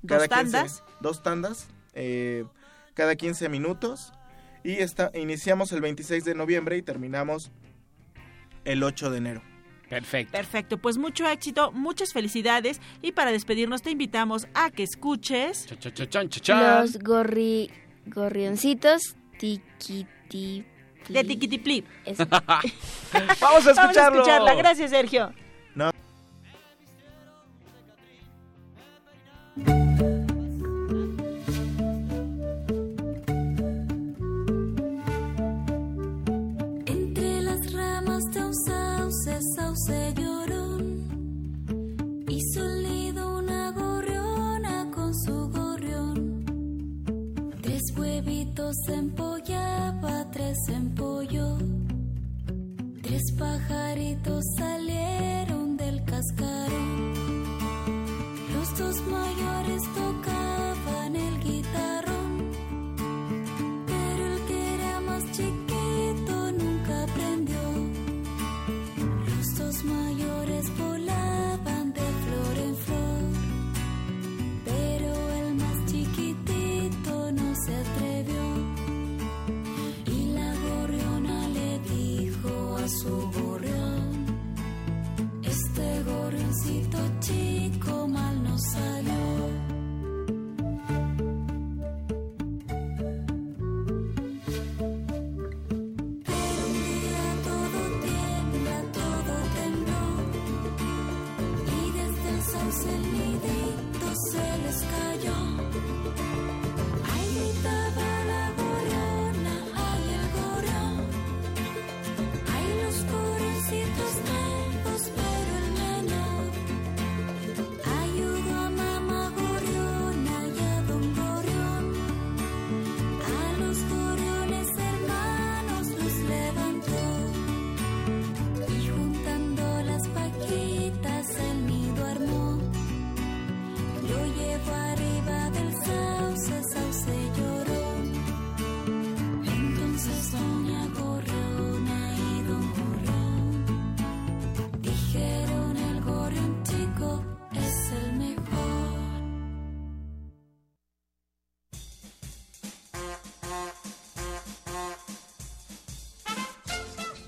Dos 0.00 0.18
15 0.22 0.28
tandas. 0.28 0.82
dos 1.00 1.22
tandas, 1.22 1.66
eh, 1.92 2.46
cada 2.98 3.14
15 3.14 3.48
minutos. 3.48 4.12
Y 4.64 4.72
está, 4.72 5.12
iniciamos 5.14 5.70
el 5.70 5.80
26 5.80 6.24
de 6.24 6.34
noviembre 6.34 6.76
y 6.76 6.82
terminamos 6.82 7.52
el 8.64 8.82
8 8.82 9.10
de 9.12 9.18
enero. 9.18 9.42
Perfecto. 9.88 10.32
Perfecto, 10.32 10.78
pues 10.78 10.98
mucho 10.98 11.26
éxito, 11.26 11.70
muchas 11.70 12.12
felicidades 12.12 12.80
y 13.00 13.12
para 13.12 13.30
despedirnos 13.30 13.82
te 13.82 13.90
invitamos 13.92 14.48
a 14.52 14.70
que 14.70 14.82
escuches 14.82 15.66
Los 16.48 16.98
gorri, 16.98 17.70
gorrioncitos 18.04 19.16
tiquiti. 19.38 20.66
de 21.08 21.24
Tiquitiplip. 21.24 21.86
Vamos 23.40 23.66
a 23.66 23.70
escucharlo. 23.70 23.74
Vamos 23.76 23.96
a 23.96 24.08
escucharla, 24.08 24.54
gracias 24.56 24.90
Sergio. 24.90 25.32
No. 25.74 25.90
Huevitos 48.68 48.88
empollaba, 48.88 50.30
tres 50.30 50.58
empolló. 50.68 51.58
Tres 53.02 53.22
pajaritos 53.38 54.44
salieron 54.56 55.76
del 55.76 56.04
cascarón. 56.04 57.14
Los 58.54 58.78
dos 58.78 58.96
mayores 59.06 59.67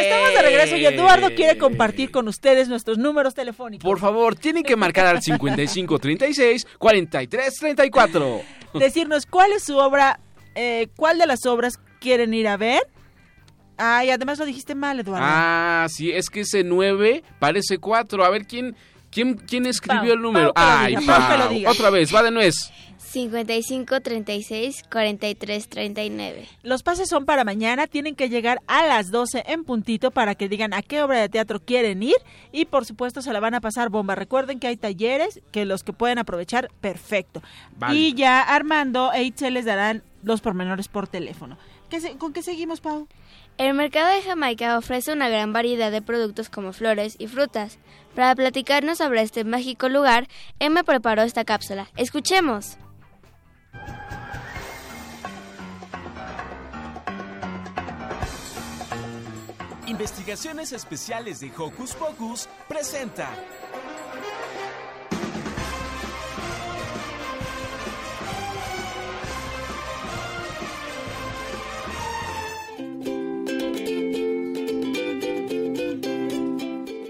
Estamos 0.00 0.34
de 0.34 0.42
regreso 0.42 0.76
y 0.76 0.86
Eduardo 0.86 1.34
quiere 1.34 1.58
compartir 1.58 2.10
con 2.10 2.28
ustedes 2.28 2.68
nuestros 2.68 2.98
números 2.98 3.34
telefónicos. 3.34 3.84
Por 3.84 3.98
favor, 3.98 4.34
tienen 4.34 4.62
que 4.62 4.76
marcar 4.76 5.06
al 5.06 5.22
5536 5.22 6.66
4334. 6.78 8.40
Decirnos 8.74 9.26
cuál 9.26 9.52
es 9.52 9.64
su 9.64 9.76
obra, 9.76 10.20
eh, 10.54 10.88
cuál 10.96 11.18
de 11.18 11.26
las 11.26 11.46
obras 11.46 11.78
quieren 12.00 12.34
ir 12.34 12.48
a 12.48 12.56
ver. 12.56 12.82
Ay, 13.76 14.10
además 14.10 14.38
lo 14.38 14.44
dijiste 14.44 14.74
mal, 14.74 15.00
Eduardo. 15.00 15.26
Ah, 15.28 15.86
sí, 15.88 16.10
es 16.12 16.28
que 16.28 16.40
ese 16.40 16.62
9 16.62 17.22
parece 17.38 17.78
4. 17.78 18.24
A 18.24 18.30
ver, 18.30 18.46
¿quién, 18.46 18.76
quién, 19.10 19.34
quién 19.34 19.66
escribió 19.66 20.02
Pau, 20.02 20.12
el 20.12 20.22
número? 20.22 20.54
Pau 20.54 20.64
Ay, 20.64 20.96
Pau. 21.06 21.48
Otra 21.66 21.90
vez, 21.90 22.14
va 22.14 22.22
de 22.22 22.30
nuez. 22.30 22.54
55 23.02 24.00
36 24.00 24.84
43 24.90 25.68
39. 25.68 26.48
Los 26.62 26.82
pases 26.82 27.08
son 27.08 27.24
para 27.24 27.44
mañana, 27.44 27.86
tienen 27.86 28.14
que 28.14 28.28
llegar 28.28 28.60
a 28.66 28.86
las 28.86 29.10
12 29.10 29.44
en 29.46 29.64
puntito 29.64 30.10
para 30.10 30.34
que 30.34 30.48
digan 30.48 30.72
a 30.72 30.82
qué 30.82 31.02
obra 31.02 31.20
de 31.20 31.28
teatro 31.28 31.60
quieren 31.60 32.02
ir 32.02 32.16
y 32.52 32.64
por 32.64 32.84
supuesto 32.86 33.20
se 33.22 33.32
la 33.32 33.40
van 33.40 33.54
a 33.54 33.60
pasar 33.60 33.90
bomba. 33.90 34.14
Recuerden 34.14 34.60
que 34.60 34.68
hay 34.68 34.76
talleres 34.76 35.40
que 35.50 35.64
los 35.64 35.82
que 35.82 35.92
pueden 35.92 36.18
aprovechar, 36.18 36.70
perfecto. 36.80 37.42
Vale. 37.76 37.94
Y 37.98 38.14
ya 38.14 38.40
Armando 38.40 39.12
e 39.12 39.24
Itzel 39.24 39.54
les 39.54 39.64
darán 39.64 40.02
los 40.22 40.40
pormenores 40.40 40.88
por 40.88 41.08
teléfono. 41.08 41.58
¿Qué 41.90 42.00
se- 42.00 42.16
¿Con 42.16 42.32
qué 42.32 42.42
seguimos, 42.42 42.80
Pau? 42.80 43.06
El 43.58 43.74
mercado 43.74 44.08
de 44.14 44.22
Jamaica 44.22 44.78
ofrece 44.78 45.12
una 45.12 45.28
gran 45.28 45.52
variedad 45.52 45.90
de 45.90 46.00
productos 46.00 46.48
como 46.48 46.72
flores 46.72 47.16
y 47.18 47.26
frutas. 47.26 47.78
Para 48.14 48.34
platicarnos 48.34 48.98
sobre 48.98 49.20
este 49.20 49.44
mágico 49.44 49.90
lugar, 49.90 50.26
me 50.70 50.84
preparó 50.84 51.22
esta 51.22 51.44
cápsula. 51.44 51.88
Escuchemos. 51.96 52.78
Investigaciones 59.92 60.72
Especiales 60.72 61.40
de 61.40 61.52
Hocus 61.54 61.92
Pocus 61.92 62.48
presenta. 62.66 63.28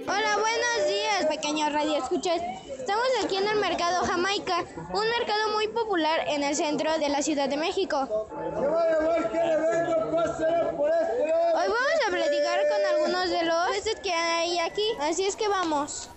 Hola, 0.09 0.39
buenos 0.41 0.89
días, 0.89 1.27
pequeños 1.29 1.73
radioescuchas. 1.73 2.41
Estamos 2.93 3.25
aquí 3.25 3.37
en 3.39 3.49
el 3.49 3.57
mercado 3.57 4.05
Jamaica, 4.05 4.67
un 4.93 5.09
mercado 5.09 5.49
muy 5.55 5.67
popular 5.69 6.29
en 6.29 6.45
el 6.45 6.55
centro 6.55 6.99
de 6.99 7.09
la 7.09 7.23
Ciudad 7.23 7.49
de 7.49 7.57
México. 7.57 7.97
Hoy 7.97 8.51
vamos 11.57 11.99
a 12.07 12.11
platicar 12.11 12.61
con 12.69 12.85
algunos 12.95 13.31
de 13.31 13.45
los 13.45 13.67
puestos 13.69 13.95
que 14.03 14.13
hay 14.13 14.59
aquí, 14.59 14.85
así 15.01 15.25
es 15.25 15.37
que 15.37 15.49
vamos. 15.49 16.11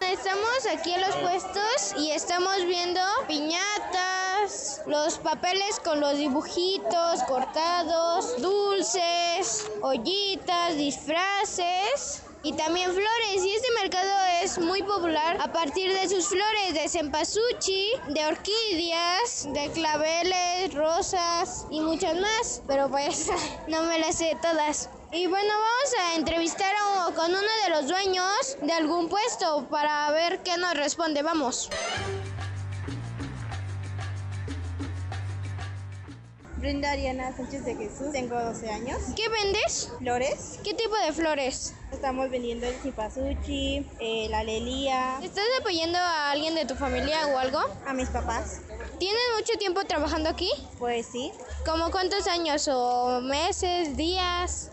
Estamos 0.00 0.66
aquí 0.72 0.92
en 0.92 1.02
los 1.02 1.14
puestos 1.14 1.94
y 1.98 2.10
estamos 2.10 2.64
viendo 2.64 3.00
piñatas, 3.28 4.82
los 4.86 5.18
papeles 5.18 5.78
con 5.84 6.00
los 6.00 6.18
dibujitos 6.18 7.22
cortados, 7.28 8.42
dulces, 8.42 9.70
ollitas, 9.82 10.74
disfraces 10.74 12.24
y 12.44 12.52
también 12.52 12.90
flores. 12.92 13.44
Y 13.44 13.50
este 13.54 13.68
mercado 13.82 14.12
es 14.42 14.58
muy 14.58 14.82
popular 14.82 15.38
a 15.40 15.50
partir 15.52 15.92
de 15.92 16.08
sus 16.08 16.28
flores 16.28 16.74
de 16.74 16.88
cempasúchil, 16.88 17.88
de 18.08 18.24
orquídeas, 18.26 19.48
de 19.52 19.70
claveles, 19.72 20.72
rosas 20.74 21.66
y 21.70 21.80
muchas 21.80 22.14
más. 22.20 22.62
Pero 22.68 22.88
pues 22.88 23.28
no 23.68 23.82
me 23.82 23.98
las 23.98 24.16
sé 24.16 24.36
todas. 24.40 24.88
Y 25.12 25.26
bueno, 25.26 25.48
vamos 25.52 25.94
a 26.00 26.14
entrevistar 26.16 26.74
a- 26.74 27.12
con 27.14 27.30
uno 27.30 27.40
de 27.64 27.70
los 27.70 27.88
dueños 27.88 28.56
de 28.62 28.72
algún 28.72 29.08
puesto 29.08 29.66
para 29.70 30.10
ver 30.10 30.42
qué 30.42 30.56
nos 30.56 30.74
responde. 30.74 31.22
Vamos. 31.22 31.70
Brenda 36.64 36.92
Ariana 36.92 37.30
Sánchez 37.36 37.66
de 37.66 37.76
Jesús, 37.76 38.10
tengo 38.10 38.40
12 38.40 38.70
años. 38.70 38.98
¿Qué 39.14 39.28
vendes? 39.28 39.92
Flores. 39.98 40.58
¿Qué 40.64 40.72
tipo 40.72 40.96
de 40.96 41.12
flores? 41.12 41.74
Estamos 41.92 42.30
vendiendo 42.30 42.66
el 42.66 42.74
cipasuchi, 42.76 43.86
eh, 44.00 44.28
la 44.30 44.42
lelía. 44.44 45.18
¿Estás 45.22 45.44
apoyando 45.60 45.98
a 45.98 46.30
alguien 46.30 46.54
de 46.54 46.64
tu 46.64 46.74
familia 46.74 47.26
o 47.26 47.38
algo? 47.38 47.58
A 47.86 47.92
mis 47.92 48.08
papás. 48.08 48.62
¿Tienes 48.98 49.20
mucho 49.38 49.58
tiempo 49.58 49.84
trabajando 49.84 50.30
aquí? 50.30 50.48
Pues 50.78 51.04
sí. 51.04 51.32
¿Como 51.66 51.90
cuántos 51.90 52.26
años 52.28 52.66
o 52.72 53.20
meses, 53.20 53.94
días? 53.98 54.70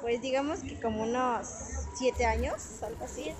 Pues 0.00 0.22
digamos 0.22 0.60
que 0.60 0.80
como 0.80 1.02
unos 1.02 1.48
7 1.98 2.24
años, 2.24 2.84
algo 2.84 3.04
así. 3.04 3.34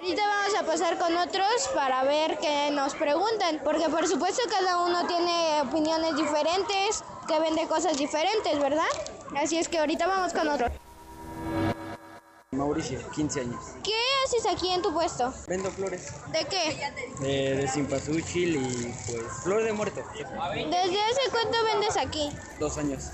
Ahorita 0.00 0.22
vamos 0.26 0.54
a 0.58 0.62
pasar 0.64 0.98
con 0.98 1.14
otros 1.14 1.68
para 1.74 2.02
ver 2.04 2.38
qué 2.38 2.70
nos 2.70 2.94
preguntan, 2.94 3.60
porque 3.62 3.86
por 3.90 4.08
supuesto 4.08 4.40
cada 4.48 4.78
uno 4.82 5.06
tiene 5.06 5.60
opiniones 5.60 6.16
diferentes, 6.16 7.04
que 7.28 7.38
vende 7.38 7.66
cosas 7.68 7.98
diferentes, 7.98 8.58
¿verdad? 8.58 8.86
Así 9.36 9.58
es 9.58 9.68
que 9.68 9.78
ahorita 9.78 10.06
vamos 10.06 10.32
con 10.32 10.48
otro. 10.48 10.68
Mauricio, 12.52 12.98
15 13.10 13.40
años. 13.40 13.60
¿Qué 13.84 13.92
haces 14.24 14.46
aquí 14.50 14.70
en 14.70 14.80
tu 14.80 14.90
puesto? 14.92 15.34
Vendo 15.46 15.70
flores 15.70 16.12
¿De 16.32 16.44
qué? 16.46 16.92
de, 17.20 17.56
de 17.56 17.68
cempasúchil 17.68 18.56
y 18.56 18.94
pues 19.06 19.22
flor 19.42 19.62
de 19.62 19.72
muerto. 19.74 20.02
¿Desde 20.14 21.02
hace 21.02 21.30
cuánto 21.30 21.62
vendes 21.64 21.96
aquí? 21.98 22.30
Dos 22.58 22.78
años. 22.78 23.10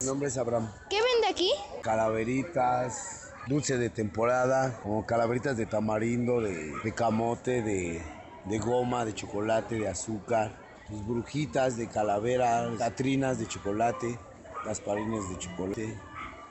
Mi 0.00 0.06
nombre 0.06 0.28
es 0.28 0.36
Abraham. 0.36 0.72
¿Qué 0.88 1.00
vende 1.00 1.28
aquí? 1.28 1.52
Calaveritas, 1.82 3.19
dulce 3.50 3.76
de 3.76 3.90
temporada, 3.90 4.78
como 4.80 5.04
calaveritas 5.04 5.56
de 5.56 5.66
tamarindo, 5.66 6.40
de, 6.40 6.72
de 6.84 6.94
camote, 6.94 7.62
de, 7.62 8.00
de 8.44 8.58
goma, 8.60 9.04
de 9.04 9.12
chocolate, 9.12 9.74
de 9.74 9.88
azúcar, 9.88 10.52
pues, 10.88 11.04
brujitas 11.04 11.76
de 11.76 11.88
calavera, 11.88 12.70
catrinas 12.78 13.40
de 13.40 13.48
chocolate, 13.48 14.16
gasparines 14.64 15.28
de 15.28 15.38
chocolate, 15.38 15.98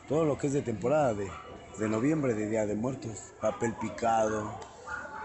todo 0.10 0.26
lo 0.26 0.38
que 0.38 0.47
es 0.47 0.54
de 0.54 0.62
temporada, 0.62 1.14
de, 1.14 1.32
de 1.78 1.88
noviembre, 1.88 2.34
de 2.34 2.50
Día 2.50 2.66
de 2.66 2.76
Muertos, 2.76 3.32
papel 3.39 3.74
picado, 3.76 4.60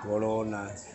coronas, 0.04 0.90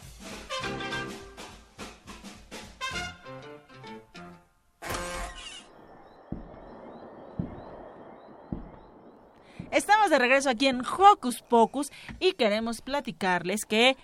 Estamos 9.72 10.09
de 10.11 10.20
regreso 10.20 10.49
aquí 10.49 10.68
en 10.68 10.82
Hocus 10.82 11.41
Pocus 11.41 11.91
y 12.20 12.34
queremos 12.34 12.82
platicarles 12.82 13.65
que 13.65 13.97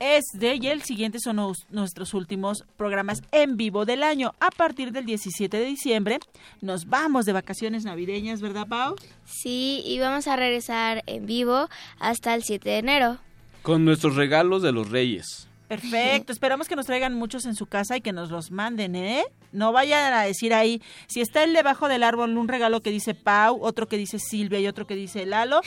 este 0.00 0.56
y 0.56 0.66
el 0.68 0.82
siguiente 0.82 1.18
son 1.20 1.36
nos- 1.36 1.66
nuestros 1.70 2.14
últimos 2.14 2.64
programas 2.76 3.22
en 3.32 3.56
vivo 3.56 3.84
del 3.84 4.02
año. 4.02 4.34
A 4.40 4.50
partir 4.50 4.92
del 4.92 5.06
17 5.06 5.56
de 5.58 5.64
diciembre 5.64 6.18
nos 6.60 6.86
vamos 6.86 7.24
de 7.26 7.32
vacaciones 7.32 7.84
navideñas, 7.84 8.40
¿verdad, 8.40 8.66
Pau? 8.66 8.96
Sí, 9.24 9.82
y 9.84 9.98
vamos 9.98 10.26
a 10.26 10.36
regresar 10.36 11.02
en 11.06 11.26
vivo 11.26 11.68
hasta 11.98 12.34
el 12.34 12.42
7 12.42 12.68
de 12.70 12.78
enero. 12.78 13.18
Con 13.62 13.84
nuestros 13.84 14.16
regalos 14.16 14.62
de 14.62 14.72
los 14.72 14.90
Reyes. 14.90 15.46
Perfecto, 15.68 16.32
esperamos 16.32 16.66
que 16.66 16.76
nos 16.76 16.86
traigan 16.86 17.12
muchos 17.12 17.44
en 17.44 17.54
su 17.54 17.66
casa 17.66 17.94
y 17.96 18.00
que 18.00 18.12
nos 18.14 18.30
los 18.30 18.50
manden, 18.50 18.96
¿eh? 18.96 19.24
No 19.52 19.70
vayan 19.72 20.14
a 20.14 20.22
decir 20.22 20.54
ahí, 20.54 20.80
si 21.08 21.20
está 21.20 21.42
el 21.44 21.52
debajo 21.52 21.88
del 21.88 22.02
árbol 22.04 22.38
un 22.38 22.48
regalo 22.48 22.80
que 22.80 22.90
dice 22.90 23.14
Pau, 23.14 23.58
otro 23.62 23.86
que 23.86 23.98
dice 23.98 24.18
Silvia 24.18 24.60
y 24.60 24.66
otro 24.66 24.86
que 24.86 24.94
dice 24.94 25.26
Lalo, 25.26 25.60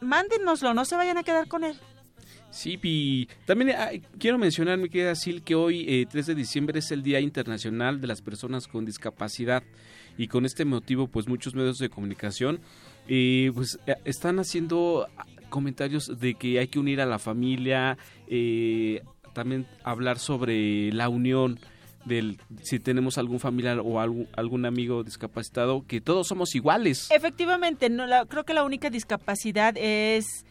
mándenoslo, 0.00 0.74
no 0.74 0.84
se 0.84 0.94
vayan 0.96 1.18
a 1.18 1.24
quedar 1.24 1.48
con 1.48 1.64
él. 1.64 1.76
Sí, 2.56 2.78
y 2.82 3.26
también 3.44 3.72
ah, 3.76 3.90
quiero 4.18 4.38
mencionar, 4.38 4.78
mi 4.78 4.88
querida 4.88 5.14
Sil, 5.14 5.44
que 5.44 5.54
hoy, 5.54 5.84
eh, 5.86 6.06
3 6.10 6.24
de 6.28 6.34
diciembre, 6.34 6.78
es 6.78 6.90
el 6.90 7.02
Día 7.02 7.20
Internacional 7.20 8.00
de 8.00 8.06
las 8.06 8.22
Personas 8.22 8.66
con 8.66 8.86
Discapacidad. 8.86 9.62
Y 10.16 10.28
con 10.28 10.46
este 10.46 10.64
motivo, 10.64 11.06
pues 11.08 11.28
muchos 11.28 11.54
medios 11.54 11.76
de 11.78 11.90
comunicación 11.90 12.60
eh, 13.08 13.52
pues, 13.54 13.78
eh, 13.86 13.96
están 14.06 14.38
haciendo 14.38 15.06
ah, 15.18 15.26
comentarios 15.50 16.18
de 16.18 16.32
que 16.34 16.58
hay 16.58 16.68
que 16.68 16.78
unir 16.78 17.02
a 17.02 17.06
la 17.06 17.18
familia, 17.18 17.98
eh, 18.26 19.02
también 19.34 19.66
hablar 19.84 20.18
sobre 20.18 20.90
la 20.92 21.10
unión 21.10 21.58
del 22.06 22.38
si 22.62 22.78
tenemos 22.78 23.18
algún 23.18 23.38
familiar 23.40 23.80
o 23.84 24.00
algún, 24.00 24.28
algún 24.34 24.64
amigo 24.64 25.04
discapacitado, 25.04 25.84
que 25.86 26.00
todos 26.00 26.26
somos 26.28 26.54
iguales. 26.54 27.10
Efectivamente, 27.10 27.90
no, 27.90 28.06
la- 28.06 28.24
creo 28.24 28.44
que 28.44 28.54
la 28.54 28.64
única 28.64 28.88
discapacidad 28.88 29.74
es 29.76 30.46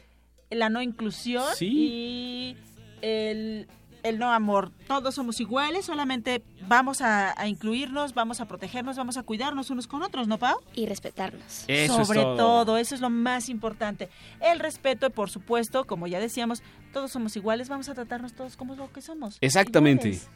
la 0.49 0.69
no 0.69 0.81
inclusión 0.81 1.43
Sí. 1.55 1.67
y 1.71 2.57
el, 3.01 3.67
el 4.03 4.19
no 4.19 4.31
amor. 4.31 4.71
Todos 4.87 5.15
somos 5.15 5.39
iguales, 5.39 5.85
solamente 5.85 6.43
vamos 6.67 7.01
a, 7.01 7.39
a 7.39 7.47
incluirnos, 7.47 8.13
vamos 8.13 8.39
a 8.41 8.47
protegernos, 8.47 8.97
vamos 8.97 9.17
a 9.17 9.23
cuidarnos 9.23 9.69
unos 9.69 9.87
con 9.87 10.03
otros, 10.03 10.27
¿no, 10.27 10.37
Pau? 10.37 10.57
Y 10.75 10.85
respetarnos. 10.85 11.65
Eso 11.67 12.01
es 12.01 12.07
Sobre 12.07 12.21
todo. 12.21 12.35
todo, 12.37 12.77
eso 12.77 12.95
es 12.95 13.01
lo 13.01 13.09
más 13.09 13.49
importante. 13.49 14.09
El 14.39 14.59
respeto, 14.59 15.07
y 15.07 15.09
por 15.09 15.29
supuesto, 15.29 15.85
como 15.85 16.07
ya 16.07 16.19
decíamos, 16.19 16.61
todos 16.93 17.11
somos 17.11 17.35
iguales, 17.35 17.67
vamos 17.69 17.89
a 17.89 17.93
tratarnos 17.95 18.33
todos 18.33 18.55
como 18.57 18.75
lo 18.75 18.91
que 18.91 19.01
somos. 19.01 19.37
Exactamente. 19.41 20.09
iguales. 20.09 20.29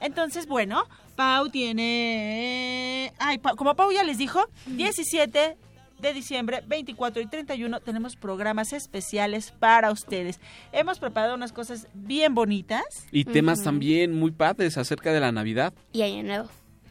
Entonces, 0.00 0.46
bueno, 0.46 0.84
Pau 1.16 1.48
tiene... 1.48 3.12
Ay, 3.18 3.38
Pau- 3.38 3.56
como 3.56 3.74
Pau 3.74 3.90
ya 3.90 4.02
les 4.04 4.18
dijo, 4.18 4.40
17 4.66 5.56
de 6.02 6.12
diciembre, 6.12 6.62
24 6.66 7.22
y 7.22 7.26
31 7.26 7.80
tenemos 7.80 8.16
programas 8.16 8.72
especiales 8.72 9.52
para 9.52 9.90
ustedes. 9.90 10.40
Hemos 10.72 10.98
preparado 10.98 11.34
unas 11.34 11.52
cosas 11.52 11.88
bien 11.94 12.34
bonitas. 12.34 12.82
Y 13.12 13.24
temas 13.24 13.62
también 13.62 14.12
muy 14.12 14.32
padres 14.32 14.76
acerca 14.76 15.12
de 15.12 15.20
la 15.20 15.32
Navidad. 15.32 15.72
Y 15.92 16.02
Año 16.02 16.24
Nuevo. 16.24 16.48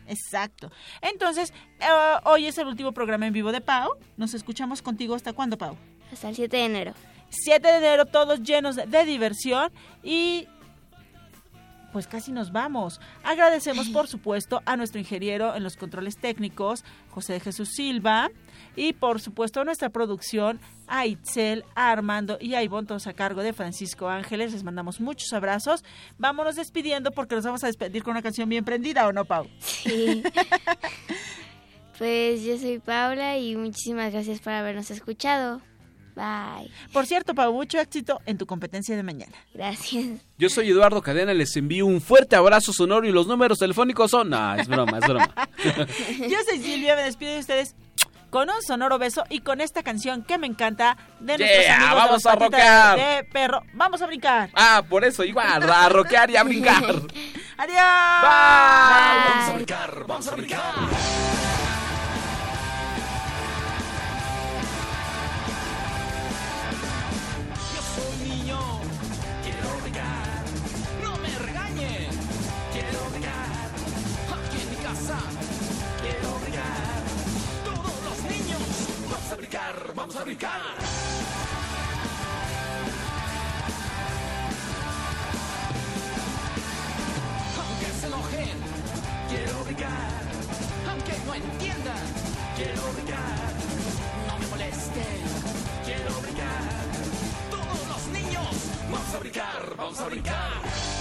Exacto. 0.08 0.72
Entonces, 1.02 1.54
eh, 1.80 1.86
hoy 2.26 2.48
es 2.48 2.58
el 2.58 2.68
último 2.68 2.94
programa 2.94 3.28
en 3.28 3.34
vivo 3.34 3.52
de 3.52 3.62
Pau. 3.62 3.92
Nos 4.18 4.34
escuchamos 4.34 4.82
contigo 4.82 5.14
hasta 5.14 5.34
cuándo, 5.34 5.58
Pau? 5.58 5.78
Hasta 6.12 6.30
el 6.30 6.36
7 6.36 6.58
de 6.58 6.66
enero. 6.66 6.94
7 7.30 7.66
de 7.66 7.78
enero, 7.78 8.06
todos 8.06 8.42
llenos 8.42 8.76
de, 8.76 8.86
de 8.86 9.06
diversión 9.06 9.72
y 10.04 10.48
pues 11.92 12.08
casi 12.08 12.32
nos 12.32 12.52
vamos. 12.52 13.00
Agradecemos, 13.24 13.90
por 13.90 14.08
supuesto, 14.08 14.62
a 14.66 14.78
nuestro 14.78 15.00
ingeniero 15.00 15.56
en 15.56 15.64
los 15.64 15.76
controles 15.78 16.18
técnicos, 16.18 16.84
José 17.10 17.34
de 17.34 17.40
Jesús 17.40 17.70
Silva, 17.74 18.30
y 18.76 18.94
por 18.94 19.20
supuesto 19.20 19.62
a 19.62 19.66
nuestra 19.66 19.90
producción, 19.90 20.60
a 20.88 21.06
Itzel, 21.06 21.66
a 21.76 21.92
Armando 21.92 22.38
y 22.40 22.54
a 22.56 22.64
Ivonne, 22.64 22.88
todos 22.88 23.08
a 23.08 23.14
cargo 23.14 23.44
de 23.44 23.54
Francisco 23.54 24.10
Ángeles. 24.10 24.54
Les 24.54 24.64
mandamos 24.64 25.00
muchos 25.00 25.32
abrazos. 25.34 25.84
Vámonos 26.18 26.56
despidiendo 26.56 27.12
porque 27.12 27.36
nos 27.36 27.46
vamos 27.46 27.64
a 27.64 27.68
despedir 27.68 28.04
con 28.04 28.12
una 28.12 28.22
canción 28.22 28.50
bien 28.50 28.66
prendida, 28.66 29.08
¿o 29.08 29.14
no, 29.14 29.26
Pau? 29.26 29.48
Sí. 29.60 30.24
pues 31.98 32.44
yo 32.44 32.58
soy 32.58 32.80
Paula 32.80 33.38
y 33.38 33.56
muchísimas 33.56 34.12
gracias 34.12 34.40
por 34.40 34.54
habernos 34.54 34.92
escuchado. 34.92 35.62
Bye. 36.16 36.70
Por 36.92 37.06
cierto, 37.06 37.34
Pau, 37.34 37.54
mucho 37.54 37.80
éxito 37.80 38.20
en 38.26 38.38
tu 38.38 38.46
competencia 38.46 38.96
de 38.96 39.04
mañana. 39.04 39.34
Gracias. 39.54 40.20
Yo 40.38 40.50
soy 40.50 40.70
Eduardo 40.70 41.02
Cadena, 41.02 41.34
les 41.34 41.56
envío 41.56 41.86
un 41.86 42.02
fuerte 42.02 42.36
abrazo 42.36 42.74
sonoro 42.74 43.08
y 43.08 43.12
los 43.12 43.28
números 43.28 43.60
telefónicos 43.60 44.12
son... 44.12 44.30
No, 44.30 44.56
es 44.56 44.68
broma, 44.68 44.98
es 44.98 45.08
broma. 45.08 45.34
Yo 46.20 46.38
soy 46.50 46.60
Silvia, 46.60 46.96
me 46.96 47.04
despido 47.04 47.34
de 47.34 47.40
ustedes 47.40 47.76
con 48.32 48.50
un 48.50 48.62
sonoro 48.64 48.98
beso 48.98 49.24
y 49.30 49.42
con 49.42 49.62
esta 49.62 49.84
canción 49.84 50.24
que 50.24 50.40
me 50.40 50.48
encanta 50.48 50.98
de 51.20 51.38
nuestros 51.38 51.66
Yeah, 51.66 51.76
amigos 51.76 51.92
de 51.92 52.00
vamos 52.00 52.24
los 52.24 52.64
a 52.64 52.96
de 52.96 53.24
perro. 53.26 53.62
Vamos 53.74 54.02
a 54.02 54.08
brincar. 54.08 54.50
Ah, 54.56 54.84
por 54.90 55.06
eso, 55.06 55.24
igual, 55.24 55.70
a 55.70 55.90
rockear 55.90 56.32
y 56.32 56.38
a 56.38 56.44
brincar. 56.44 56.84
Adiós. 57.58 58.22
Vamos 58.24 59.50
a 59.50 59.54
brincar, 59.54 60.04
vamos 60.08 60.28
a 60.28 60.36
brincar. 60.36 61.51
Vamos 80.12 80.22
a 80.22 80.26
brincar. 80.26 80.62
Aunque 87.60 87.86
se 88.00 88.08
enojen, 88.08 88.58
quiero 89.30 89.64
brincar. 89.64 90.22
Aunque 90.90 91.14
no 91.26 91.34
entiendan, 91.34 92.06
quiero 92.58 92.94
brincar. 92.94 93.38
No 94.28 94.40
me 94.40 94.48
molesten, 94.48 95.22
quiero 95.86 96.22
brincar. 96.22 96.62
Todos 97.50 97.88
los 97.88 98.08
niños, 98.08 98.48
vamos 98.92 99.16
a 99.16 99.20
brincar, 99.20 99.76
vamos 99.78 100.00
a 100.00 100.06
brincar. 100.08 101.01